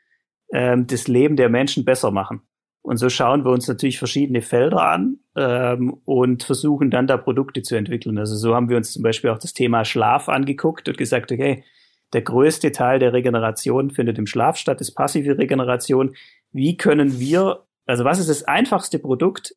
ähm, 0.53 0.87
das 0.87 1.07
Leben 1.07 1.35
der 1.35 1.49
Menschen 1.49 1.85
besser 1.85 2.11
machen. 2.11 2.41
Und 2.81 2.97
so 2.97 3.09
schauen 3.09 3.43
wir 3.43 3.51
uns 3.51 3.67
natürlich 3.67 3.99
verschiedene 3.99 4.41
Felder 4.41 4.81
an 4.81 5.17
ähm, 5.35 5.97
und 6.05 6.43
versuchen 6.43 6.89
dann 6.89 7.07
da 7.07 7.17
Produkte 7.17 7.61
zu 7.61 7.75
entwickeln. 7.75 8.17
Also 8.17 8.35
so 8.35 8.55
haben 8.55 8.69
wir 8.69 8.77
uns 8.77 8.93
zum 8.93 9.03
Beispiel 9.03 9.29
auch 9.29 9.37
das 9.37 9.53
Thema 9.53 9.85
Schlaf 9.85 10.29
angeguckt 10.29 10.87
und 10.87 10.97
gesagt, 10.97 11.31
okay, 11.31 11.63
der 12.13 12.21
größte 12.21 12.71
Teil 12.71 12.99
der 12.99 13.13
Regeneration 13.13 13.91
findet 13.91 14.17
im 14.17 14.25
Schlaf 14.25 14.57
statt, 14.57 14.81
ist 14.81 14.95
passive 14.95 15.37
Regeneration. 15.37 16.15
Wie 16.51 16.77
können 16.77 17.19
wir, 17.19 17.65
also 17.85 18.05
was 18.05 18.19
ist 18.19 18.29
das 18.29 18.43
einfachste 18.43 18.97
Produkt, 18.97 19.55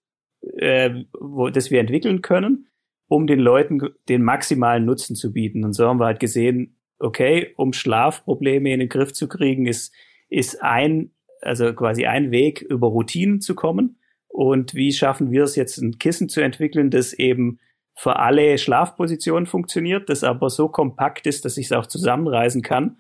äh, 0.59 1.05
wo, 1.19 1.49
das 1.49 1.71
wir 1.71 1.81
entwickeln 1.81 2.23
können, 2.23 2.69
um 3.09 3.27
den 3.27 3.41
Leuten 3.41 3.81
den 4.09 4.23
maximalen 4.23 4.85
Nutzen 4.85 5.17
zu 5.17 5.33
bieten? 5.33 5.65
Und 5.65 5.73
so 5.73 5.87
haben 5.87 6.01
wir 6.01 6.07
halt 6.07 6.21
gesehen, 6.21 6.77
okay, 6.99 7.53
um 7.57 7.73
Schlafprobleme 7.73 8.73
in 8.73 8.81
den 8.81 8.89
Griff 8.89 9.13
zu 9.13 9.29
kriegen, 9.29 9.67
ist, 9.67 9.95
ist 10.29 10.63
ein, 10.63 11.13
also 11.43 11.73
quasi 11.75 12.07
ein 12.07 12.31
Weg, 12.31 12.63
über 12.63 12.89
Routinen 12.89 13.41
zu 13.41 13.55
kommen. 13.55 13.99
Und 14.29 14.75
wie 14.75 14.93
schaffen 14.93 15.31
wir 15.31 15.45
es 15.45 15.57
jetzt, 15.57 15.79
ein 15.79 15.99
Kissen 15.99 16.29
zu 16.29 16.41
entwickeln, 16.41 16.91
das 16.91 17.13
eben 17.13 17.59
für 17.95 18.19
alle 18.19 18.57
Schlafpositionen 18.57 19.47
funktioniert, 19.47 20.09
das 20.09 20.25
aber 20.25 20.49
so 20.49 20.69
kompakt 20.69 21.27
ist, 21.27 21.45
dass 21.45 21.59
ich 21.59 21.67
es 21.67 21.73
auch 21.73 21.87
zusammenreisen 21.87 22.63
kann. 22.63 22.97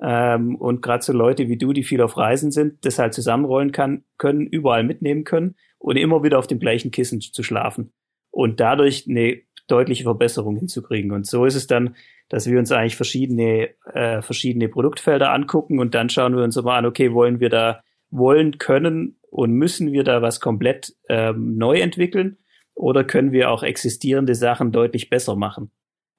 Ähm, 0.00 0.56
und 0.56 0.82
gerade 0.82 1.02
so 1.02 1.12
Leute 1.12 1.48
wie 1.48 1.56
du, 1.56 1.72
die 1.72 1.82
viel 1.82 2.02
auf 2.02 2.16
Reisen 2.16 2.52
sind, 2.52 2.84
das 2.84 2.98
halt 2.98 3.14
zusammenrollen 3.14 3.72
kann, 3.72 4.04
können, 4.18 4.46
überall 4.46 4.84
mitnehmen 4.84 5.24
können 5.24 5.56
und 5.78 5.96
immer 5.96 6.22
wieder 6.22 6.38
auf 6.38 6.46
dem 6.46 6.60
gleichen 6.60 6.90
Kissen 6.90 7.20
zu 7.20 7.42
schlafen. 7.42 7.92
Und 8.30 8.60
dadurch 8.60 9.06
eine 9.08 9.40
deutliche 9.66 10.04
Verbesserung 10.04 10.56
hinzukriegen. 10.56 11.10
Und 11.10 11.26
so 11.26 11.44
ist 11.44 11.54
es 11.54 11.66
dann, 11.66 11.96
dass 12.28 12.48
wir 12.48 12.58
uns 12.58 12.72
eigentlich 12.72 12.96
verschiedene, 12.96 13.70
äh, 13.92 14.22
verschiedene 14.22 14.68
Produktfelder 14.68 15.32
angucken 15.32 15.78
und 15.78 15.94
dann 15.94 16.08
schauen 16.08 16.36
wir 16.36 16.44
uns 16.44 16.56
mal 16.56 16.78
an, 16.78 16.86
okay, 16.86 17.12
wollen 17.12 17.40
wir 17.40 17.48
da, 17.48 17.82
wollen, 18.10 18.58
können 18.58 19.18
und 19.30 19.52
müssen 19.52 19.92
wir 19.92 20.04
da 20.04 20.22
was 20.22 20.40
komplett 20.40 20.94
ähm, 21.08 21.56
neu 21.56 21.78
entwickeln 21.80 22.38
oder 22.74 23.04
können 23.04 23.32
wir 23.32 23.50
auch 23.50 23.62
existierende 23.62 24.34
Sachen 24.34 24.72
deutlich 24.72 25.10
besser 25.10 25.36
machen? 25.36 25.70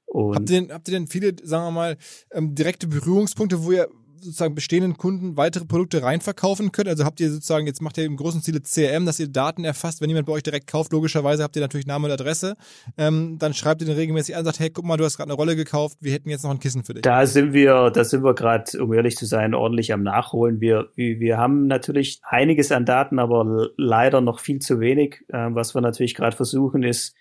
Und 0.05 0.35
habt, 0.35 0.49
ihr 0.49 0.61
denn, 0.61 0.73
habt 0.73 0.88
ihr 0.88 0.93
denn 0.93 1.07
viele, 1.07 1.35
sagen 1.43 1.65
wir 1.65 1.71
mal, 1.71 1.97
ähm, 2.31 2.55
direkte 2.55 2.88
Berührungspunkte, 2.88 3.63
wo 3.63 3.71
ihr 3.71 3.89
sozusagen 4.20 4.55
bestehenden 4.55 4.97
Kunden 4.97 5.38
weitere 5.38 5.65
Produkte 5.65 6.03
reinverkaufen 6.03 6.72
könnt? 6.72 6.88
Also 6.88 7.05
habt 7.05 7.20
ihr 7.20 7.32
sozusagen, 7.32 7.68
jetzt 7.68 7.82
macht 7.82 7.97
ihr 7.97 8.05
im 8.05 8.18
großen 8.18 8.41
Ziele 8.41 8.61
CRM, 8.61 9.05
dass 9.05 9.20
ihr 9.20 9.28
Daten 9.28 9.63
erfasst, 9.63 10.01
wenn 10.01 10.09
jemand 10.09 10.28
bei 10.28 10.34
euch 10.34 10.43
direkt 10.43 10.68
kauft, 10.68 10.91
logischerweise 10.91 11.43
habt 11.43 11.55
ihr 11.55 11.61
natürlich 11.61 11.88
Name 11.88 12.07
und 12.07 12.11
Adresse, 12.11 12.55
ähm, 12.97 13.38
dann 13.39 13.53
schreibt 13.53 13.82
ihr 13.82 13.88
den 13.88 13.95
regelmäßig 13.95 14.36
an, 14.36 14.45
sagt, 14.45 14.59
hey, 14.59 14.70
guck 14.70 14.86
mal, 14.86 14.97
du 14.97 15.05
hast 15.05 15.18
gerade 15.18 15.30
eine 15.30 15.38
Rolle 15.38 15.55
gekauft, 15.55 15.97
wir 16.01 16.11
hätten 16.11 16.30
jetzt 16.30 16.43
noch 16.43 16.51
ein 16.51 16.59
Kissen 16.59 16.84
für 16.84 16.93
dich. 16.93 17.03
Da 17.03 17.26
sind 17.26 17.53
wir, 17.53 17.91
da 17.91 18.03
sind 18.03 18.24
wir 18.24 18.34
gerade, 18.34 18.82
um 18.82 18.93
ehrlich 18.93 19.15
zu 19.15 19.26
sein, 19.26 19.53
ordentlich 19.53 19.93
am 19.93 20.03
Nachholen. 20.03 20.61
Wir, 20.61 20.89
wir 20.95 21.38
haben 21.38 21.68
natürlich 21.68 22.20
einiges 22.24 22.72
an 22.72 22.86
Daten, 22.86 23.20
aber 23.20 23.70
leider 23.78 24.22
noch 24.22 24.39
viel 24.39 24.59
zu 24.59 24.80
wenig. 24.80 25.24
Ähm, 25.32 25.55
was 25.55 25.76
wir 25.76 25.82
natürlich 25.82 26.15
gerade 26.15 26.36
versuchen, 26.36 26.84
ist, 26.84 27.15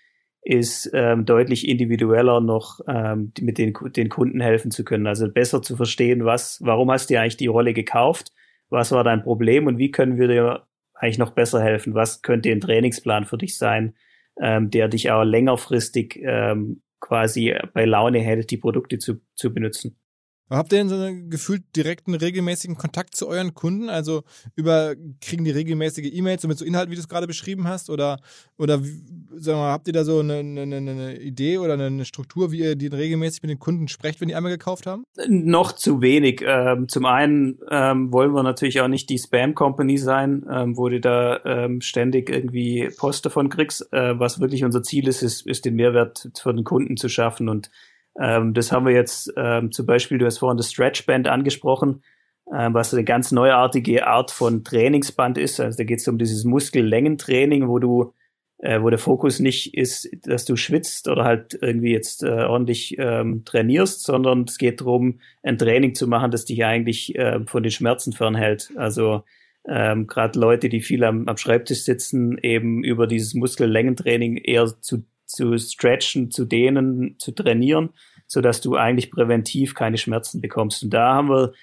ist 0.47 0.89
ähm, 0.93 1.25
deutlich 1.25 1.67
individueller 1.67 2.39
noch 2.39 2.79
ähm, 2.87 3.33
mit 3.41 3.57
den, 3.57 3.73
den 3.97 4.07
Kunden 4.07 4.39
helfen 4.39 4.71
zu 4.71 4.85
können. 4.85 5.05
Also 5.05 5.29
besser 5.29 5.61
zu 5.61 5.75
verstehen, 5.75 6.23
was, 6.23 6.59
warum 6.63 6.89
hast 6.89 7.09
du 7.09 7.19
eigentlich 7.19 7.35
die 7.35 7.47
Rolle 7.47 7.73
gekauft, 7.73 8.31
was 8.69 8.93
war 8.93 9.03
dein 9.03 9.23
Problem 9.23 9.67
und 9.67 9.77
wie 9.77 9.91
können 9.91 10.17
wir 10.17 10.29
dir 10.29 10.65
eigentlich 10.93 11.17
noch 11.17 11.31
besser 11.31 11.61
helfen? 11.61 11.95
Was 11.95 12.21
könnte 12.21 12.49
ein 12.49 12.61
Trainingsplan 12.61 13.25
für 13.25 13.37
dich 13.37 13.57
sein, 13.57 13.95
ähm, 14.41 14.71
der 14.71 14.87
dich 14.87 15.11
auch 15.11 15.23
längerfristig 15.23 16.17
ähm, 16.23 16.81
quasi 17.01 17.53
bei 17.73 17.83
Laune 17.83 18.19
hält, 18.19 18.49
die 18.49 18.57
Produkte 18.57 18.99
zu, 18.99 19.15
zu 19.35 19.53
benutzen? 19.53 19.97
Habt 20.49 20.71
ihr 20.71 20.77
denn 20.79 20.89
so 20.89 20.95
einen 20.95 21.29
gefühlt 21.29 21.63
direkten, 21.75 22.15
regelmäßigen 22.15 22.77
Kontakt 22.77 23.15
zu 23.15 23.27
euren 23.27 23.53
Kunden? 23.53 23.89
Also 23.89 24.23
über 24.55 24.95
kriegen 25.19 25.43
die 25.43 25.51
regelmäßige 25.51 26.09
E-Mails 26.13 26.41
so 26.41 26.47
mit 26.47 26.57
so 26.57 26.63
Inhalten, 26.63 26.89
wie 26.89 26.95
du 26.95 27.01
es 27.01 27.09
gerade 27.09 27.27
beschrieben 27.27 27.67
hast? 27.67 27.89
Oder, 27.89 28.19
oder 28.57 28.77
sagen 28.77 28.89
wir 29.31 29.55
mal, 29.55 29.71
habt 29.71 29.87
ihr 29.87 29.93
da 29.93 30.05
so 30.05 30.19
eine, 30.19 30.35
eine, 30.35 30.77
eine, 30.77 31.19
Idee 31.19 31.57
oder 31.57 31.73
eine 31.73 32.05
Struktur, 32.05 32.51
wie 32.51 32.59
ihr 32.59 32.75
die 32.75 32.87
regelmäßig 32.87 33.41
mit 33.41 33.51
den 33.51 33.59
Kunden 33.59 33.89
sprecht, 33.89 34.21
wenn 34.21 34.29
die 34.29 34.35
einmal 34.35 34.51
gekauft 34.51 34.87
haben? 34.87 35.03
Noch 35.27 35.73
zu 35.73 36.01
wenig. 36.01 36.41
Ähm, 36.45 36.87
zum 36.87 37.05
einen 37.05 37.59
ähm, 37.69 38.13
wollen 38.13 38.31
wir 38.31 38.43
natürlich 38.43 38.79
auch 38.79 38.87
nicht 38.87 39.09
die 39.09 39.17
Spam-Company 39.17 39.97
sein, 39.97 40.45
ähm, 40.49 40.77
wo 40.77 40.87
du 40.87 41.01
da 41.01 41.43
ähm, 41.43 41.81
ständig 41.81 42.29
irgendwie 42.29 42.89
Post 42.97 43.25
davon 43.25 43.49
kriegst. 43.49 43.91
Äh, 43.91 44.17
was 44.17 44.39
wirklich 44.39 44.63
unser 44.63 44.81
Ziel 44.81 45.09
ist, 45.09 45.23
ist, 45.23 45.45
ist 45.45 45.65
den 45.65 45.75
Mehrwert 45.75 46.29
für 46.41 46.53
den 46.53 46.63
Kunden 46.63 46.95
zu 46.95 47.09
schaffen 47.09 47.49
und 47.49 47.69
ähm, 48.19 48.53
das 48.53 48.71
haben 48.71 48.85
wir 48.85 48.93
jetzt 48.93 49.31
ähm, 49.37 49.71
zum 49.71 49.85
Beispiel, 49.85 50.17
du 50.17 50.25
hast 50.25 50.39
vorhin 50.39 50.57
das 50.57 50.71
Stretchband 50.71 51.27
angesprochen, 51.27 52.01
ähm, 52.53 52.73
was 52.73 52.93
eine 52.93 53.03
ganz 53.03 53.31
neuartige 53.31 54.07
Art 54.07 54.31
von 54.31 54.63
Trainingsband 54.63 55.37
ist. 55.37 55.59
Also 55.59 55.77
da 55.77 55.83
geht 55.83 55.99
es 55.99 56.07
um 56.07 56.17
dieses 56.17 56.43
Muskellängentraining, 56.43 57.67
wo 57.67 57.77
du, 57.77 58.13
äh, 58.59 58.81
wo 58.81 58.89
der 58.89 58.99
Fokus 58.99 59.39
nicht 59.39 59.75
ist, 59.75 60.09
dass 60.23 60.45
du 60.45 60.55
schwitzt 60.55 61.07
oder 61.07 61.25
halt 61.25 61.57
irgendwie 61.61 61.91
jetzt 61.91 62.23
äh, 62.23 62.43
ordentlich 62.43 62.95
ähm, 62.97 63.43
trainierst, 63.45 64.03
sondern 64.03 64.45
es 64.47 64.57
geht 64.57 64.81
darum, 64.81 65.19
ein 65.43 65.57
Training 65.57 65.93
zu 65.93 66.07
machen, 66.07 66.31
das 66.31 66.45
dich 66.45 66.65
eigentlich 66.65 67.15
äh, 67.15 67.41
von 67.45 67.61
den 67.61 67.71
Schmerzen 67.71 68.13
fernhält. 68.13 68.71
Also 68.77 69.23
ähm, 69.67 70.07
gerade 70.07 70.39
Leute, 70.39 70.69
die 70.69 70.81
viel 70.81 71.03
am, 71.03 71.27
am 71.27 71.37
Schreibtisch 71.37 71.83
sitzen, 71.83 72.37
eben 72.39 72.83
über 72.83 73.05
dieses 73.05 73.35
Muskellängentraining 73.35 74.37
eher 74.37 74.65
zu 74.81 75.03
zu 75.27 75.57
stretchen, 75.57 76.31
zu 76.31 76.45
dehnen, 76.45 77.15
zu 77.19 77.31
trainieren, 77.31 77.89
so 78.25 78.41
dass 78.41 78.61
du 78.61 78.75
eigentlich 78.75 79.11
präventiv 79.11 79.75
keine 79.75 79.97
Schmerzen 79.97 80.41
bekommst. 80.41 80.83
Und 80.83 80.93
da 80.93 81.15
haben 81.15 81.29
wir, 81.29 81.53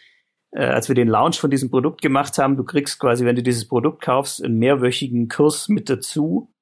äh, 0.53 0.65
als 0.65 0.89
wir 0.89 0.95
den 0.95 1.09
Launch 1.09 1.39
von 1.39 1.51
diesem 1.51 1.71
Produkt 1.71 2.03
gemacht 2.03 2.39
haben, 2.39 2.57
du 2.57 2.65
kriegst 2.65 2.99
quasi, 3.01 3.25
wenn 3.25 3.37
du 3.37 3.43
dieses 3.43 3.67
Produkt 3.67 4.03
kaufst, 4.03 4.45
einen 4.45 4.59
mehrwöchigen 4.59 5.29
Kurs 5.29 5.69
mit 5.69 5.91
dazu, 5.91 6.53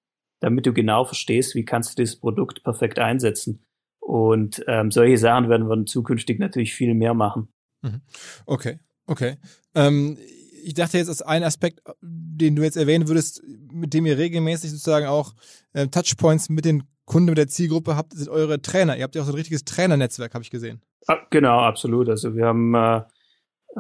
damit 0.41 0.67
du 0.67 0.73
genau 0.73 1.05
verstehst, 1.05 1.55
wie 1.55 1.65
kannst 1.65 1.93
du 1.93 2.03
dieses 2.03 2.19
Produkt 2.19 2.65
perfekt 2.65 2.99
einsetzen. 2.99 3.65
Und 4.01 4.65
ähm, 4.67 4.91
solche 4.91 5.19
Sachen 5.19 5.49
werden 5.49 5.69
wir 5.69 5.87
zukünftig 5.87 6.41
natürlich 6.41 6.75
viel 6.75 6.95
mehr 6.95 7.15
machen. 7.15 7.49
Mhm. 7.83 8.01
Okay, 8.47 8.79
okay. 9.07 9.37
Ähm, 9.75 10.19
ich 10.63 10.75
dachte 10.75 10.99
jetzt 10.99 11.09
als 11.09 11.23
ein 11.23 11.43
Aspekt, 11.43 11.81
den 12.01 12.57
du 12.57 12.63
jetzt 12.63 12.77
erwähnen 12.77 13.09
würdest, 13.09 13.43
mit 13.73 13.95
dem 13.95 14.07
ihr 14.07 14.19
regelmäßig 14.19 14.71
sozusagen 14.71 15.07
auch 15.07 15.35
äh, 15.73 15.89
Touchpoints 15.89 16.49
mit 16.49 16.65
den 16.65 16.85
Kunden, 17.05 17.31
mit 17.31 17.39
der 17.39 17.49
Zielgruppe 17.49 17.97
habt, 17.97 18.15
sind 18.15 18.29
eure 18.29 18.63
Trainer. 18.63 18.97
Ihr 18.97 19.03
habt 19.03 19.15
ja 19.15 19.23
auch 19.23 19.27
so 19.27 19.33
ein 19.33 19.37
richtiges 19.37 19.65
Trainernetzwerk, 19.65 20.35
habe 20.35 20.45
ich 20.45 20.51
gesehen. 20.51 20.81
Ah, 21.09 21.19
genau, 21.31 21.59
absolut. 21.61 22.09
Also 22.09 22.37
wir 22.37 22.47
haben 22.47 22.75
äh, 22.75 23.03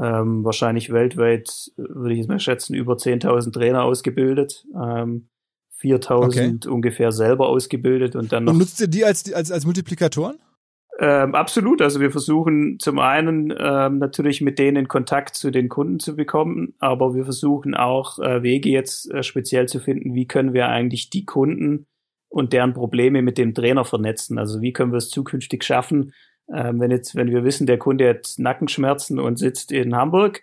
ähm, 0.01 0.45
wahrscheinlich 0.45 0.93
weltweit, 0.93 1.70
würde 1.76 2.12
ich 2.12 2.18
jetzt 2.18 2.28
mal 2.28 2.41
schätzen, 2.41 2.74
über 2.74 2.95
10.000 2.95 3.53
Trainer 3.53 3.85
ausgebildet. 3.85 4.64
Ähm, 4.74 5.28
4000 5.76 6.66
okay. 6.66 6.72
ungefähr 6.72 7.11
selber 7.11 7.49
ausgebildet 7.49 8.14
und 8.14 8.33
dann 8.33 8.45
noch. 8.45 8.53
Und 8.53 8.59
nutzt 8.59 8.80
ihr 8.80 8.87
die 8.87 9.05
als, 9.05 9.33
als, 9.33 9.51
als 9.51 9.64
Multiplikatoren? 9.64 10.39
Ähm, 10.99 11.34
absolut. 11.34 11.80
Also 11.80 12.01
wir 12.01 12.11
versuchen 12.11 12.78
zum 12.78 12.99
einen 12.99 13.53
ähm, 13.59 13.99
natürlich 13.99 14.40
mit 14.40 14.59
denen 14.59 14.76
in 14.76 14.88
Kontakt 14.88 15.34
zu 15.34 15.51
den 15.51 15.68
Kunden 15.68 15.99
zu 15.99 16.16
bekommen, 16.16 16.74
aber 16.78 17.14
wir 17.14 17.24
versuchen 17.24 17.74
auch 17.74 18.18
äh, 18.18 18.43
Wege 18.43 18.68
jetzt 18.68 19.11
äh, 19.11 19.22
speziell 19.22 19.68
zu 19.68 19.80
finden, 19.80 20.14
wie 20.14 20.26
können 20.26 20.53
wir 20.53 20.68
eigentlich 20.68 21.09
die 21.09 21.24
Kunden 21.24 21.86
und 22.28 22.53
deren 22.53 22.74
Probleme 22.74 23.22
mit 23.22 23.38
dem 23.38 23.55
Trainer 23.55 23.84
vernetzen. 23.84 24.38
Also 24.38 24.61
wie 24.61 24.72
können 24.72 24.93
wir 24.93 24.99
es 24.99 25.09
zukünftig 25.09 25.64
schaffen, 25.64 26.12
ähm, 26.53 26.80
wenn 26.80 26.90
jetzt, 26.90 27.14
wenn 27.14 27.30
wir 27.30 27.45
wissen, 27.45 27.66
der 27.66 27.78
Kunde 27.78 28.09
hat 28.09 28.34
Nackenschmerzen 28.36 29.18
und 29.18 29.38
sitzt 29.38 29.72
in 29.72 29.95
Hamburg, 29.95 30.43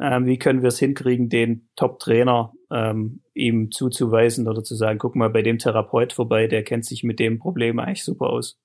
ähm, 0.00 0.24
wie 0.24 0.38
können 0.38 0.62
wir 0.62 0.68
es 0.68 0.78
hinkriegen, 0.78 1.28
den 1.28 1.68
Top-Trainer 1.76 2.52
ähm, 2.70 3.22
ihm 3.34 3.70
zuzuweisen 3.70 4.48
oder 4.48 4.62
zu 4.62 4.74
sagen, 4.74 4.98
guck 4.98 5.16
mal 5.16 5.28
bei 5.28 5.42
dem 5.42 5.58
Therapeut 5.58 6.12
vorbei, 6.12 6.46
der 6.46 6.62
kennt 6.62 6.86
sich 6.86 7.04
mit 7.04 7.18
dem 7.18 7.38
Problem 7.38 7.78
eigentlich 7.78 8.04
super 8.04 8.30
aus. 8.30 8.58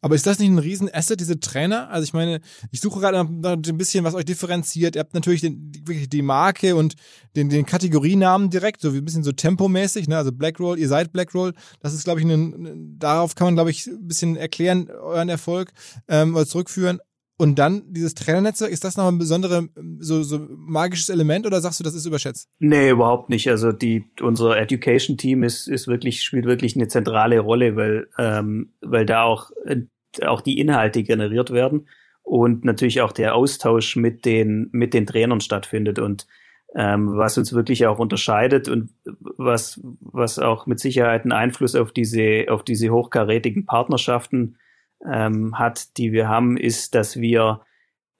Aber 0.00 0.14
ist 0.14 0.26
das 0.26 0.38
nicht 0.38 0.50
ein 0.50 0.58
Riesenasset, 0.58 1.20
diese 1.20 1.40
Trainer? 1.40 1.88
Also 1.90 2.04
ich 2.04 2.12
meine, 2.12 2.40
ich 2.70 2.80
suche 2.80 3.00
gerade 3.00 3.18
ein 3.18 3.78
bisschen, 3.78 4.04
was 4.04 4.14
euch 4.14 4.24
differenziert. 4.24 4.96
Ihr 4.96 5.00
habt 5.00 5.14
natürlich 5.14 5.40
den, 5.40 5.72
wirklich 5.84 6.08
die 6.08 6.22
Marke 6.22 6.76
und 6.76 6.94
den, 7.36 7.48
den 7.48 7.66
Kategorienamen 7.66 8.50
direkt, 8.50 8.80
so 8.80 8.94
wie 8.94 8.98
ein 8.98 9.04
bisschen 9.04 9.24
so 9.24 9.32
tempomäßig, 9.32 10.08
ne? 10.08 10.16
Also 10.16 10.32
Blackroll, 10.32 10.78
ihr 10.78 10.88
seid 10.88 11.12
Blackroll. 11.12 11.52
Das 11.80 11.94
ist, 11.94 12.04
glaube 12.04 12.20
ich, 12.20 12.26
ein, 12.26 12.98
darauf 12.98 13.34
kann 13.34 13.46
man, 13.46 13.54
glaube 13.54 13.70
ich, 13.70 13.86
ein 13.86 14.06
bisschen 14.06 14.36
erklären, 14.36 14.90
euren 14.90 15.28
Erfolg 15.28 15.72
ähm, 16.08 16.34
oder 16.34 16.46
zurückführen. 16.46 17.00
Und 17.36 17.58
dann 17.58 17.82
dieses 17.92 18.14
Trainernetzwerk, 18.14 18.70
ist 18.70 18.84
das 18.84 18.96
noch 18.96 19.08
ein 19.08 19.18
besonderes, 19.18 19.64
so, 19.98 20.22
so 20.22 20.46
magisches 20.50 21.08
Element 21.08 21.46
oder 21.46 21.60
sagst 21.60 21.80
du, 21.80 21.84
das 21.84 21.94
ist 21.94 22.06
überschätzt? 22.06 22.48
Nee, 22.60 22.90
überhaupt 22.90 23.28
nicht. 23.28 23.48
Also 23.48 23.72
die, 23.72 24.04
unser 24.20 24.56
Education 24.56 25.16
Team 25.16 25.42
ist, 25.42 25.66
ist 25.66 25.88
wirklich, 25.88 26.22
spielt 26.22 26.44
wirklich 26.44 26.76
eine 26.76 26.86
zentrale 26.86 27.40
Rolle, 27.40 27.74
weil, 27.74 28.08
ähm, 28.18 28.74
weil 28.80 29.04
da 29.04 29.24
auch, 29.24 29.50
auch 30.24 30.42
die 30.42 30.60
Inhalte 30.60 31.02
generiert 31.02 31.50
werden 31.50 31.88
und 32.22 32.64
natürlich 32.64 33.00
auch 33.00 33.10
der 33.10 33.34
Austausch 33.34 33.96
mit 33.96 34.24
den, 34.24 34.68
mit 34.70 34.94
den 34.94 35.06
Trainern 35.06 35.40
stattfindet 35.40 35.98
und 35.98 36.28
ähm, 36.76 37.16
was 37.16 37.36
uns 37.36 37.52
wirklich 37.52 37.86
auch 37.86 37.98
unterscheidet 37.98 38.68
und 38.68 38.90
was, 39.04 39.80
was 40.00 40.38
auch 40.38 40.66
mit 40.66 40.80
Sicherheit 40.80 41.22
einen 41.22 41.32
Einfluss 41.32 41.74
auf 41.74 41.92
diese, 41.92 42.46
auf 42.48 42.62
diese 42.64 42.90
hochkarätigen 42.90 43.66
Partnerschaften 43.66 44.56
ähm, 45.10 45.58
hat, 45.58 45.96
die 45.96 46.12
wir 46.12 46.28
haben, 46.28 46.56
ist, 46.56 46.94
dass 46.94 47.18
wir 47.20 47.60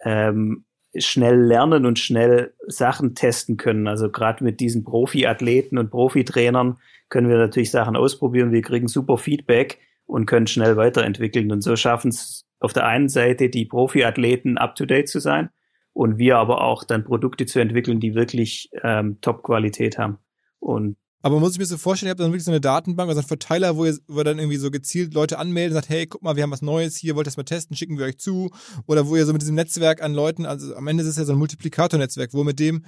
ähm, 0.01 0.65
schnell 0.97 1.41
lernen 1.41 1.87
und 1.87 1.99
schnell 1.99 2.55
Sachen 2.67 3.15
testen 3.15 3.57
können. 3.57 3.89
Also 3.89 4.11
gerade 4.11 4.45
mit 4.45 4.61
diesen 4.61 4.85
Profiathleten 4.85 5.79
und 5.79 5.91
Profitrainern 5.91 6.79
können 7.09 7.29
wir 7.29 7.39
natürlich 7.39 7.71
Sachen 7.71 7.97
ausprobieren. 7.97 8.53
Wir 8.53 8.63
kriegen 8.63 8.89
super 8.89 9.19
Feedback 9.19 9.79
und 10.07 10.27
können 10.27 10.47
schnell 10.47 10.77
weiterentwickeln. 10.77 11.51
Und 11.51 11.63
so 11.63 11.77
schaffen 11.77 12.09
es 12.09 12.47
auf 12.61 12.73
der 12.73 12.87
einen 12.87 13.09
Seite 13.09 13.49
die 13.49 13.65
Profiathleten 13.65 14.59
up-to-date 14.59 15.09
zu 15.09 15.21
sein 15.21 15.51
und 15.93 16.19
wir 16.19 16.39
aber 16.39 16.63
auch 16.63 16.85
dann 16.85 17.05
Produkte 17.05 17.47
zu 17.47 17.61
entwickeln, 17.61 18.01
die 18.01 18.15
wirklich 18.15 18.71
ähm, 18.83 19.19
Top-Qualität 19.21 19.99
haben. 19.99 20.19
Und 20.61 20.97
aber 21.25 21.41
muss 21.41 21.55
ich 21.55 21.59
mir 21.59 21.65
so 21.65 21.79
vorstellen, 21.79 22.09
ihr 22.09 22.11
habt 22.11 22.21
dann 22.21 22.33
wirklich 22.33 22.45
so 22.45 22.51
eine 22.51 22.61
Datenbank, 22.61 23.09
also 23.09 23.21
einen 23.21 23.27
Verteiler, 23.27 23.79
wo 23.79 23.87
ihr, 23.87 23.97
wo 24.09 24.23
dann 24.23 24.39
irgendwie 24.39 24.59
so 24.59 24.71
gezielt 24.71 25.15
Leute 25.15 25.39
anmeldet 25.39 25.71
und 25.71 25.77
sagt, 25.77 25.89
hey, 25.89 26.07
guck 26.07 26.23
mal, 26.23 26.37
wir 26.37 26.43
haben 26.43 26.51
was 26.51 26.61
Neues 26.61 26.99
hier, 26.99 27.17
wollt 27.17 27.25
ihr 27.25 27.31
das 27.31 27.39
mal 27.39 27.45
testen, 27.45 27.75
schicken 27.75 27.97
wir 27.97 28.05
euch 28.05 28.19
zu. 28.19 28.51
Oder 28.87 29.09
wo 29.09 29.17
ihr 29.17 29.25
so 29.25 29.33
mit 29.33 29.41
diesem 29.41 29.55
Netzwerk 29.55 30.03
an 30.03 30.13
Leuten, 30.13 30.45
also 30.45 30.77
am 30.77 30.87
Ende 30.87 31.03
ist 31.03 31.09
es 31.09 31.17
ja 31.17 31.25
so 31.25 31.33
ein 31.33 31.39
Multiplikator-Netzwerk, 31.39 32.35
wo 32.35 32.41
ihr 32.41 32.45
mit 32.45 32.61
dem 32.61 32.85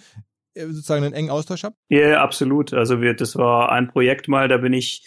äh, 0.52 0.66
sozusagen 0.66 1.02
einen 1.02 1.14
engen 1.14 1.30
Austausch 1.30 1.64
habt? 1.64 1.78
Ja, 1.88 1.98
yeah, 1.98 2.22
absolut. 2.22 2.74
Also 2.74 3.00
wir, 3.00 3.14
das 3.14 3.36
war 3.36 3.72
ein 3.72 3.88
Projekt 3.88 4.28
mal, 4.28 4.48
da 4.48 4.58
bin 4.58 4.74
ich, 4.74 5.06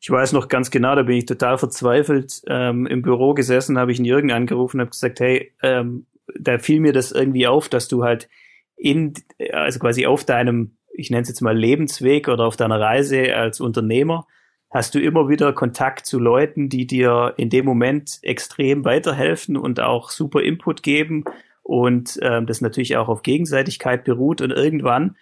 ich 0.00 0.10
weiß 0.10 0.32
noch 0.32 0.48
ganz 0.48 0.70
genau, 0.70 0.94
da 0.94 1.02
bin 1.02 1.18
ich 1.18 1.26
total 1.26 1.58
verzweifelt 1.58 2.40
ähm, 2.46 2.86
im 2.86 3.02
Büro 3.02 3.34
gesessen, 3.34 3.76
habe 3.76 3.92
ich 3.92 3.98
einen 3.98 4.06
Jürgen 4.06 4.30
angerufen 4.30 4.78
und 4.78 4.86
habe 4.86 4.90
gesagt, 4.92 5.20
hey, 5.20 5.52
ähm, 5.62 6.06
da 6.34 6.58
fiel 6.58 6.80
mir 6.80 6.94
das 6.94 7.12
irgendwie 7.12 7.46
auf, 7.46 7.68
dass 7.68 7.88
du 7.88 8.04
halt 8.04 8.30
in, 8.76 9.12
also 9.52 9.78
quasi 9.80 10.06
auf 10.06 10.24
deinem 10.24 10.78
ich 11.00 11.10
nenne 11.10 11.22
es 11.22 11.28
jetzt 11.28 11.40
mal 11.40 11.56
Lebensweg 11.56 12.28
oder 12.28 12.46
auf 12.46 12.56
deiner 12.56 12.80
Reise 12.80 13.34
als 13.34 13.60
Unternehmer, 13.60 14.26
hast 14.70 14.94
du 14.94 15.00
immer 15.00 15.28
wieder 15.28 15.52
Kontakt 15.52 16.06
zu 16.06 16.18
Leuten, 16.18 16.68
die 16.68 16.86
dir 16.86 17.34
in 17.36 17.50
dem 17.50 17.64
Moment 17.64 18.18
extrem 18.22 18.84
weiterhelfen 18.84 19.56
und 19.56 19.80
auch 19.80 20.10
super 20.10 20.42
Input 20.42 20.82
geben 20.82 21.24
und 21.62 22.18
ähm, 22.22 22.46
das 22.46 22.60
natürlich 22.60 22.96
auch 22.96 23.08
auf 23.08 23.22
Gegenseitigkeit 23.22 24.04
beruht. 24.04 24.40
Und 24.40 24.52
irgendwann 24.52 25.16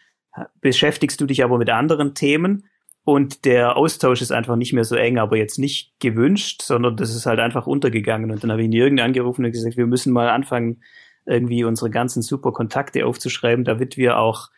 beschäftigst 0.60 1.20
du 1.20 1.26
dich 1.26 1.42
aber 1.42 1.58
mit 1.58 1.70
anderen 1.70 2.14
Themen 2.14 2.64
und 3.08 3.46
der 3.46 3.78
Austausch 3.78 4.20
ist 4.20 4.32
einfach 4.32 4.56
nicht 4.56 4.74
mehr 4.74 4.84
so 4.84 4.94
eng, 4.94 5.18
aber 5.18 5.38
jetzt 5.38 5.58
nicht 5.58 5.98
gewünscht, 5.98 6.60
sondern 6.60 6.94
das 6.96 7.14
ist 7.14 7.24
halt 7.24 7.40
einfach 7.40 7.66
untergegangen. 7.66 8.30
Und 8.30 8.44
dann 8.44 8.52
habe 8.52 8.62
ich 8.62 8.70
Jürgen 8.70 9.00
angerufen 9.00 9.46
und 9.46 9.52
gesagt, 9.52 9.78
wir 9.78 9.86
müssen 9.86 10.12
mal 10.12 10.28
anfangen, 10.28 10.82
irgendwie 11.24 11.64
unsere 11.64 11.88
ganzen 11.88 12.20
super 12.20 12.52
Kontakte 12.52 13.06
aufzuschreiben, 13.06 13.64
damit 13.64 13.96
wir 13.96 14.18
auch 14.18 14.50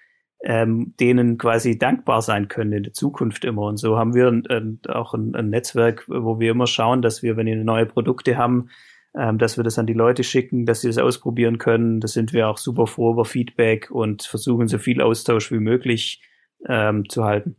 ähm, 0.43 0.95
denen 0.99 1.38
quasi 1.38 1.78
dankbar 1.78 2.22
sein 2.22 2.49
können 2.49 2.72
in 2.72 2.82
der 2.84 2.93
Zukunft 2.93 3.45
immer. 3.45 3.62
Und 3.62 3.76
so 3.76 3.99
haben 3.99 4.14
wir 4.14 4.28
ein, 4.28 4.80
auch 4.88 5.12
ein, 5.12 5.34
ein, 5.34 5.51
Netzwerk, 5.51 6.07
wo 6.09 6.41
wir 6.41 6.53
immer 6.53 6.66
schauen, 6.66 7.03
dass 7.03 7.22
wir, 7.22 7.36
wenn 7.36 7.47
wir 7.47 7.57
neue 7.57 7.86
Produkte 7.86 8.38
haben, 8.38 8.70
ähm, 9.14 9.38
dass 9.38 9.57
wir 9.57 9.64
das 9.64 9.78
an 9.78 9.86
die 9.86 9.93
Leute 9.93 10.24
schicken, 10.24 10.64
dass 10.64 10.80
sie 10.80 10.86
das 10.88 10.99
ausprobieren 10.99 11.59
können. 11.59 12.01
Da 12.01 12.09
sind 12.09 12.32
wir 12.32 12.49
auch 12.49 12.59
super 12.59 12.86
froh 12.86 13.12
über 13.12 13.24
Feedback 13.24 13.91
und 13.91 14.22
versuchen 14.22 14.68
so 14.68 14.78
viel 14.78 15.03
Austausch 15.03 15.53
wie 15.53 15.59
möglich 15.59 16.22
ähm, 16.66 17.09
zu 17.09 17.24
halten. 17.24 17.57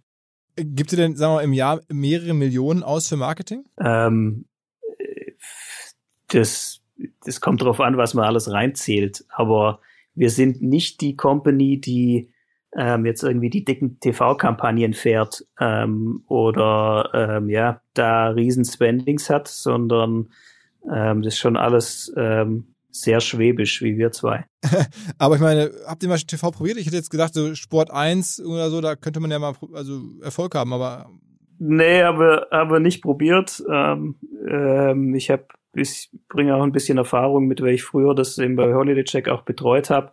Gibt 0.55 0.91
ihr 0.91 0.97
denn, 0.97 1.15
sagen 1.15 1.33
wir 1.33 1.35
mal, 1.37 1.43
im 1.43 1.53
Jahr 1.53 1.81
mehrere 1.89 2.33
Millionen 2.33 2.83
aus 2.83 3.07
für 3.07 3.17
Marketing? 3.17 3.63
Ähm, 3.79 4.45
das, 6.29 6.81
das 7.25 7.41
kommt 7.41 7.61
darauf 7.61 7.79
an, 7.79 7.97
was 7.97 8.13
man 8.13 8.25
alles 8.25 8.51
reinzählt. 8.51 9.25
Aber 9.29 9.81
wir 10.15 10.29
sind 10.29 10.61
nicht 10.61 11.01
die 11.01 11.15
Company, 11.15 11.79
die 11.79 12.30
ähm, 12.77 13.05
jetzt 13.05 13.23
irgendwie 13.23 13.49
die 13.49 13.65
dicken 13.65 13.99
TV-Kampagnen 13.99 14.93
fährt 14.93 15.45
ähm, 15.59 16.23
oder 16.27 17.09
ähm, 17.13 17.49
ja, 17.49 17.81
da 17.93 18.29
riesen 18.29 18.65
Spendings 18.65 19.29
hat, 19.29 19.47
sondern 19.47 20.29
ähm, 20.91 21.21
das 21.21 21.33
ist 21.33 21.39
schon 21.39 21.57
alles 21.57 22.13
ähm, 22.15 22.71
sehr 22.89 23.19
schwäbisch 23.19 23.81
wie 23.81 23.97
wir 23.97 24.11
zwei. 24.11 24.45
Aber 25.17 25.35
ich 25.35 25.41
meine, 25.41 25.71
habt 25.85 26.03
ihr 26.03 26.09
mal 26.09 26.17
TV 26.17 26.51
probiert? 26.51 26.77
Ich 26.77 26.85
hätte 26.85 26.95
jetzt 26.95 27.09
gedacht, 27.09 27.33
so 27.33 27.55
Sport 27.55 27.91
1 27.91 28.43
oder 28.45 28.69
so, 28.69 28.81
da 28.81 28.95
könnte 28.95 29.19
man 29.19 29.31
ja 29.31 29.39
mal 29.39 29.53
also 29.73 30.01
Erfolg 30.21 30.55
haben, 30.55 30.73
aber. 30.73 31.09
Nee, 31.59 32.01
aber 32.01 32.51
aber 32.51 32.79
nicht 32.79 33.01
probiert. 33.01 33.63
Ähm, 33.69 34.15
ähm, 34.47 35.13
ich 35.13 35.29
habe 35.29 35.45
ich 35.73 36.09
bringe 36.27 36.55
auch 36.55 36.63
ein 36.63 36.71
bisschen 36.71 36.97
Erfahrung 36.97 37.45
mit, 37.45 37.61
weil 37.61 37.75
ich 37.75 37.83
früher 37.83 38.15
das 38.15 38.37
eben 38.37 38.55
bei 38.55 38.73
Holiday 38.73 39.03
Check 39.03 39.29
auch 39.29 39.43
betreut 39.43 39.89
habe. 39.89 40.11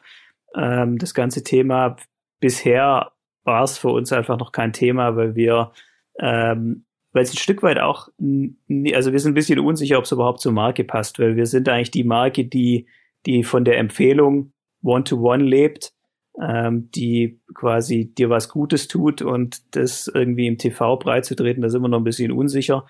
Ähm, 0.55 0.99
das 0.99 1.15
ganze 1.15 1.43
Thema 1.43 1.97
bisher 2.41 3.13
war 3.45 3.63
es 3.63 3.79
für 3.79 3.89
uns 3.89 4.13
einfach 4.13 4.39
noch 4.39 4.53
kein 4.53 4.73
Thema, 4.73 5.17
weil 5.17 5.35
wir 5.35 5.73
ähm, 6.19 6.85
weil 7.13 7.23
es 7.23 7.33
ein 7.33 7.39
Stück 7.39 7.63
weit 7.63 7.79
auch, 7.79 8.09
also 8.21 9.13
wir 9.13 9.19
sind 9.19 9.33
ein 9.33 9.35
bisschen 9.35 9.59
unsicher, 9.59 9.99
ob 9.99 10.05
es 10.05 10.13
überhaupt 10.13 10.41
zur 10.41 10.53
Marke 10.53 10.85
passt, 10.85 11.19
weil 11.19 11.37
wir 11.37 11.47
sind 11.47 11.69
eigentlich 11.69 11.91
die 11.91 12.05
Marke, 12.05 12.45
die, 12.45 12.87
die 13.27 13.45
von 13.45 13.65
der 13.65 13.79
Empfehlung 13.79 14.53
One-to-One 14.83 15.43
-one 15.43 15.49
lebt, 15.49 15.93
ähm, 16.41 16.91
die 16.95 17.41
quasi 17.55 18.13
dir 18.15 18.31
was 18.31 18.49
Gutes 18.49 18.89
tut 18.89 19.23
und 19.23 19.75
das 19.75 20.07
irgendwie 20.07 20.47
im 20.47 20.59
TV 20.59 20.97
breit 20.97 21.25
zu 21.25 21.35
treten, 21.35 21.63
da 21.63 21.71
sind 21.71 21.83
wir 21.83 21.89
noch 21.89 21.99
ein 21.99 22.05
bisschen 22.05 22.31
unsicher. 22.31 22.87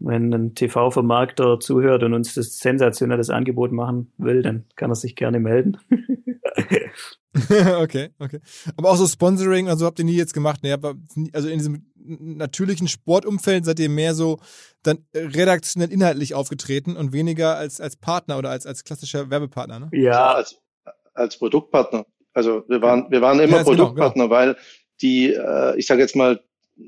Wenn 0.00 0.32
ein 0.32 0.54
TV-Vermarkter 0.54 1.60
zuhört 1.60 2.02
und 2.02 2.14
uns 2.14 2.34
das 2.34 2.58
sensationelles 2.58 3.28
Angebot 3.28 3.70
machen 3.70 4.12
will, 4.16 4.42
dann 4.42 4.64
kann 4.74 4.90
er 4.90 4.94
sich 4.94 5.14
gerne 5.14 5.40
melden. 5.40 5.76
okay, 7.78 8.10
okay. 8.18 8.40
Aber 8.76 8.90
auch 8.90 8.96
so 8.96 9.06
Sponsoring, 9.06 9.68
also 9.68 9.84
habt 9.86 9.98
ihr 9.98 10.04
nie 10.06 10.16
jetzt 10.16 10.32
gemacht, 10.34 10.62
ne? 10.62 10.76
Also 11.32 11.48
in 11.48 11.58
diesem 11.58 11.86
natürlichen 11.94 12.88
Sportumfeld 12.88 13.64
seid 13.64 13.78
ihr 13.78 13.90
mehr 13.90 14.14
so 14.14 14.38
dann 14.82 15.04
redaktionell 15.14 15.92
inhaltlich 15.92 16.34
aufgetreten 16.34 16.96
und 16.96 17.12
weniger 17.12 17.56
als, 17.56 17.80
als 17.80 17.96
Partner 17.96 18.38
oder 18.38 18.50
als, 18.50 18.66
als 18.66 18.84
klassischer 18.84 19.30
Werbepartner, 19.30 19.80
ne? 19.80 19.90
Ja, 19.92 20.32
als, 20.32 20.58
als 21.14 21.38
Produktpartner. 21.38 22.06
Also 22.32 22.64
wir 22.68 22.80
waren, 22.80 23.10
wir 23.10 23.20
waren 23.20 23.38
immer 23.40 23.58
ja, 23.58 23.64
Produktpartner, 23.64 24.24
genau, 24.24 24.28
genau. 24.28 24.54
weil 24.54 24.56
die, 25.02 25.32
äh, 25.32 25.78
ich 25.78 25.86
sage 25.86 26.00
jetzt 26.00 26.16
mal, 26.16 26.40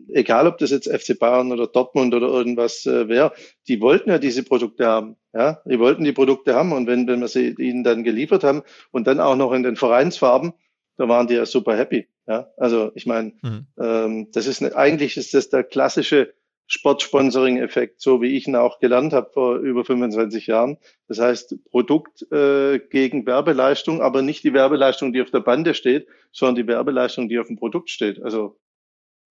egal 0.08 0.46
ob 0.46 0.58
das 0.58 0.70
jetzt 0.70 0.90
FC 0.90 1.18
Bayern 1.18 1.52
oder 1.52 1.66
Dortmund 1.66 2.14
oder 2.14 2.28
irgendwas 2.28 2.86
äh, 2.86 3.08
wäre, 3.08 3.32
die 3.68 3.80
wollten 3.80 4.10
ja 4.10 4.18
diese 4.18 4.42
Produkte 4.42 4.86
haben. 4.86 5.16
Ja, 5.34 5.62
die 5.64 5.78
wollten 5.78 6.04
die 6.04 6.12
Produkte 6.12 6.54
haben 6.54 6.72
und 6.72 6.86
wenn, 6.86 7.06
wenn 7.06 7.20
wir 7.20 7.28
sie 7.28 7.54
ihnen 7.58 7.84
dann 7.84 8.04
geliefert 8.04 8.44
haben 8.44 8.62
und 8.90 9.06
dann 9.06 9.18
auch 9.18 9.36
noch 9.36 9.52
in 9.52 9.62
den 9.62 9.76
Vereinsfarben, 9.76 10.52
da 10.96 11.08
waren 11.08 11.26
die 11.26 11.34
ja 11.34 11.46
super 11.46 11.76
happy. 11.76 12.06
Ja, 12.26 12.48
also 12.56 12.92
ich 12.94 13.06
meine, 13.06 13.32
mhm. 13.42 13.66
ähm, 13.80 14.28
das 14.32 14.46
ist 14.46 14.62
eine, 14.62 14.76
eigentlich 14.76 15.16
ist 15.16 15.34
das 15.34 15.48
der 15.48 15.64
klassische 15.64 16.34
Sportsponsoring-Effekt, 16.66 18.00
so 18.00 18.22
wie 18.22 18.36
ich 18.36 18.46
ihn 18.46 18.56
auch 18.56 18.78
gelernt 18.78 19.12
habe 19.12 19.30
vor 19.32 19.56
über 19.56 19.84
25 19.84 20.46
Jahren. 20.46 20.78
Das 21.08 21.18
heißt, 21.18 21.56
Produkt 21.70 22.30
äh, 22.32 22.78
gegen 22.78 23.26
Werbeleistung, 23.26 24.00
aber 24.00 24.22
nicht 24.22 24.44
die 24.44 24.54
Werbeleistung, 24.54 25.12
die 25.12 25.20
auf 25.20 25.30
der 25.30 25.40
Bande 25.40 25.74
steht, 25.74 26.06
sondern 26.30 26.54
die 26.54 26.66
Werbeleistung, 26.66 27.28
die 27.28 27.38
auf 27.38 27.48
dem 27.48 27.56
Produkt 27.56 27.90
steht. 27.90 28.22
Also 28.22 28.58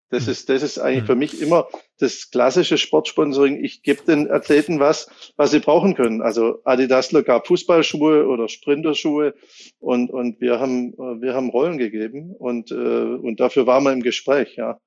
das 0.10 0.26
hm. 0.26 0.32
ist, 0.32 0.50
das 0.50 0.64
ist 0.64 0.80
eigentlich 0.80 1.02
hm. 1.02 1.08
für 1.08 1.16
mich 1.16 1.42
immer 1.42 1.68
das 2.00 2.30
klassische 2.30 2.78
Sportsponsoring. 2.78 3.64
Ich 3.64 3.84
gebe 3.84 4.04
den 4.04 4.30
Athleten 4.30 4.80
was, 4.80 5.10
was 5.36 5.52
sie 5.52 5.60
brauchen 5.60 5.96
können. 5.96 6.22
Also 6.22 6.60
Adidasler 6.64 7.24
gab 7.24 7.48
Fußballschuhe 7.48 8.28
oder 8.28 8.48
Sprinterschuhe 8.48 9.34
und, 9.80 10.10
und 10.10 10.40
wir 10.40 10.60
haben, 10.60 10.94
wir 10.94 11.34
haben 11.34 11.50
Rollen 11.50 11.78
gegeben 11.78 12.36
und, 12.38 12.72
äh, 12.72 12.76
und 12.76 13.40
dafür 13.40 13.68
waren 13.68 13.84
wir 13.84 13.94
im 13.94 14.04
Gespräch, 14.04 14.56
ja. 14.56 14.80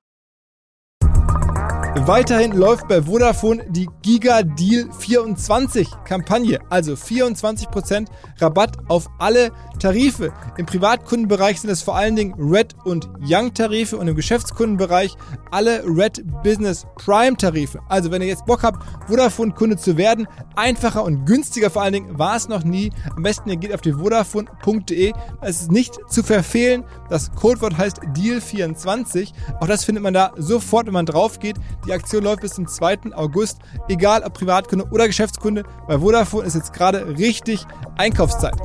Weiterhin 2.07 2.53
läuft 2.53 2.87
bei 2.87 3.01
Vodafone 3.03 3.65
die 3.69 3.87
Giga 4.01 4.41
Deal 4.41 4.89
24 4.99 5.87
Kampagne, 6.03 6.59
also 6.69 6.93
24% 6.93 8.07
Rabatt 8.39 8.77
auf 8.87 9.07
alle 9.19 9.51
Tarife. 9.81 10.31
Im 10.57 10.67
Privatkundenbereich 10.67 11.59
sind 11.59 11.71
es 11.71 11.81
vor 11.81 11.95
allen 11.95 12.15
Dingen 12.15 12.35
Red 12.37 12.75
und 12.83 13.09
Young 13.19 13.51
Tarife 13.53 13.97
und 13.97 14.07
im 14.07 14.15
Geschäftskundenbereich 14.15 15.15
alle 15.49 15.83
Red 15.85 16.23
Business 16.43 16.85
Prime 17.03 17.35
Tarife. 17.35 17.79
Also 17.89 18.11
wenn 18.11 18.21
ihr 18.21 18.27
jetzt 18.27 18.45
Bock 18.45 18.61
habt, 18.61 18.83
Vodafone 19.07 19.53
Kunde 19.53 19.77
zu 19.77 19.97
werden, 19.97 20.27
einfacher 20.55 21.03
und 21.03 21.25
günstiger 21.25 21.71
vor 21.71 21.81
allen 21.81 21.93
Dingen 21.93 22.19
war 22.19 22.35
es 22.35 22.47
noch 22.47 22.63
nie. 22.63 22.91
Am 23.15 23.23
besten 23.23 23.49
ihr 23.49 23.57
geht 23.57 23.73
auf 23.73 23.81
die 23.81 23.93
vodafone.de. 23.93 25.13
Es 25.41 25.61
ist 25.61 25.71
nicht 25.71 25.97
zu 26.07 26.21
verfehlen. 26.21 26.83
Das 27.09 27.31
Codewort 27.31 27.75
heißt 27.75 28.01
Deal24. 28.15 29.31
Auch 29.59 29.67
das 29.67 29.83
findet 29.83 30.03
man 30.03 30.13
da 30.13 30.31
sofort, 30.37 30.85
wenn 30.85 30.93
man 30.93 31.07
drauf 31.07 31.39
geht. 31.39 31.55
Die 31.87 31.93
Aktion 31.93 32.23
läuft 32.23 32.41
bis 32.41 32.53
zum 32.53 32.67
2. 32.67 33.15
August. 33.15 33.57
Egal 33.89 34.21
ob 34.21 34.35
Privatkunde 34.35 34.85
oder 34.91 35.07
Geschäftskunde, 35.07 35.63
bei 35.87 35.97
Vodafone 35.97 36.45
ist 36.45 36.53
jetzt 36.53 36.71
gerade 36.71 37.17
richtig 37.17 37.65
Einkaufszeit. 37.97 38.55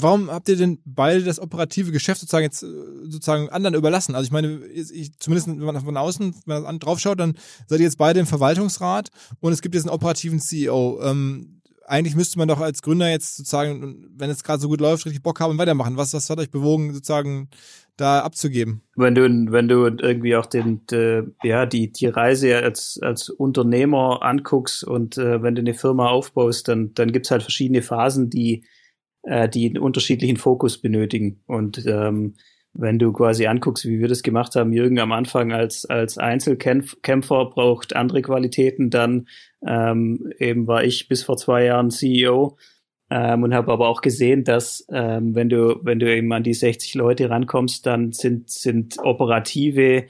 Warum 0.00 0.30
habt 0.30 0.48
ihr 0.48 0.56
denn 0.56 0.78
beide 0.84 1.22
das 1.22 1.40
operative 1.40 1.92
Geschäft 1.92 2.20
sozusagen 2.20 2.44
jetzt 2.44 2.62
äh, 2.62 2.66
sozusagen 3.04 3.48
anderen 3.50 3.74
überlassen? 3.74 4.14
Also 4.14 4.26
ich 4.26 4.32
meine, 4.32 4.64
ich, 4.66 5.18
zumindest 5.18 5.48
wenn 5.48 5.58
man 5.58 5.80
von 5.80 5.96
außen 5.96 6.34
wenn 6.46 6.62
man 6.62 6.78
drauf 6.78 7.00
schaut, 7.00 7.20
dann 7.20 7.34
seid 7.66 7.80
ihr 7.80 7.84
jetzt 7.84 7.98
beide 7.98 8.20
im 8.20 8.26
Verwaltungsrat 8.26 9.10
und 9.40 9.52
es 9.52 9.62
gibt 9.62 9.74
jetzt 9.74 9.84
einen 9.84 9.94
operativen 9.94 10.40
CEO. 10.40 11.00
Ähm, 11.02 11.60
eigentlich 11.86 12.16
müsste 12.16 12.38
man 12.38 12.48
doch 12.48 12.60
als 12.60 12.82
Gründer 12.82 13.10
jetzt 13.10 13.36
sozusagen, 13.36 14.08
wenn 14.16 14.30
es 14.30 14.42
gerade 14.42 14.60
so 14.60 14.68
gut 14.68 14.80
läuft, 14.80 15.04
richtig 15.06 15.22
Bock 15.22 15.40
haben 15.40 15.50
und 15.50 15.58
weitermachen. 15.58 15.96
Was, 15.96 16.14
was 16.14 16.30
hat 16.30 16.38
euch 16.38 16.50
bewogen, 16.50 16.94
sozusagen 16.94 17.48
da 17.96 18.20
abzugeben? 18.20 18.82
Wenn 18.96 19.14
du, 19.14 19.22
wenn 19.52 19.68
du 19.68 19.86
irgendwie 19.86 20.36
auch 20.36 20.46
den, 20.46 20.86
de, 20.86 21.24
ja, 21.42 21.66
die, 21.66 21.92
die 21.92 22.06
Reise 22.06 22.56
als, 22.56 22.98
als 23.02 23.28
Unternehmer 23.28 24.22
anguckst 24.22 24.84
und 24.84 25.18
äh, 25.18 25.42
wenn 25.42 25.54
du 25.54 25.60
eine 25.60 25.74
Firma 25.74 26.08
aufbaust, 26.08 26.68
dann, 26.68 26.94
dann 26.94 27.12
gibt's 27.12 27.30
halt 27.30 27.42
verschiedene 27.42 27.82
Phasen, 27.82 28.30
die, 28.30 28.64
äh, 29.26 29.48
die 29.48 29.66
einen 29.66 29.78
unterschiedlichen 29.78 30.36
Fokus 30.36 30.78
benötigen. 30.78 31.42
Und 31.46 31.84
ähm, 31.86 32.34
wenn 32.74 32.98
du 32.98 33.12
quasi 33.12 33.46
anguckst, 33.46 33.84
wie 33.86 34.00
wir 34.00 34.08
das 34.08 34.22
gemacht 34.22 34.56
haben, 34.56 34.72
Jürgen 34.72 34.98
am 34.98 35.12
Anfang 35.12 35.52
als, 35.52 35.84
als 35.86 36.18
Einzelkämpfer 36.18 37.46
braucht 37.46 37.94
andere 37.94 38.22
Qualitäten, 38.22 38.90
dann 38.90 39.28
ähm, 39.66 40.32
eben 40.38 40.66
war 40.66 40.82
ich 40.82 41.08
bis 41.08 41.22
vor 41.22 41.36
zwei 41.36 41.64
Jahren 41.64 41.90
CEO 41.90 42.56
ähm, 43.10 43.44
und 43.44 43.54
habe 43.54 43.72
aber 43.72 43.88
auch 43.88 44.00
gesehen, 44.00 44.42
dass 44.42 44.84
ähm, 44.90 45.34
wenn 45.36 45.48
du 45.48 45.78
wenn 45.82 46.00
du 46.00 46.12
eben 46.12 46.32
an 46.32 46.42
die 46.42 46.54
60 46.54 46.94
Leute 46.94 47.30
rankommst, 47.30 47.86
dann 47.86 48.12
sind 48.12 48.50
sind 48.50 48.98
operative 48.98 50.06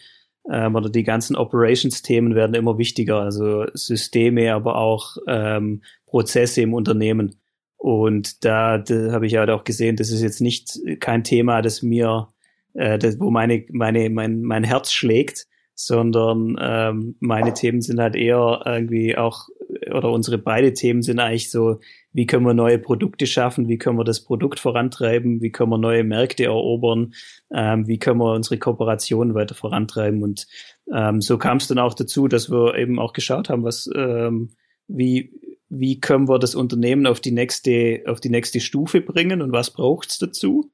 ähm, 0.51 0.75
oder 0.75 0.89
die 0.89 1.05
ganzen 1.05 1.37
Operations-Themen 1.37 2.35
werden 2.35 2.55
immer 2.55 2.79
wichtiger, 2.79 3.21
also 3.21 3.67
Systeme, 3.75 4.55
aber 4.55 4.77
auch 4.77 5.17
ähm, 5.27 5.83
Prozesse 6.07 6.63
im 6.63 6.73
Unternehmen. 6.73 7.37
Und 7.85 8.47
da, 8.47 8.79
da 8.79 9.13
habe 9.13 9.27
ich 9.27 9.37
halt 9.37 9.51
auch 9.51 9.63
gesehen, 9.63 9.97
das 9.97 10.09
ist 10.09 10.23
jetzt 10.23 10.41
nicht 10.41 10.81
kein 11.01 11.23
Thema, 11.23 11.61
das 11.61 11.83
mir 11.83 12.29
äh, 12.73 12.97
das, 12.99 13.21
wo 13.21 13.31
meine, 13.31 13.67
meine, 13.73 14.09
mein, 14.09 14.41
mein 14.41 14.65
Herz 14.65 14.91
schlägt, 14.91 15.47
sondern 15.75 16.57
ähm, 16.59 17.17
meine 17.21 17.53
Themen 17.53 17.83
sind 17.83 18.01
halt 18.01 18.17
eher 18.17 18.63
irgendwie 18.65 19.19
auch, 19.19 19.49
oder 19.93 20.11
unsere 20.13 20.39
beide 20.39 20.73
Themen 20.73 21.03
sind 21.03 21.21
eigentlich 21.21 21.51
so, 21.51 21.79
wie 22.15 22.25
können 22.25 22.47
wir 22.47 22.55
neue 22.55 22.79
Produkte 22.79 23.27
schaffen, 23.27 23.69
wie 23.69 23.77
können 23.77 23.99
wir 23.99 24.05
das 24.05 24.25
Produkt 24.25 24.61
vorantreiben, 24.61 25.43
wie 25.43 25.51
können 25.53 25.69
wir 25.69 25.77
neue 25.77 26.05
Märkte 26.05 26.45
erobern, 26.45 27.13
ähm, 27.53 27.87
wie 27.87 27.99
können 27.99 28.19
wir 28.19 28.33
unsere 28.33 28.57
Kooperationen 28.57 29.35
weiter 29.35 29.55
vorantreiben. 29.55 30.23
Und 30.23 30.47
ähm, 30.91 31.21
so 31.21 31.37
kam 31.37 31.59
es 31.59 31.69
dann 31.69 31.79
auch 31.79 31.93
dazu, 31.93 32.29
dass 32.29 32.51
wir 32.51 32.77
eben 32.79 32.99
auch 32.99 33.13
geschaut 33.13 33.51
haben, 33.51 33.63
was 33.63 33.91
ähm, 33.95 34.53
wie 34.89 35.33
wie 35.79 36.01
können 36.01 36.29
wir 36.29 36.39
das 36.39 36.55
Unternehmen 36.55 37.07
auf 37.07 37.21
die 37.21 37.33
nächste 37.33 38.03
auf 38.07 38.21
die 38.21 38.31
nächste 38.31 38.61
Stufe 38.61 39.01
bringen 39.01 39.43
und 39.43 39.53
was 39.53 39.71
braucht's 39.71 40.19
dazu 40.19 40.71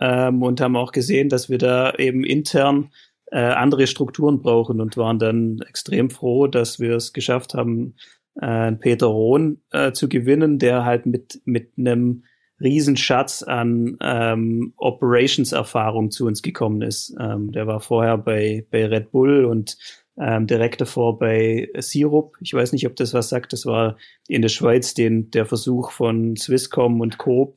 ähm, 0.00 0.42
und 0.42 0.60
haben 0.60 0.76
auch 0.76 0.92
gesehen, 0.92 1.28
dass 1.28 1.48
wir 1.48 1.58
da 1.58 1.94
eben 1.94 2.24
intern 2.24 2.90
äh, 3.30 3.38
andere 3.40 3.86
Strukturen 3.86 4.40
brauchen 4.40 4.80
und 4.80 4.96
waren 4.96 5.18
dann 5.18 5.60
extrem 5.68 6.10
froh, 6.10 6.46
dass 6.46 6.80
wir 6.80 6.96
es 6.96 7.12
geschafft 7.12 7.54
haben, 7.54 7.94
äh, 8.40 8.72
Peter 8.72 9.06
Rohn 9.06 9.60
äh, 9.70 9.92
zu 9.92 10.08
gewinnen, 10.08 10.58
der 10.58 10.84
halt 10.84 11.06
mit 11.06 11.40
mit 11.44 11.72
einem 11.78 12.24
Riesenschatz 12.62 13.42
an 13.42 13.96
ähm, 14.00 14.72
Operations-Erfahrung 14.76 16.10
zu 16.10 16.26
uns 16.26 16.42
gekommen 16.42 16.82
ist. 16.82 17.14
Ähm, 17.18 17.52
der 17.52 17.66
war 17.66 17.80
vorher 17.80 18.18
bei, 18.18 18.66
bei 18.70 18.86
Red 18.86 19.10
Bull 19.10 19.44
und 19.44 19.76
ähm, 20.18 20.46
direkt 20.46 20.80
davor 20.80 21.18
bei 21.18 21.68
Sirup. 21.78 22.36
Ich 22.40 22.52
weiß 22.52 22.72
nicht, 22.72 22.86
ob 22.86 22.96
das 22.96 23.14
was 23.14 23.28
sagt. 23.28 23.52
Das 23.52 23.66
war 23.66 23.96
in 24.28 24.42
der 24.42 24.48
Schweiz 24.48 24.94
den, 24.94 25.30
der 25.30 25.46
Versuch 25.46 25.90
von 25.90 26.36
Swisscom 26.36 27.00
und 27.00 27.18
Coop 27.18 27.56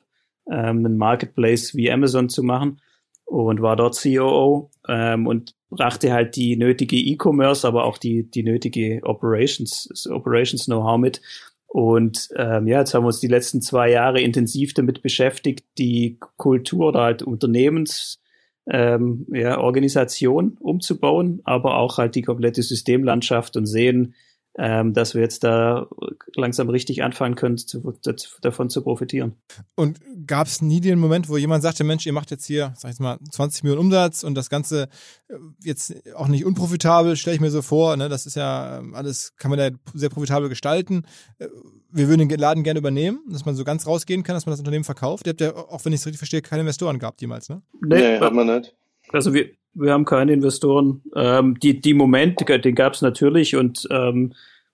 ähm, 0.49 0.85
einen 0.85 0.97
Marketplace 0.97 1.75
wie 1.75 1.91
Amazon 1.91 2.29
zu 2.29 2.43
machen 2.43 2.81
und 3.25 3.61
war 3.61 3.75
dort 3.75 3.99
COO 4.01 4.69
ähm, 4.87 5.27
und 5.27 5.55
brachte 5.69 6.13
halt 6.13 6.35
die 6.35 6.55
nötige 6.55 6.95
E-Commerce, 6.95 7.67
aber 7.67 7.85
auch 7.85 7.97
die, 7.97 8.29
die 8.29 8.43
nötige 8.43 9.01
Operations, 9.03 10.07
Operations 10.09 10.65
Know-how 10.65 10.97
mit. 10.97 11.21
Und 11.67 12.29
ähm, 12.37 12.67
ja, 12.67 12.79
jetzt 12.79 12.93
haben 12.93 13.03
wir 13.03 13.07
uns 13.07 13.19
die 13.19 13.27
letzten 13.27 13.61
zwei 13.61 13.89
Jahre 13.91 14.21
intensiv 14.21 14.73
damit 14.73 15.01
beschäftigt, 15.01 15.65
die 15.77 16.17
Kultur 16.37 16.87
oder 16.87 17.01
halt 17.01 17.23
Unternehmens 17.23 18.21
ähm, 18.67 19.25
ja, 19.31 19.59
Organisation 19.59 20.57
umzubauen, 20.59 21.41
aber 21.43 21.77
auch 21.77 21.97
halt 21.97 22.15
die 22.15 22.21
komplette 22.21 22.63
Systemlandschaft 22.63 23.57
und 23.57 23.65
sehen, 23.65 24.13
ähm, 24.57 24.93
dass 24.93 25.13
wir 25.13 25.21
jetzt 25.21 25.43
da 25.43 25.87
langsam 26.35 26.69
richtig 26.69 27.03
anfangen 27.03 27.35
können, 27.35 27.57
zu, 27.57 27.93
davon 28.41 28.69
zu 28.69 28.83
profitieren. 28.83 29.35
Und 29.75 29.99
gab 30.25 30.47
es 30.47 30.61
nie 30.61 30.79
den 30.79 30.97
Moment, 30.97 31.27
wo 31.27 31.37
jemand 31.37 31.61
sagte, 31.61 31.83
Mensch, 31.83 32.05
ihr 32.05 32.13
macht 32.13 32.31
jetzt 32.31 32.45
hier, 32.45 32.73
sag 32.77 32.93
ich 32.93 32.99
mal, 32.99 33.17
20 33.31 33.63
Millionen 33.63 33.87
Umsatz 33.87 34.23
und 34.23 34.35
das 34.35 34.49
Ganze 34.49 34.87
äh, 35.27 35.35
jetzt 35.61 35.93
auch 36.15 36.27
nicht 36.27 36.45
unprofitabel, 36.45 37.17
stelle 37.17 37.35
ich 37.35 37.41
mir 37.41 37.51
so 37.51 37.61
vor, 37.61 37.97
ne? 37.97 38.07
das 38.07 38.25
ist 38.25 38.35
ja 38.35 38.79
ähm, 38.79 38.95
alles, 38.95 39.35
kann 39.37 39.51
man 39.51 39.59
ja 39.59 39.69
sehr 39.93 40.09
profitabel 40.09 40.47
gestalten. 40.47 41.03
Äh, 41.37 41.47
wir 41.91 42.07
würden 42.07 42.27
den 42.27 42.39
Laden 42.39 42.63
gerne 42.63 42.79
übernehmen, 42.79 43.19
dass 43.29 43.45
man 43.45 43.55
so 43.55 43.63
ganz 43.63 43.85
rausgehen 43.87 44.23
kann, 44.23 44.35
dass 44.35 44.45
man 44.45 44.51
das 44.51 44.59
Unternehmen 44.59 44.83
verkauft. 44.85 45.27
Ihr 45.27 45.31
habt 45.31 45.41
ja, 45.41 45.55
auch 45.55 45.83
wenn 45.83 45.93
ich 45.93 45.99
es 45.99 46.05
richtig 46.05 46.19
verstehe, 46.19 46.41
keine 46.41 46.61
Investoren 46.61 46.99
gehabt 46.99 47.21
jemals, 47.21 47.49
ne? 47.49 47.61
Nee, 47.81 47.99
nee 47.99 48.19
haben 48.19 48.35
wir 48.35 48.45
nicht. 48.45 48.75
Also 49.09 49.33
wir, 49.33 49.49
wir 49.75 49.91
haben 49.91 50.05
keine 50.05 50.33
Investoren. 50.33 51.03
Ähm, 51.15 51.59
die, 51.59 51.79
die 51.79 51.93
Momente, 51.93 52.59
den 52.59 52.75
gab 52.75 52.93
es 52.93 53.01
natürlich 53.01 53.55
und 53.55 53.87
ähm, 53.91 54.33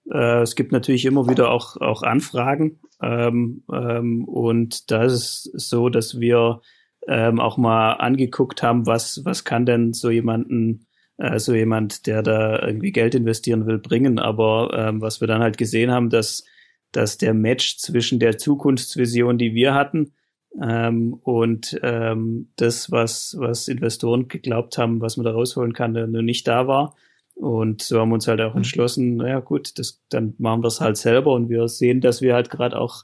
äh, 0.09 0.41
es 0.41 0.55
gibt 0.55 0.71
natürlich 0.71 1.05
immer 1.05 1.27
wieder 1.27 1.51
auch, 1.51 1.77
auch 1.77 2.03
Anfragen. 2.03 2.79
Ähm, 3.01 3.63
ähm, 3.73 4.25
und 4.25 4.91
da 4.91 5.03
ist 5.03 5.49
es 5.53 5.67
so, 5.69 5.89
dass 5.89 6.19
wir 6.19 6.61
ähm, 7.07 7.39
auch 7.39 7.57
mal 7.57 7.93
angeguckt 7.93 8.61
haben, 8.61 8.85
was, 8.85 9.21
was 9.25 9.43
kann 9.43 9.65
denn 9.65 9.93
so 9.93 10.11
jemanden, 10.11 10.85
äh, 11.17 11.39
so 11.39 11.53
jemand, 11.53 12.05
der 12.05 12.21
da 12.21 12.61
irgendwie 12.61 12.91
Geld 12.91 13.15
investieren 13.15 13.65
will, 13.65 13.79
bringen. 13.79 14.19
Aber 14.19 14.71
ähm, 14.75 15.01
was 15.01 15.19
wir 15.19 15.27
dann 15.27 15.41
halt 15.41 15.57
gesehen 15.57 15.91
haben, 15.91 16.09
dass, 16.09 16.45
dass 16.91 17.17
der 17.17 17.33
Match 17.33 17.77
zwischen 17.77 18.19
der 18.19 18.37
Zukunftsvision, 18.37 19.39
die 19.39 19.55
wir 19.55 19.73
hatten, 19.73 20.13
ähm, 20.61 21.13
und 21.13 21.79
ähm, 21.83 22.49
das, 22.55 22.91
was, 22.91 23.35
was 23.39 23.67
Investoren 23.67 24.27
geglaubt 24.27 24.77
haben, 24.77 25.01
was 25.01 25.17
man 25.17 25.25
da 25.25 25.31
rausholen 25.31 25.73
kann, 25.73 25.93
nur 25.93 26.21
nicht 26.21 26.47
da 26.47 26.67
war. 26.67 26.95
Und 27.35 27.81
so 27.81 27.99
haben 27.99 28.09
wir 28.09 28.15
uns 28.15 28.27
halt 28.27 28.41
auch 28.41 28.53
mhm. 28.53 28.59
entschlossen, 28.59 29.15
naja 29.15 29.39
gut, 29.39 29.79
das, 29.79 30.01
dann 30.09 30.35
machen 30.37 30.63
wir 30.63 30.67
es 30.67 30.81
halt 30.81 30.97
selber 30.97 31.33
und 31.33 31.49
wir 31.49 31.67
sehen, 31.67 32.01
dass 32.01 32.21
wir 32.21 32.33
halt 32.33 32.49
gerade 32.49 32.79
auch 32.79 33.03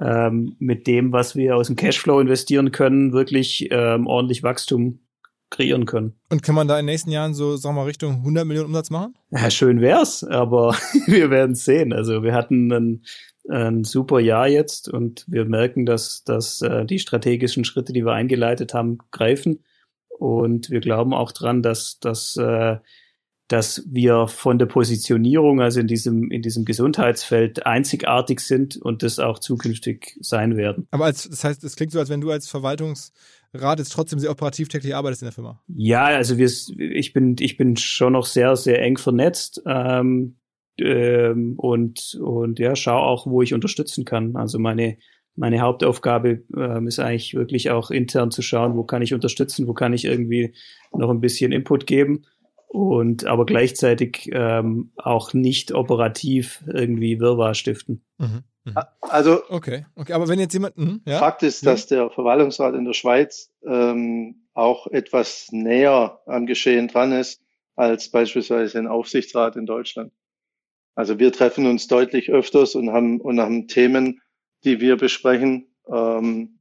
ähm, 0.00 0.56
mit 0.58 0.86
dem, 0.86 1.12
was 1.12 1.36
wir 1.36 1.56
aus 1.56 1.68
dem 1.68 1.76
Cashflow 1.76 2.20
investieren 2.20 2.72
können, 2.72 3.12
wirklich 3.12 3.68
ähm, 3.70 4.06
ordentlich 4.06 4.42
Wachstum 4.42 5.00
kreieren 5.50 5.84
können. 5.84 6.14
Und 6.30 6.42
kann 6.42 6.54
man 6.54 6.68
da 6.68 6.78
in 6.78 6.86
den 6.86 6.92
nächsten 6.92 7.10
Jahren 7.10 7.34
so, 7.34 7.56
sagen 7.56 7.74
wir 7.74 7.80
mal, 7.80 7.86
Richtung 7.86 8.16
100 8.16 8.46
Millionen 8.46 8.68
Umsatz 8.68 8.90
machen? 8.90 9.14
Ja, 9.30 9.50
schön 9.50 9.80
wär's, 9.80 10.22
aber 10.24 10.76
wir 11.06 11.30
werden 11.30 11.54
sehen. 11.54 11.92
Also 11.92 12.22
wir 12.22 12.34
hatten 12.34 12.72
ein, 12.72 13.04
ein 13.48 13.84
super 13.84 14.20
Jahr 14.20 14.48
jetzt 14.48 14.88
und 14.88 15.24
wir 15.28 15.44
merken, 15.44 15.86
dass, 15.86 16.24
dass 16.24 16.60
äh, 16.62 16.84
die 16.84 16.98
strategischen 16.98 17.64
Schritte, 17.64 17.92
die 17.92 18.04
wir 18.04 18.12
eingeleitet 18.12 18.74
haben, 18.74 18.98
greifen. 19.10 19.64
Und 20.08 20.70
wir 20.70 20.80
glauben 20.80 21.14
auch 21.14 21.32
dran, 21.32 21.62
dass, 21.62 21.98
dass 21.98 22.36
äh, 22.36 22.76
dass 23.50 23.82
wir 23.90 24.28
von 24.28 24.60
der 24.60 24.66
Positionierung, 24.66 25.60
also 25.60 25.80
in 25.80 25.88
diesem, 25.88 26.30
in 26.30 26.40
diesem 26.40 26.64
Gesundheitsfeld 26.64 27.66
einzigartig 27.66 28.38
sind 28.40 28.76
und 28.76 29.02
das 29.02 29.18
auch 29.18 29.40
zukünftig 29.40 30.16
sein 30.20 30.56
werden. 30.56 30.86
Aber 30.92 31.06
als, 31.06 31.28
das 31.28 31.42
heißt, 31.42 31.64
es 31.64 31.74
klingt 31.74 31.90
so, 31.90 31.98
als 31.98 32.10
wenn 32.10 32.20
du 32.20 32.30
als 32.30 32.48
Verwaltungsrat 32.48 33.78
jetzt 33.78 33.92
trotzdem 33.92 34.20
sehr 34.20 34.30
operativ 34.30 34.68
täglich 34.68 34.94
arbeitest 34.94 35.22
in 35.22 35.26
der 35.26 35.32
Firma. 35.32 35.60
Ja, 35.66 36.04
also 36.04 36.38
wir, 36.38 36.48
ich 36.78 37.12
bin, 37.12 37.34
ich 37.40 37.56
bin 37.56 37.76
schon 37.76 38.12
noch 38.12 38.26
sehr, 38.26 38.54
sehr 38.54 38.80
eng 38.82 38.98
vernetzt, 38.98 39.60
ähm, 39.66 40.36
ähm, 40.80 41.54
und, 41.56 42.18
und 42.20 42.58
ja, 42.58 42.76
schau 42.76 42.98
auch, 42.98 43.26
wo 43.26 43.42
ich 43.42 43.54
unterstützen 43.54 44.04
kann. 44.04 44.36
Also 44.36 44.58
meine, 44.58 44.96
meine 45.36 45.60
Hauptaufgabe 45.60 46.42
ähm, 46.56 46.86
ist 46.86 46.98
eigentlich 46.98 47.34
wirklich 47.34 47.70
auch 47.70 47.90
intern 47.90 48.30
zu 48.30 48.42
schauen, 48.42 48.76
wo 48.76 48.84
kann 48.84 49.02
ich 49.02 49.14
unterstützen, 49.14 49.66
wo 49.66 49.74
kann 49.74 49.92
ich 49.92 50.04
irgendwie 50.04 50.54
noch 50.92 51.10
ein 51.10 51.20
bisschen 51.20 51.52
Input 51.52 51.86
geben 51.86 52.24
und 52.68 53.26
aber 53.26 53.46
gleichzeitig 53.46 54.30
ähm, 54.32 54.92
auch 54.96 55.32
nicht 55.32 55.72
operativ 55.72 56.62
irgendwie 56.72 57.18
Wirrwarr 57.18 57.54
stiften. 57.54 58.04
Mhm. 58.18 58.44
Mhm. 58.64 58.74
Also 59.00 59.42
okay, 59.48 59.86
okay, 59.96 60.12
aber 60.12 60.28
wenn 60.28 60.38
jetzt 60.38 60.52
jemand 60.52 60.76
mh, 60.76 60.98
ja? 61.06 61.18
Fakt 61.18 61.42
ist, 61.42 61.64
dass 61.66 61.86
der 61.86 62.10
Verwaltungsrat 62.10 62.74
in 62.74 62.84
der 62.84 62.92
Schweiz 62.92 63.50
ähm, 63.66 64.46
auch 64.54 64.86
etwas 64.86 65.48
näher 65.50 66.20
am 66.26 66.46
Geschehen 66.46 66.88
dran 66.88 67.12
ist 67.12 67.42
als 67.76 68.10
beispielsweise 68.10 68.78
ein 68.78 68.86
Aufsichtsrat 68.86 69.56
in 69.56 69.64
Deutschland. 69.66 70.12
Also 70.94 71.18
wir 71.18 71.32
treffen 71.32 71.66
uns 71.66 71.86
deutlich 71.86 72.30
öfters 72.30 72.74
und 72.74 72.90
haben 72.90 73.20
und 73.20 73.40
haben 73.40 73.68
Themen, 73.68 74.20
die 74.64 74.80
wir 74.80 74.96
besprechen. 74.96 75.66
Ähm, 75.90 76.60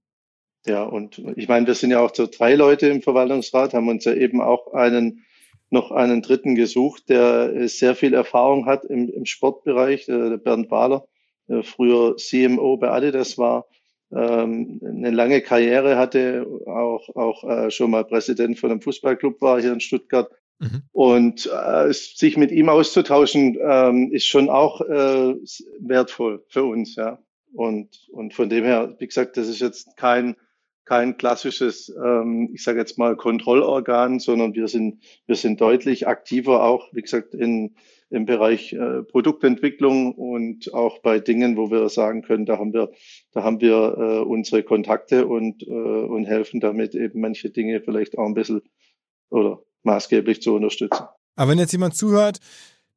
ja, 0.65 0.83
und 0.83 1.21
ich 1.35 1.47
meine, 1.47 1.67
wir 1.67 1.73
sind 1.73 1.91
ja 1.91 1.99
auch 1.99 2.13
so 2.13 2.27
drei 2.27 2.55
Leute 2.55 2.87
im 2.87 3.01
Verwaltungsrat, 3.01 3.73
haben 3.73 3.87
uns 3.87 4.05
ja 4.05 4.13
eben 4.13 4.41
auch 4.41 4.73
einen 4.73 5.25
noch 5.71 5.91
einen 5.91 6.21
dritten 6.21 6.55
gesucht, 6.55 7.09
der 7.09 7.53
äh, 7.55 7.67
sehr 7.67 7.95
viel 7.95 8.13
Erfahrung 8.13 8.65
hat 8.65 8.85
im, 8.85 9.09
im 9.09 9.25
Sportbereich, 9.25 10.07
äh, 10.09 10.29
der 10.29 10.37
Bernd 10.37 10.71
Wahler, 10.71 11.07
der 11.47 11.63
früher 11.63 12.15
CMO 12.17 12.77
bei 12.77 12.89
Adidas 12.89 13.37
war, 13.37 13.67
ähm, 14.11 14.79
eine 14.83 15.11
lange 15.11 15.41
Karriere 15.41 15.97
hatte, 15.97 16.47
auch, 16.65 17.15
auch 17.15 17.43
äh, 17.43 17.71
schon 17.71 17.91
mal 17.91 18.05
Präsident 18.05 18.57
von 18.57 18.71
einem 18.71 18.81
Fußballclub 18.81 19.39
war 19.41 19.61
hier 19.61 19.73
in 19.73 19.79
Stuttgart. 19.79 20.31
Mhm. 20.59 20.83
Und 20.91 21.49
äh, 21.51 21.91
sich 21.93 22.37
mit 22.37 22.51
ihm 22.51 22.69
auszutauschen, 22.69 23.57
ähm, 23.61 24.11
ist 24.11 24.27
schon 24.27 24.49
auch 24.49 24.81
äh, 24.81 25.35
wertvoll 25.79 26.43
für 26.47 26.63
uns, 26.63 26.95
ja. 26.95 27.19
Und, 27.53 28.07
und 28.11 28.33
von 28.33 28.49
dem 28.49 28.63
her, 28.63 28.95
wie 28.99 29.07
gesagt, 29.07 29.37
das 29.37 29.47
ist 29.47 29.59
jetzt 29.59 29.97
kein 29.97 30.35
kein 30.89 31.17
klassisches, 31.17 31.95
ähm, 32.03 32.49
ich 32.51 32.63
sage 32.63 32.79
jetzt 32.79 32.97
mal, 32.97 33.15
Kontrollorgan, 33.15 34.17
sondern 34.17 34.55
wir 34.55 34.67
sind, 34.67 35.03
wir 35.27 35.35
sind 35.35 35.61
deutlich 35.61 36.07
aktiver 36.07 36.63
auch, 36.63 36.91
wie 36.93 37.03
gesagt, 37.03 37.35
in, 37.35 37.75
im 38.09 38.25
Bereich 38.25 38.73
äh, 38.73 39.03
Produktentwicklung 39.03 40.15
und 40.15 40.73
auch 40.73 40.97
bei 40.97 41.19
Dingen, 41.19 41.57
wo 41.57 41.69
wir 41.69 41.89
sagen 41.89 42.23
können, 42.23 42.47
da 42.47 42.57
haben 42.57 42.73
wir, 42.73 42.91
da 43.33 43.43
haben 43.43 43.61
wir 43.61 43.97
äh, 43.99 44.19
unsere 44.21 44.63
Kontakte 44.63 45.27
und, 45.27 45.61
äh, 45.61 45.69
und 45.69 46.25
helfen 46.25 46.59
damit 46.59 46.95
eben 46.95 47.21
manche 47.21 47.51
Dinge 47.51 47.81
vielleicht 47.81 48.17
auch 48.17 48.25
ein 48.25 48.33
bisschen 48.33 48.63
oder 49.29 49.61
maßgeblich 49.83 50.41
zu 50.41 50.55
unterstützen. 50.55 51.05
Aber 51.35 51.51
wenn 51.51 51.59
jetzt 51.59 51.71
jemand 51.71 51.95
zuhört, 51.95 52.39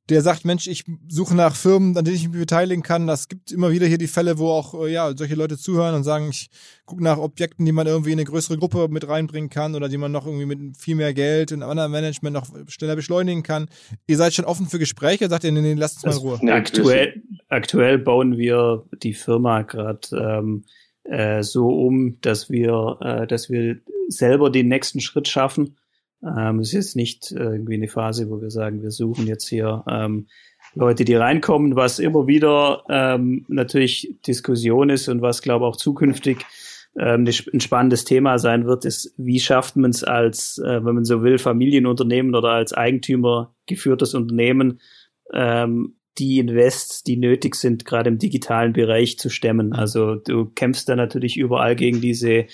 der 0.08 0.20
sagt, 0.20 0.44
Mensch, 0.44 0.66
ich 0.66 0.84
suche 1.08 1.34
nach 1.34 1.54
Firmen, 1.54 1.96
an 1.96 2.04
denen 2.04 2.16
ich 2.16 2.28
mich 2.28 2.40
beteiligen 2.40 2.82
kann. 2.82 3.06
Das 3.06 3.28
gibt 3.28 3.52
immer 3.52 3.70
wieder 3.70 3.86
hier 3.86 3.98
die 3.98 4.08
Fälle, 4.08 4.38
wo 4.38 4.50
auch 4.50 4.74
äh, 4.82 4.92
ja 4.92 5.16
solche 5.16 5.36
Leute 5.36 5.56
zuhören 5.56 5.94
und 5.94 6.02
sagen, 6.02 6.28
ich 6.30 6.48
gucke 6.84 7.04
nach 7.04 7.18
Objekten, 7.18 7.64
die 7.64 7.72
man 7.72 7.86
irgendwie 7.86 8.10
in 8.10 8.18
eine 8.18 8.24
größere 8.24 8.58
Gruppe 8.58 8.88
mit 8.90 9.06
reinbringen 9.08 9.48
kann 9.48 9.76
oder 9.76 9.88
die 9.88 9.98
man 9.98 10.10
noch 10.10 10.26
irgendwie 10.26 10.46
mit 10.46 10.76
viel 10.76 10.96
mehr 10.96 11.14
Geld 11.14 11.52
und 11.52 11.62
anderem 11.62 11.92
Management 11.92 12.34
noch 12.34 12.46
schneller 12.68 12.96
beschleunigen 12.96 13.44
kann. 13.44 13.68
Ihr 14.08 14.16
seid 14.16 14.34
schon 14.34 14.44
offen 14.44 14.66
für 14.66 14.80
Gespräche, 14.80 15.28
sagt 15.28 15.44
ihr, 15.44 15.52
nee, 15.52 15.60
nee, 15.60 15.74
lasst 15.74 16.04
uns 16.04 16.16
mal 16.16 16.34
in 16.34 16.40
Ruhe. 16.40 16.52
Aktuell, 16.52 17.22
aktuell 17.48 17.98
bauen 17.98 18.36
wir 18.36 18.84
die 19.02 19.14
Firma 19.14 19.62
gerade 19.62 20.08
ähm, 20.12 20.64
äh, 21.04 21.44
so 21.44 21.68
um, 21.68 22.20
dass 22.22 22.50
wir, 22.50 22.98
äh, 23.00 23.26
dass 23.28 23.50
wir 23.50 23.76
selber 24.08 24.50
den 24.50 24.66
nächsten 24.66 25.00
Schritt 25.00 25.28
schaffen 25.28 25.76
ähm, 26.24 26.60
es 26.60 26.74
ist 26.74 26.96
nicht 26.96 27.32
irgendwie 27.32 27.74
eine 27.74 27.88
Phase, 27.88 28.30
wo 28.30 28.40
wir 28.40 28.50
sagen, 28.50 28.82
wir 28.82 28.90
suchen 28.90 29.26
jetzt 29.26 29.48
hier 29.48 29.84
ähm, 29.88 30.26
Leute, 30.74 31.04
die 31.04 31.14
reinkommen, 31.14 31.76
was 31.76 31.98
immer 31.98 32.26
wieder 32.26 32.84
ähm, 32.88 33.44
natürlich 33.48 34.16
Diskussion 34.26 34.90
ist 34.90 35.08
und 35.08 35.20
was, 35.20 35.42
glaube 35.42 35.64
ich, 35.64 35.68
auch 35.68 35.76
zukünftig 35.76 36.46
ähm, 36.98 37.26
ein 37.26 37.60
spannendes 37.60 38.04
Thema 38.04 38.38
sein 38.38 38.66
wird, 38.66 38.84
ist, 38.84 39.14
wie 39.16 39.40
schafft 39.40 39.76
man 39.76 39.90
es 39.90 40.04
als, 40.04 40.58
äh, 40.58 40.84
wenn 40.84 40.94
man 40.94 41.04
so 41.04 41.22
will, 41.22 41.38
Familienunternehmen 41.38 42.34
oder 42.34 42.50
als 42.50 42.72
Eigentümer 42.72 43.54
geführtes 43.66 44.14
Unternehmen, 44.14 44.80
ähm, 45.32 45.96
die 46.18 46.38
Invests, 46.38 47.02
die 47.02 47.16
nötig 47.16 47.54
sind, 47.54 47.86
gerade 47.86 48.10
im 48.10 48.18
digitalen 48.18 48.74
Bereich 48.74 49.18
zu 49.18 49.30
stemmen. 49.30 49.72
Also 49.72 50.16
du 50.16 50.46
kämpfst 50.46 50.88
da 50.88 50.96
natürlich 50.96 51.38
überall 51.38 51.74
gegen 51.74 52.02
diese 52.02 52.46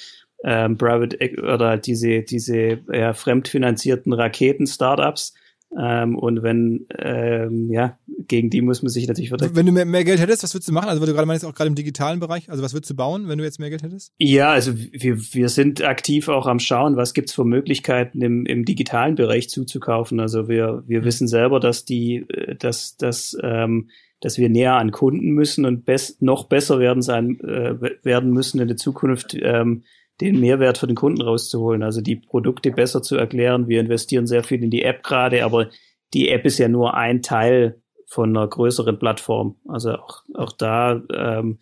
ähm, 0.45 0.78
Private 0.78 1.18
oder 1.43 1.76
diese 1.76 2.22
diese 2.22 2.80
ja, 2.93 3.12
fremdfinanzierten 3.12 4.12
Raketen-Startups. 4.12 5.34
Ähm, 5.76 6.16
und 6.16 6.43
wenn, 6.43 6.86
ähm, 6.99 7.70
ja, 7.70 7.99
gegen 8.26 8.49
die 8.49 8.62
muss 8.62 8.82
man 8.82 8.89
sich 8.89 9.07
natürlich 9.07 9.28
verteidigen. 9.28 9.55
Wenn 9.55 9.66
du 9.66 9.72
mehr, 9.72 9.84
mehr 9.84 10.05
Geld 10.05 10.18
hättest, 10.18 10.43
was 10.43 10.55
würdest 10.55 10.68
du 10.70 10.72
machen? 10.72 10.89
Also, 10.89 11.01
weil 11.01 11.09
du 11.09 11.12
gerade 11.12 11.26
meinst, 11.26 11.45
auch 11.45 11.55
gerade 11.55 11.68
im 11.68 11.74
digitalen 11.74 12.20
Bereich, 12.20 12.51
also 12.51 12.62
was 12.62 12.72
würdest 12.72 12.91
du 12.91 12.97
bauen, 12.97 13.28
wenn 13.28 13.36
du 13.36 13.45
jetzt 13.45 13.61
mehr 13.61 13.68
Geld 13.68 13.82
hättest? 13.82 14.14
Ja, 14.18 14.51
also 14.51 14.72
wir, 14.74 15.18
wir 15.18 15.49
sind 15.51 15.82
aktiv 15.82 16.28
auch 16.28 16.47
am 16.47 16.59
Schauen, 16.59 16.97
was 16.97 17.12
gibt's 17.12 17.34
für 17.34 17.45
Möglichkeiten 17.45 18.22
im, 18.22 18.47
im 18.47 18.64
digitalen 18.64 19.14
Bereich 19.14 19.51
zuzukaufen. 19.51 20.20
Also 20.20 20.49
wir, 20.49 20.84
wir 20.86 21.01
mhm. 21.01 21.05
wissen 21.05 21.28
selber, 21.28 21.61
dass 21.61 21.84
die, 21.84 22.24
dass, 22.59 22.97
dass, 22.97 23.36
ähm, 23.43 23.91
dass 24.20 24.39
wir 24.39 24.49
näher 24.49 24.76
an 24.76 24.91
Kunden 24.91 25.32
müssen 25.32 25.66
und 25.66 25.84
best, 25.84 26.22
noch 26.22 26.45
besser 26.45 26.78
werden 26.78 27.03
sein, 27.03 27.41
äh, 27.41 27.74
werden 28.03 28.30
müssen 28.30 28.59
in 28.59 28.68
der 28.68 28.78
Zukunft, 28.78 29.36
ähm, 29.39 29.82
den 30.20 30.40
Mehrwert 30.40 30.78
für 30.78 30.86
den 30.86 30.96
Kunden 30.96 31.22
rauszuholen, 31.22 31.82
also 31.82 32.00
die 32.00 32.16
Produkte 32.16 32.70
besser 32.70 33.02
zu 33.02 33.16
erklären. 33.16 33.68
Wir 33.68 33.80
investieren 33.80 34.26
sehr 34.26 34.44
viel 34.44 34.62
in 34.62 34.70
die 34.70 34.82
App 34.82 35.02
gerade, 35.02 35.44
aber 35.44 35.68
die 36.14 36.28
App 36.28 36.44
ist 36.44 36.58
ja 36.58 36.68
nur 36.68 36.94
ein 36.94 37.22
Teil 37.22 37.82
von 38.06 38.36
einer 38.36 38.46
größeren 38.48 38.98
Plattform. 38.98 39.56
Also 39.68 39.92
auch, 39.92 40.22
auch 40.34 40.52
da 40.52 41.02
ähm, 41.12 41.58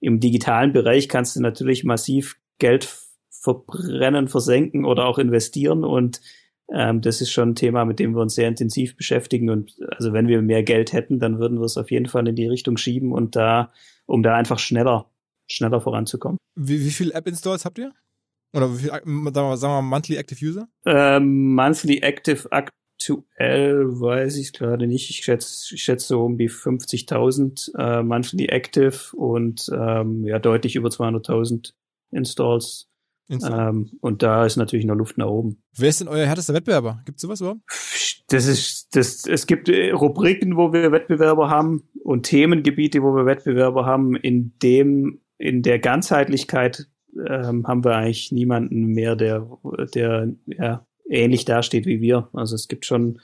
im 0.00 0.20
digitalen 0.20 0.72
Bereich 0.72 1.08
kannst 1.08 1.36
du 1.36 1.40
natürlich 1.40 1.84
massiv 1.84 2.36
Geld 2.58 2.88
verbrennen, 3.30 4.28
versenken 4.28 4.84
oder 4.84 5.06
auch 5.06 5.18
investieren 5.18 5.84
und 5.84 6.20
Ähm, 6.72 7.00
das 7.00 7.20
ist 7.20 7.32
schon 7.32 7.48
ein 7.48 7.54
Thema, 7.56 7.84
mit 7.84 7.98
dem 7.98 8.14
wir 8.14 8.22
uns 8.22 8.36
sehr 8.36 8.46
intensiv 8.46 8.96
beschäftigen. 8.96 9.50
Und 9.50 9.74
also 9.90 10.12
wenn 10.12 10.28
wir 10.28 10.40
mehr 10.40 10.62
Geld 10.62 10.92
hätten, 10.92 11.18
dann 11.18 11.40
würden 11.40 11.58
wir 11.58 11.64
es 11.64 11.76
auf 11.76 11.90
jeden 11.90 12.06
Fall 12.06 12.28
in 12.28 12.36
die 12.36 12.46
Richtung 12.46 12.76
schieben 12.76 13.10
und 13.12 13.34
da, 13.34 13.72
um 14.06 14.22
da 14.22 14.36
einfach 14.36 14.60
schneller, 14.60 15.10
schneller 15.50 15.80
voranzukommen. 15.80 16.38
Wie, 16.54 16.80
wie 16.80 16.90
viele 16.90 17.14
App-Installs 17.14 17.64
habt 17.64 17.78
ihr? 17.78 17.92
Oder 18.52 18.72
wie 18.74 18.78
viel, 18.78 18.90
sagen 18.90 19.24
wir, 19.24 19.56
sagen 19.56 19.74
wir 19.74 19.82
Monthly 19.82 20.16
Active 20.16 20.44
User? 20.44 20.68
Ähm, 20.84 21.54
monthly 21.54 21.98
Active 21.98 22.50
aktuell 22.50 23.86
weiß 23.86 24.36
ich 24.36 24.52
gerade 24.52 24.86
nicht. 24.86 25.08
Ich 25.10 25.24
schätze, 25.24 25.74
ich 25.74 25.82
schätze 25.82 26.08
so 26.08 26.24
um 26.24 26.36
die 26.36 26.50
50.000 26.50 27.76
äh, 27.78 28.02
Monthly 28.02 28.46
Active 28.46 29.16
und 29.16 29.70
ähm, 29.72 30.24
ja 30.24 30.38
deutlich 30.38 30.76
über 30.76 30.88
200.000 30.88 31.72
Installs. 32.10 32.90
Ähm, 33.30 33.92
und 34.00 34.22
da 34.24 34.44
ist 34.44 34.56
natürlich 34.56 34.84
noch 34.84 34.96
Luft 34.96 35.16
nach 35.16 35.28
oben. 35.28 35.62
Wer 35.76 35.88
ist 35.88 36.00
denn 36.00 36.08
euer 36.08 36.26
härtester 36.26 36.52
Wettbewerber? 36.52 37.02
Gibt 37.04 37.18
es 37.18 37.22
sowas 37.22 37.40
überhaupt? 37.40 37.60
Das 38.28 38.46
ist, 38.46 38.96
das, 38.96 39.24
es 39.26 39.46
gibt 39.46 39.68
äh, 39.68 39.92
Rubriken, 39.92 40.56
wo 40.56 40.72
wir 40.72 40.90
Wettbewerber 40.90 41.48
haben 41.48 41.88
und 42.02 42.24
Themengebiete, 42.24 43.02
wo 43.02 43.14
wir 43.14 43.26
Wettbewerber 43.26 43.86
haben. 43.86 44.16
In 44.16 44.58
dem, 44.58 45.20
in 45.40 45.62
der 45.62 45.78
Ganzheitlichkeit 45.78 46.86
ähm, 47.26 47.66
haben 47.66 47.82
wir 47.82 47.96
eigentlich 47.96 48.30
niemanden 48.30 48.86
mehr, 48.86 49.16
der, 49.16 49.48
der 49.94 50.28
ja, 50.46 50.86
ähnlich 51.08 51.44
dasteht 51.44 51.86
wie 51.86 52.00
wir. 52.00 52.28
Also 52.34 52.54
es 52.54 52.68
gibt 52.68 52.84
schon 52.84 53.20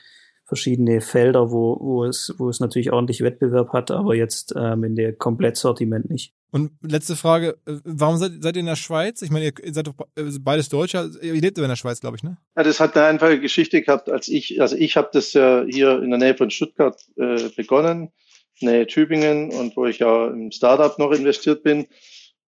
verschiedene 0.46 1.00
Felder, 1.00 1.50
wo, 1.50 1.78
wo 1.80 2.04
es, 2.04 2.34
wo 2.38 2.48
es 2.48 2.60
natürlich 2.60 2.92
ordentlich 2.92 3.20
Wettbewerb 3.20 3.72
hat, 3.72 3.90
aber 3.90 4.14
jetzt 4.14 4.54
ähm, 4.56 4.84
in 4.84 4.94
der 4.94 5.12
Komplettsortiment 5.12 6.08
nicht. 6.08 6.34
Und 6.52 6.70
letzte 6.80 7.16
Frage, 7.16 7.58
äh, 7.66 7.74
warum 7.84 8.16
seid, 8.16 8.32
seid 8.40 8.56
ihr 8.56 8.60
in 8.60 8.66
der 8.66 8.76
Schweiz? 8.76 9.20
Ich 9.22 9.30
meine, 9.30 9.46
ihr 9.46 9.74
seid 9.74 9.88
doch 9.88 9.94
äh, 10.16 10.22
beides 10.40 10.68
Deutscher, 10.68 11.10
ihr 11.20 11.34
lebt 11.34 11.58
in 11.58 11.68
der 11.68 11.76
Schweiz, 11.76 12.00
glaube 12.00 12.16
ich, 12.16 12.22
ne? 12.22 12.38
Ja, 12.56 12.62
das 12.62 12.80
hat 12.80 12.96
eine 12.96 13.06
einfache 13.06 13.40
Geschichte 13.40 13.82
gehabt, 13.82 14.08
als 14.08 14.28
ich, 14.28 14.60
also 14.60 14.76
ich 14.76 14.96
habe 14.96 15.10
das 15.12 15.32
ja 15.32 15.64
hier 15.68 16.00
in 16.02 16.10
der 16.10 16.18
Nähe 16.18 16.36
von 16.36 16.50
Stuttgart 16.50 16.98
äh, 17.16 17.50
begonnen, 17.56 18.12
Nähe 18.60 18.86
Tübingen 18.86 19.50
und 19.50 19.76
wo 19.76 19.86
ich 19.86 19.98
ja 19.98 20.28
im 20.28 20.50
Startup 20.50 20.98
noch 20.98 21.12
investiert 21.12 21.62
bin. 21.62 21.86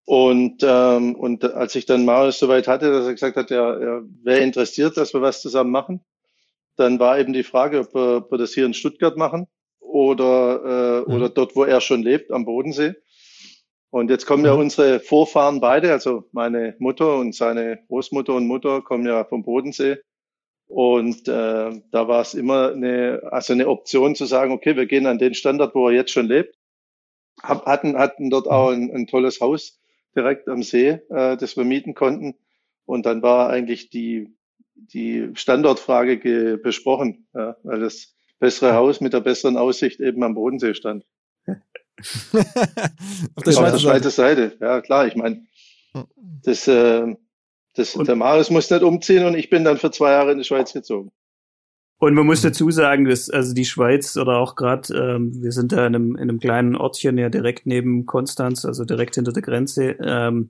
Und, 0.05 0.63
ähm, 0.63 1.15
und 1.17 1.45
als 1.45 1.75
ich 1.75 1.85
dann 1.85 2.07
Marius 2.07 2.39
soweit 2.39 2.67
hatte, 2.67 2.91
dass 2.91 3.07
er 3.07 3.13
gesagt 3.13 3.37
hat, 3.37 3.51
er, 3.51 3.79
er 3.79 4.03
wäre 4.23 4.41
interessiert, 4.41 4.97
dass 4.97 5.13
wir 5.13 5.21
was 5.21 5.43
zusammen 5.43 5.71
machen, 5.71 6.01
dann 6.77 6.99
war 6.99 7.19
eben 7.19 7.33
die 7.33 7.43
Frage, 7.43 7.81
ob 7.81 7.95
wir, 7.95 8.17
ob 8.19 8.31
wir 8.31 8.39
das 8.39 8.55
hier 8.55 8.65
in 8.65 8.73
Stuttgart 8.73 9.19
machen 9.19 9.49
oder, 9.81 11.05
äh, 11.05 11.11
mhm. 11.11 11.15
oder 11.15 11.29
dort, 11.29 11.57
wo 11.57 11.65
er 11.65 11.81
schon 11.81 12.03
lebt, 12.03 12.31
am 12.31 12.47
Bodensee. 12.47 12.95
Und 13.91 14.11
jetzt 14.11 14.27
kommen 14.27 14.45
ja 14.45 14.55
mhm. 14.55 14.61
unsere 14.61 15.01
Vorfahren 15.01 15.61
beide, 15.61 15.93
also 15.93 16.25
meine 16.33 16.75
Mutter 16.79 17.17
und 17.17 17.35
seine 17.35 17.81
Großmutter 17.89 18.35
und 18.35 18.47
Mutter 18.47 18.83
kommen 18.83 19.07
ja 19.07 19.25
vom 19.25 19.43
Bodensee. 19.43 19.99
Und 20.69 21.27
äh, 21.29 21.81
da 21.91 22.09
war 22.09 22.21
es 22.21 22.35
immer 22.35 22.73
eine, 22.73 23.23
also 23.31 23.55
eine 23.55 23.69
Option 23.69 24.14
zu 24.14 24.27
sagen, 24.27 24.53
okay, 24.53 24.77
wir 24.77 24.87
gehen 24.87 25.07
an 25.07 25.19
den 25.19 25.35
Standort, 25.35 25.75
wo 25.75 25.89
er 25.89 25.95
jetzt 25.95 26.12
schon 26.12 26.27
lebt. 26.27 26.57
Hab, 27.43 27.66
hatten, 27.66 27.97
hatten 27.97 28.31
dort 28.31 28.49
auch 28.49 28.71
ein, 28.71 28.91
ein 28.95 29.07
tolles 29.07 29.41
Haus 29.41 29.81
direkt 30.14 30.49
am 30.49 30.62
See, 30.62 31.01
äh, 31.09 31.37
das 31.37 31.57
wir 31.57 31.64
mieten 31.64 31.95
konnten. 31.95 32.35
Und 32.85 33.07
dann 33.07 33.23
war 33.23 33.49
eigentlich 33.49 33.89
die, 33.89 34.37
die 34.75 35.31
Standortfrage 35.35 36.59
besprochen, 36.62 37.27
ja, 37.35 37.57
weil 37.62 37.81
das 37.81 38.14
bessere 38.39 38.75
Haus 38.75 39.01
mit 39.01 39.14
der 39.14 39.21
besseren 39.21 39.57
Aussicht 39.57 40.01
eben 40.01 40.23
am 40.23 40.35
Bodensee 40.35 40.75
stand. 40.75 41.05
Auf 41.47 43.45
der, 43.45 43.53
Schweizer, 43.53 43.79
Schweizer 43.79 44.11
Seite. 44.11 44.57
Ja, 44.61 44.81
klar, 44.81 45.07
ich 45.07 45.16
meine, 45.16 45.47
das, 46.45 46.69
äh, 46.69 47.16
das, 47.79 47.93
der 47.93 48.16
Marius 48.16 48.51
muss 48.51 48.70
nicht 48.70 48.83
umziehen 48.83 49.24
und 49.24 49.37
ich 49.37 49.51
bin 49.51 49.64
dann 49.64 49.79
für 49.79 49.91
zwei 49.91 50.11
Jahre 50.11 50.33
in 50.33 50.39
die 50.39 50.45
Schweiz 50.45 50.72
gezogen. 50.72 51.11
Und 52.01 52.14
man 52.14 52.26
muss 52.26 52.43
dazu 52.43 52.70
sagen, 52.70 53.07
dass 53.07 53.29
also 53.29 53.55
die 53.55 53.64
Schweiz 53.64 54.16
oder 54.16 54.39
auch 54.39 54.55
gerade, 54.55 54.95
ähm, 54.95 55.43
wir 55.43 55.51
sind 55.51 55.72
da 55.72 55.87
in 55.87 55.97
einem, 55.97 56.11
in 56.14 56.22
einem 56.22 56.39
kleinen 56.39 56.76
Ortchen 56.76 57.18
ja 57.18 57.29
direkt 57.29 57.66
neben 57.66 58.07
Konstanz, 58.07 58.64
also 58.64 58.85
direkt 58.85 59.16
hinter 59.16 59.33
der 59.33 59.43
Grenze, 59.43 59.97
ähm, 60.01 60.49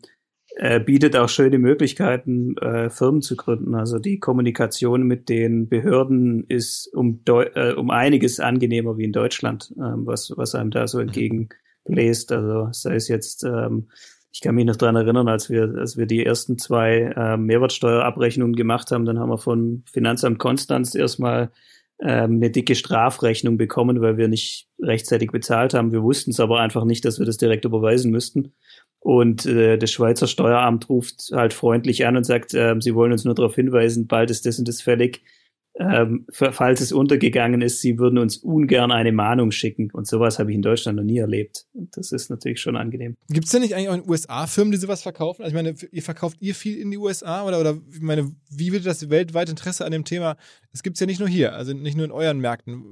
äh, 0.56 0.78
bietet 0.78 1.16
auch 1.16 1.28
schöne 1.28 1.58
Möglichkeiten, 1.58 2.56
äh, 2.58 2.90
Firmen 2.90 3.22
zu 3.22 3.36
gründen. 3.36 3.74
Also 3.74 3.98
die 3.98 4.18
Kommunikation 4.18 5.04
mit 5.04 5.30
den 5.30 5.68
Behörden 5.68 6.44
ist 6.48 6.92
um, 6.92 7.22
äh, 7.26 7.72
um 7.72 7.90
einiges 7.90 8.40
angenehmer 8.40 8.98
wie 8.98 9.04
in 9.04 9.12
Deutschland, 9.12 9.72
ähm, 9.78 10.04
was, 10.04 10.32
was 10.36 10.54
einem 10.54 10.70
da 10.70 10.86
so 10.86 10.98
entgegenbläst. 10.98 12.30
Also 12.32 12.68
sei 12.72 12.96
es 12.96 13.08
jetzt 13.08 13.44
ähm, 13.44 13.88
ich 14.30 14.40
kann 14.40 14.54
mich 14.54 14.66
noch 14.66 14.76
dran 14.76 14.96
erinnern, 14.96 15.28
als 15.28 15.48
wir, 15.50 15.74
als 15.78 15.96
wir 15.96 16.06
die 16.06 16.24
ersten 16.24 16.58
zwei 16.58 17.12
äh, 17.16 17.36
Mehrwertsteuerabrechnungen 17.36 18.54
gemacht 18.54 18.90
haben, 18.90 19.04
dann 19.04 19.18
haben 19.18 19.30
wir 19.30 19.38
von 19.38 19.82
Finanzamt 19.90 20.38
Konstanz 20.38 20.94
erstmal 20.94 21.50
ähm, 22.00 22.34
eine 22.34 22.50
dicke 22.50 22.74
Strafrechnung 22.74 23.56
bekommen, 23.56 24.00
weil 24.00 24.16
wir 24.16 24.28
nicht 24.28 24.68
rechtzeitig 24.80 25.32
bezahlt 25.32 25.74
haben. 25.74 25.92
Wir 25.92 26.02
wussten 26.02 26.30
es 26.30 26.40
aber 26.40 26.60
einfach 26.60 26.84
nicht, 26.84 27.04
dass 27.04 27.18
wir 27.18 27.26
das 27.26 27.38
direkt 27.38 27.64
überweisen 27.64 28.10
müssten. 28.10 28.52
Und 29.00 29.46
äh, 29.46 29.78
das 29.78 29.90
Schweizer 29.90 30.26
Steueramt 30.26 30.88
ruft 30.88 31.30
halt 31.32 31.54
freundlich 31.54 32.06
an 32.06 32.16
und 32.16 32.24
sagt, 32.24 32.54
äh, 32.54 32.76
sie 32.80 32.94
wollen 32.94 33.12
uns 33.12 33.24
nur 33.24 33.34
darauf 33.34 33.54
hinweisen, 33.54 34.06
bald 34.06 34.30
ist 34.30 34.46
das 34.46 34.58
und 34.58 34.68
das 34.68 34.82
fällig 34.82 35.22
ähm, 35.80 36.26
falls 36.30 36.80
es 36.80 36.92
untergegangen 36.92 37.60
ist, 37.60 37.80
sie 37.80 37.98
würden 37.98 38.18
uns 38.18 38.38
ungern 38.38 38.90
eine 38.90 39.12
Mahnung 39.12 39.52
schicken. 39.52 39.90
Und 39.92 40.08
sowas 40.08 40.38
habe 40.38 40.50
ich 40.50 40.56
in 40.56 40.62
Deutschland 40.62 40.96
noch 40.96 41.04
nie 41.04 41.18
erlebt. 41.18 41.66
Und 41.72 41.96
das 41.96 42.10
ist 42.10 42.30
natürlich 42.30 42.60
schon 42.60 42.76
angenehm. 42.76 43.16
Gibt 43.28 43.46
es 43.46 43.52
denn 43.52 43.62
nicht 43.62 43.74
eigentlich 43.74 43.88
auch 43.88 43.94
in 43.94 44.02
den 44.02 44.10
USA 44.10 44.46
Firmen, 44.48 44.72
die 44.72 44.78
sowas 44.78 45.02
verkaufen? 45.02 45.42
Also 45.42 45.56
ich 45.56 45.62
meine, 45.62 45.76
ihr 45.92 46.02
verkauft 46.02 46.38
ihr 46.40 46.54
viel 46.56 46.78
in 46.78 46.90
die 46.90 46.98
USA 46.98 47.44
oder, 47.44 47.60
oder 47.60 47.78
ich 47.92 48.00
meine, 48.00 48.32
wie 48.50 48.72
wird 48.72 48.86
das 48.86 49.08
weltweit 49.08 49.48
Interesse 49.48 49.84
an 49.84 49.92
dem 49.92 50.04
Thema? 50.04 50.36
Das 50.72 50.82
gibt 50.82 50.96
es 50.96 51.00
ja 51.00 51.06
nicht 51.06 51.20
nur 51.20 51.28
hier, 51.28 51.54
also 51.54 51.72
nicht 51.72 51.96
nur 51.96 52.06
in 52.06 52.12
euren 52.12 52.40
Märkten. 52.40 52.82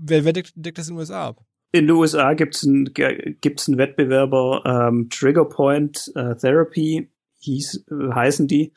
Wer, 0.00 0.24
wer 0.24 0.32
deckt, 0.32 0.52
deckt 0.56 0.78
das 0.78 0.88
in 0.88 0.94
den 0.94 0.98
USA 0.98 1.28
ab? 1.28 1.44
In 1.70 1.86
den 1.86 1.96
USA 1.96 2.34
gibt 2.34 2.56
es 2.56 2.66
einen, 2.66 2.92
gibt's 3.40 3.68
einen 3.68 3.78
Wettbewerber, 3.78 4.88
ähm, 4.88 5.08
Triggerpoint 5.10 6.12
äh, 6.16 6.34
Therapy 6.34 7.10
hieß, 7.40 7.86
äh, 7.90 8.14
heißen 8.14 8.48
die, 8.48 8.72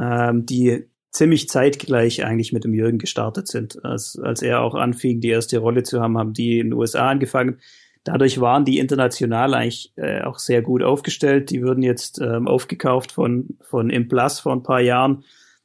ähm, 0.00 0.44
die 0.44 0.88
ziemlich 1.10 1.48
zeitgleich 1.48 2.24
eigentlich 2.24 2.52
mit 2.52 2.64
dem 2.64 2.74
Jürgen 2.74 2.98
gestartet 2.98 3.48
sind. 3.48 3.84
Als, 3.84 4.18
als 4.18 4.42
er 4.42 4.60
auch 4.60 4.74
anfing, 4.74 5.20
die 5.20 5.28
erste 5.28 5.58
Rolle 5.58 5.82
zu 5.82 6.00
haben, 6.00 6.18
haben 6.18 6.32
die 6.32 6.58
in 6.58 6.68
den 6.68 6.72
USA 6.74 7.08
angefangen. 7.08 7.58
Dadurch 8.04 8.40
waren 8.40 8.64
die 8.64 8.78
international 8.78 9.54
eigentlich 9.54 9.92
äh, 9.96 10.22
auch 10.22 10.38
sehr 10.38 10.62
gut 10.62 10.82
aufgestellt. 10.82 11.50
Die 11.50 11.62
würden 11.62 11.82
jetzt 11.82 12.20
ähm, 12.20 12.46
aufgekauft 12.46 13.12
von, 13.12 13.58
von 13.60 13.90
Implas 13.90 14.40
vor 14.40 14.52
ein 14.52 14.62
paar 14.62 14.80
Jahren. 14.80 15.24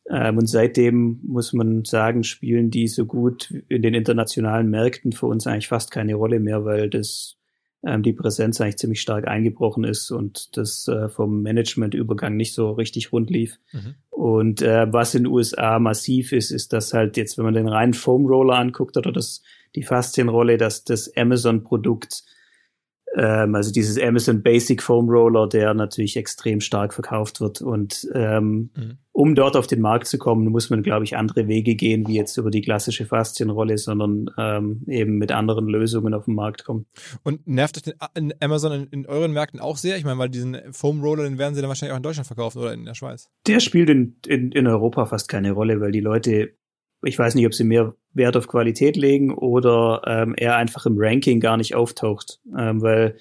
Ähm, 0.09 0.37
und 0.37 0.47
seitdem 0.47 1.21
muss 1.23 1.53
man 1.53 1.85
sagen, 1.85 2.23
spielen 2.23 2.69
die 2.69 2.87
so 2.87 3.05
gut 3.05 3.53
in 3.69 3.81
den 3.81 3.93
internationalen 3.93 4.69
Märkten 4.69 5.13
für 5.13 5.27
uns 5.27 5.47
eigentlich 5.47 5.69
fast 5.69 5.91
keine 5.91 6.15
Rolle 6.15 6.39
mehr, 6.39 6.65
weil 6.65 6.89
das 6.89 7.37
ähm, 7.85 8.03
die 8.03 8.13
Präsenz 8.13 8.59
eigentlich 8.59 8.77
ziemlich 8.77 9.01
stark 9.01 9.27
eingebrochen 9.27 9.83
ist 9.83 10.11
und 10.11 10.57
das 10.57 10.87
äh, 10.87 11.09
vom 11.09 11.41
Managementübergang 11.41 12.35
nicht 12.35 12.53
so 12.53 12.71
richtig 12.71 13.11
rund 13.11 13.29
lief. 13.29 13.59
Mhm. 13.71 13.95
Und 14.23 14.61
äh, 14.61 14.87
was 14.89 15.15
in 15.15 15.25
den 15.25 15.33
USA 15.33 15.79
massiv 15.79 16.31
ist, 16.31 16.51
ist, 16.51 16.71
dass 16.71 16.93
halt 16.93 17.17
jetzt, 17.17 17.37
wenn 17.37 17.43
man 17.43 17.55
den 17.55 17.67
reinen 17.67 17.93
Foam 17.93 18.25
Roller 18.25 18.57
anguckt 18.57 18.95
oder 18.95 19.11
das 19.11 19.41
die 19.75 19.83
Faszienrolle, 19.83 20.55
dass 20.55 20.85
das 20.85 21.11
Amazon-Produkt 21.17 22.23
ähm, 23.15 23.53
also 23.53 23.71
dieses 23.71 23.99
Amazon 24.01 24.41
Basic 24.41 24.81
Foam 24.81 25.07
Roller, 25.09 25.47
der 25.47 25.73
natürlich 25.73 26.17
extrem 26.17 26.61
stark 26.61 26.93
verkauft 26.93 27.41
wird. 27.41 27.61
Und 27.61 28.07
ähm, 28.13 28.71
mhm. 28.75 28.97
um 29.11 29.35
dort 29.35 29.55
auf 29.55 29.67
den 29.67 29.81
Markt 29.81 30.07
zu 30.07 30.17
kommen, 30.17 30.47
muss 30.47 30.69
man, 30.69 30.81
glaube 30.81 31.03
ich, 31.05 31.15
andere 31.15 31.47
Wege 31.47 31.75
gehen, 31.75 32.07
wie 32.07 32.15
jetzt 32.15 32.37
über 32.37 32.49
die 32.49 32.61
klassische 32.61 33.05
Faszienrolle, 33.05 33.77
sondern 33.77 34.31
ähm, 34.37 34.81
eben 34.87 35.17
mit 35.17 35.31
anderen 35.31 35.67
Lösungen 35.67 36.13
auf 36.13 36.25
den 36.25 36.33
Markt 36.33 36.65
kommen. 36.65 36.87
Und 37.23 37.45
nervt 37.47 37.77
euch 37.77 37.83
den 37.83 38.33
Amazon 38.39 38.71
in, 38.71 38.87
in, 38.87 39.05
euren 39.05 39.31
Märkten 39.31 39.59
auch 39.59 39.77
sehr? 39.77 39.97
Ich 39.97 40.05
meine, 40.05 40.17
weil 40.17 40.29
diesen 40.29 40.57
Foam 40.71 41.01
Roller, 41.01 41.23
den 41.23 41.37
werden 41.37 41.53
sie 41.53 41.61
dann 41.61 41.69
wahrscheinlich 41.69 41.93
auch 41.93 41.97
in 41.97 42.03
Deutschland 42.03 42.27
verkaufen 42.27 42.59
oder 42.59 42.73
in 42.73 42.85
der 42.85 42.95
Schweiz. 42.95 43.29
Der 43.45 43.59
spielt 43.59 43.89
in, 43.89 44.15
in, 44.25 44.51
in 44.51 44.65
Europa 44.65 45.05
fast 45.05 45.29
keine 45.29 45.51
Rolle, 45.51 45.79
weil 45.79 45.91
die 45.91 45.99
Leute 45.99 46.53
ich 47.03 47.17
weiß 47.17 47.35
nicht, 47.35 47.45
ob 47.45 47.53
sie 47.53 47.63
mehr 47.63 47.95
Wert 48.13 48.37
auf 48.37 48.47
Qualität 48.47 48.95
legen 48.95 49.33
oder 49.33 50.01
ähm, 50.05 50.33
er 50.35 50.55
einfach 50.55 50.85
im 50.85 50.95
Ranking 50.97 51.39
gar 51.39 51.57
nicht 51.57 51.75
auftaucht, 51.75 52.39
ähm, 52.57 52.81
weil 52.81 53.17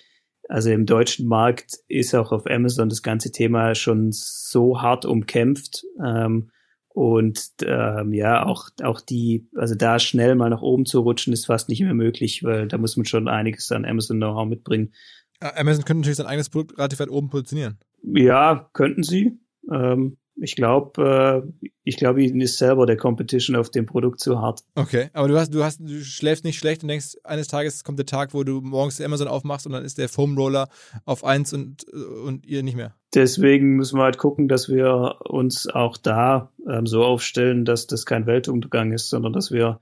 also 0.49 0.71
im 0.71 0.87
deutschen 0.87 1.27
Markt 1.29 1.79
ist 1.89 2.15
auch 2.15 2.33
auf 2.33 2.47
Amazon 2.47 2.89
das 2.89 3.03
ganze 3.03 3.33
Thema 3.33 3.75
schon 3.75 4.11
so 4.13 4.83
hart 4.83 5.05
umkämpft 5.05 5.85
ähm, 6.05 6.51
und 6.89 7.49
ähm, 7.65 8.13
ja 8.13 8.45
auch 8.45 8.69
auch 8.83 9.01
die 9.01 9.49
also 9.57 9.75
da 9.75 9.99
schnell 9.99 10.35
mal 10.35 10.51
nach 10.51 10.63
oben 10.63 10.85
zu 10.85 11.01
rutschen 11.01 11.33
ist 11.33 11.47
fast 11.47 11.69
nicht 11.69 11.81
mehr 11.81 11.95
möglich, 11.95 12.43
weil 12.45 12.69
da 12.69 12.77
muss 12.77 12.97
man 12.97 13.07
schon 13.07 13.29
einiges 13.29 13.73
an 13.73 13.85
Amazon 13.85 14.19
Know-how 14.19 14.47
mitbringen. 14.47 14.93
Amazon 15.41 15.85
könnte 15.85 16.01
natürlich 16.01 16.19
sein 16.19 16.27
eigenes 16.27 16.51
Produkt 16.51 16.79
relativ 16.79 17.01
weit 17.01 17.11
oben 17.11 17.31
positionieren. 17.31 17.79
Ja, 18.03 18.69
könnten 18.73 19.03
sie. 19.03 19.39
Ähm, 19.71 20.19
ich 20.37 20.57
glaube, 20.57 21.45
äh, 21.63 21.69
ich 21.85 21.97
glaube, 21.97 22.23
ihnen 22.23 22.41
ist 22.41 22.59
selber 22.59 22.87
der 22.87 22.97
Competition 22.97 23.57
auf 23.57 23.71
dem 23.71 23.87
Produkt 23.87 24.21
zu 24.21 24.41
hart. 24.41 24.61
Okay, 24.75 25.11
aber 25.13 25.29
du 25.29 25.39
hast, 25.39 25.55
du 25.55 25.63
hast, 25.63 25.81
du 25.81 26.03
schläfst 26.03 26.45
nicht 26.45 26.59
schlecht 26.59 26.83
und 26.83 26.89
denkst, 26.89 27.17
eines 27.25 27.49
Tages 27.49 27.85
kommt 27.85 27.99
der 27.99 28.07
Tag, 28.07 28.35
wo 28.35 28.45
du 28.45 28.61
morgens 28.61 29.01
Amazon 29.01 29.29
aufmachst 29.29 29.67
und 29.67 29.73
dann 29.73 29.85
ist 29.85 29.99
der 29.99 30.09
Foam 30.09 30.37
Roller 30.37 30.69
auf 31.05 31.25
eins 31.25 31.53
und, 31.53 31.85
und 31.85 32.47
ihr 32.47 32.63
nicht 32.63 32.77
mehr. 32.77 32.95
deswegen 33.15 33.77
müssen 33.77 33.99
wir 33.99 34.05
halt 34.05 34.19
gucken, 34.19 34.49
dass 34.49 34.69
wir 34.69 35.17
uns 35.25 35.69
auch 35.69 35.97
da 35.97 36.51
ähm, 36.69 36.87
so 36.87 37.05
aufstellen, 37.05 37.65
dass 37.65 37.87
das 37.87 38.07
kein 38.07 38.27
Weltuntergang 38.27 38.93
ist, 38.93 39.11
sondern 39.11 39.33
dass 39.33 39.51
wir 39.51 39.81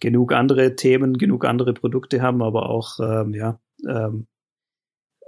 genug 0.00 0.32
andere 0.32 0.74
Themen, 0.74 1.16
genug 1.16 1.44
andere 1.44 1.74
Produkte 1.74 2.22
haben, 2.22 2.42
aber 2.42 2.68
auch 2.68 2.98
ähm, 3.00 3.34
ja, 3.34 3.60
ähm, 3.88 4.26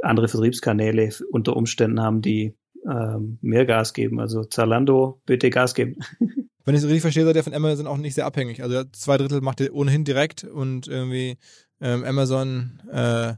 andere 0.03 0.29
Vertriebskanäle 0.29 1.11
unter 1.31 1.57
Umständen 1.57 2.01
haben, 2.01 2.23
die 2.23 2.57
ähm, 2.89 3.39
mehr 3.41 3.67
Gas 3.67 3.93
geben. 3.95 4.21
Also 4.21 4.45
Zalando, 4.45 5.21
bitte 5.27 5.51
Gas 5.51 5.75
geben. 5.75 5.97
Wenn 6.65 6.75
ich 6.75 6.81
es 6.81 6.87
richtig 6.87 7.03
verstehe, 7.03 7.25
seid 7.25 7.37
ihr 7.37 7.45
von 7.45 7.55
Amazon 7.55 7.87
auch 7.87 7.99
nicht 7.99 8.15
sehr 8.15 8.27
abhängig. 8.27 8.63
Also 8.63 8.85
zwei 8.93 9.19
Drittel 9.19 9.43
macht 9.43 9.61
ihr 9.61 9.75
ohnehin 9.75 10.05
direkt 10.05 10.45
und 10.45 10.89
irgendwie 10.89 11.37
ähm, 11.81 12.05
Amazon 12.05 12.81
äh, 12.91 13.35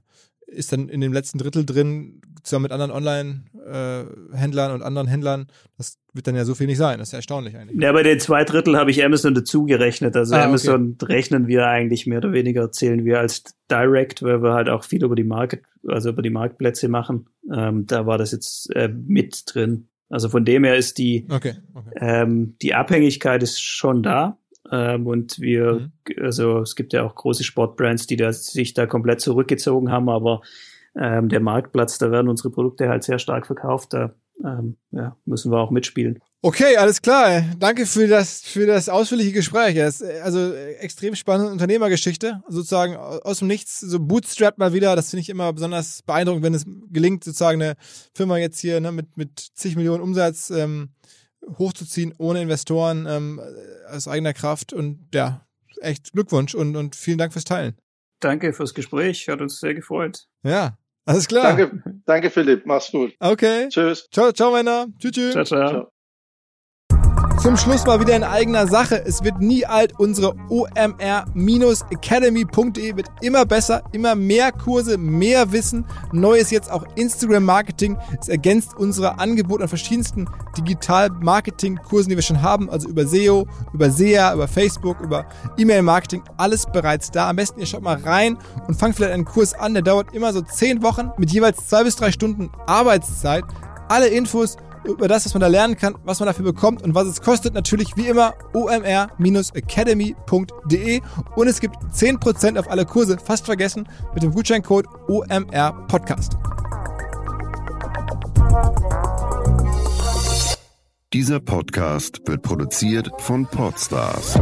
ist 0.46 0.72
dann 0.72 0.88
in 0.88 1.00
dem 1.00 1.12
letzten 1.12 1.38
Drittel 1.38 1.66
drin, 1.66 2.20
zusammen 2.42 2.64
mit 2.64 2.72
anderen 2.72 2.92
Online-Händlern 2.92 4.70
äh, 4.70 4.74
und 4.74 4.82
anderen 4.82 5.08
Händlern. 5.08 5.48
Das 5.76 5.98
wird 6.12 6.26
dann 6.26 6.36
ja 6.36 6.44
so 6.44 6.54
viel 6.54 6.66
nicht 6.66 6.78
sein. 6.78 6.98
Das 6.98 7.08
ist 7.08 7.12
ja 7.12 7.18
erstaunlich 7.18 7.56
eigentlich. 7.56 7.80
Ja, 7.80 7.92
bei 7.92 8.02
den 8.02 8.20
zwei 8.20 8.44
Drittel 8.44 8.76
habe 8.76 8.90
ich 8.90 9.04
Amazon 9.04 9.34
dazu 9.34 9.64
gerechnet. 9.64 10.16
Also 10.16 10.34
ah, 10.36 10.44
Amazon 10.44 10.96
okay. 11.00 11.12
rechnen 11.12 11.46
wir 11.48 11.66
eigentlich 11.66 12.06
mehr 12.06 12.18
oder 12.18 12.32
weniger, 12.32 12.70
zählen 12.70 13.04
wir 13.04 13.18
als 13.18 13.42
Direct, 13.70 14.22
weil 14.22 14.42
wir 14.42 14.54
halt 14.54 14.68
auch 14.68 14.84
viel 14.84 15.04
über 15.04 15.16
die 15.16 15.24
Market, 15.24 15.62
also 15.86 16.10
über 16.10 16.22
die 16.22 16.30
Marktplätze 16.30 16.88
machen. 16.88 17.26
Ähm, 17.52 17.86
da 17.86 18.06
war 18.06 18.18
das 18.18 18.32
jetzt 18.32 18.74
äh, 18.74 18.88
mit 18.88 19.42
drin. 19.46 19.88
Also 20.08 20.28
von 20.28 20.44
dem 20.44 20.62
her 20.62 20.76
ist 20.76 20.98
die, 20.98 21.26
okay, 21.28 21.54
okay. 21.74 21.90
Ähm, 21.96 22.54
die 22.62 22.74
Abhängigkeit 22.74 23.42
ist 23.42 23.60
schon 23.60 24.04
da. 24.04 24.38
Ähm, 24.70 25.06
und 25.06 25.40
wir, 25.40 25.90
mhm. 26.08 26.22
also 26.22 26.60
es 26.60 26.76
gibt 26.76 26.92
ja 26.92 27.04
auch 27.04 27.14
große 27.14 27.44
Sportbrands, 27.44 28.06
die 28.06 28.16
da, 28.16 28.32
sich 28.32 28.74
da 28.74 28.86
komplett 28.86 29.20
zurückgezogen 29.20 29.90
haben, 29.90 30.08
aber 30.08 30.42
ähm, 30.98 31.28
der 31.28 31.40
Marktplatz, 31.40 31.98
da 31.98 32.10
werden 32.10 32.28
unsere 32.28 32.50
Produkte 32.50 32.88
halt 32.88 33.04
sehr 33.04 33.18
stark 33.18 33.46
verkauft. 33.46 33.92
Da 33.92 34.14
ähm, 34.44 34.76
ja, 34.90 35.16
müssen 35.24 35.50
wir 35.50 35.58
auch 35.58 35.70
mitspielen. 35.70 36.20
Okay, 36.42 36.76
alles 36.76 37.02
klar. 37.02 37.42
Danke 37.58 37.86
für 37.86 38.06
das, 38.06 38.42
für 38.42 38.66
das 38.66 38.88
ausführliche 38.88 39.32
Gespräch. 39.32 39.74
Das 39.76 40.00
ist 40.00 40.20
also 40.22 40.52
extrem 40.54 41.14
spannende 41.14 41.50
Unternehmergeschichte. 41.50 42.42
Sozusagen 42.48 42.96
aus 42.96 43.40
dem 43.40 43.48
Nichts, 43.48 43.80
so 43.80 43.98
Bootstrap 43.98 44.58
mal 44.58 44.72
wieder. 44.72 44.94
Das 44.94 45.10
finde 45.10 45.22
ich 45.22 45.28
immer 45.28 45.52
besonders 45.52 46.02
beeindruckend, 46.02 46.44
wenn 46.44 46.54
es 46.54 46.64
gelingt, 46.90 47.24
sozusagen 47.24 47.60
eine 47.60 47.74
Firma 48.14 48.36
jetzt 48.38 48.60
hier 48.60 48.80
ne, 48.80 48.92
mit, 48.92 49.16
mit 49.16 49.38
zig 49.38 49.76
Millionen 49.76 50.02
Umsatz 50.02 50.50
ähm, 50.50 50.90
hochzuziehen, 51.58 52.14
ohne 52.18 52.42
Investoren, 52.42 53.06
ähm, 53.08 53.40
aus 53.90 54.08
eigener 54.08 54.32
Kraft. 54.32 54.72
Und 54.72 55.08
ja, 55.14 55.46
echt 55.80 56.12
Glückwunsch 56.12 56.54
und, 56.54 56.76
und 56.76 56.96
vielen 56.96 57.18
Dank 57.18 57.32
fürs 57.32 57.44
Teilen. 57.44 57.76
Danke 58.20 58.52
fürs 58.52 58.74
Gespräch. 58.74 59.28
Hat 59.28 59.40
uns 59.40 59.60
sehr 59.60 59.74
gefreut. 59.74 60.26
Ja, 60.42 60.78
alles 61.04 61.28
klar. 61.28 61.56
Danke, 61.56 62.02
danke 62.06 62.30
Philipp. 62.30 62.66
Mach's 62.66 62.90
gut. 62.90 63.14
Okay. 63.20 63.68
Tschüss. 63.68 64.08
Ciao, 64.10 64.32
ciao, 64.32 64.52
Männer. 64.52 64.86
Tschüss, 64.98 65.12
tschüss. 65.12 65.32
Ciao, 65.32 65.44
ciao. 65.44 65.70
ciao. 65.70 65.95
Zum 67.46 67.56
Schluss 67.56 67.86
mal 67.86 68.00
wieder 68.00 68.16
in 68.16 68.24
eigener 68.24 68.66
Sache. 68.66 69.00
Es 69.06 69.22
wird 69.22 69.40
nie 69.40 69.64
alt. 69.64 70.00
Unsere 70.00 70.34
omr-academy.de 70.48 72.96
wird 72.96 73.06
immer 73.20 73.46
besser, 73.46 73.84
immer 73.92 74.16
mehr 74.16 74.50
Kurse, 74.50 74.98
mehr 74.98 75.52
Wissen. 75.52 75.84
Neues 76.10 76.50
jetzt 76.50 76.68
auch 76.68 76.84
Instagram-Marketing. 76.96 77.98
Es 78.20 78.28
ergänzt 78.28 78.76
unsere 78.76 79.20
Angebote 79.20 79.62
an 79.62 79.68
verschiedensten 79.68 80.28
Digital-Marketing-Kursen, 80.58 82.10
die 82.10 82.16
wir 82.16 82.24
schon 82.24 82.42
haben. 82.42 82.68
Also 82.68 82.88
über 82.88 83.06
SEO, 83.06 83.46
über 83.72 83.92
SEA, 83.92 84.34
über 84.34 84.48
Facebook, 84.48 85.00
über 85.00 85.24
E-Mail-Marketing. 85.56 86.24
Alles 86.38 86.66
bereits 86.66 87.12
da. 87.12 87.30
Am 87.30 87.36
besten 87.36 87.60
ihr 87.60 87.66
schaut 87.66 87.82
mal 87.82 87.98
rein 87.98 88.38
und 88.66 88.74
fangt 88.74 88.96
vielleicht 88.96 89.14
einen 89.14 89.24
Kurs 89.24 89.54
an. 89.54 89.74
Der 89.74 89.84
dauert 89.84 90.16
immer 90.16 90.32
so 90.32 90.40
zehn 90.40 90.82
Wochen 90.82 91.12
mit 91.16 91.30
jeweils 91.30 91.68
zwei 91.68 91.84
bis 91.84 91.94
drei 91.94 92.10
Stunden 92.10 92.50
Arbeitszeit. 92.66 93.44
Alle 93.88 94.08
Infos 94.08 94.56
über 94.86 95.08
das, 95.08 95.26
was 95.26 95.34
man 95.34 95.40
da 95.40 95.48
lernen 95.48 95.76
kann, 95.76 95.96
was 96.04 96.20
man 96.20 96.26
dafür 96.26 96.44
bekommt 96.44 96.82
und 96.82 96.94
was 96.94 97.06
es 97.06 97.20
kostet. 97.20 97.52
Natürlich 97.54 97.96
wie 97.96 98.06
immer 98.06 98.34
omr-academy.de 98.52 101.00
und 101.34 101.48
es 101.48 101.60
gibt 101.60 101.76
10% 101.76 102.58
auf 102.58 102.70
alle 102.70 102.86
Kurse, 102.86 103.18
fast 103.18 103.46
vergessen, 103.46 103.88
mit 104.14 104.22
dem 104.22 104.30
Gutscheincode 104.32 104.86
OMR 105.08 105.72
Podcast. 105.88 106.36
Dieser 111.12 111.40
Podcast 111.40 112.20
wird 112.26 112.42
produziert 112.42 113.10
von 113.18 113.46
Podstars 113.46 114.38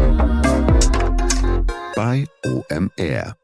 bei 1.95 2.27
OMR. 2.45 3.37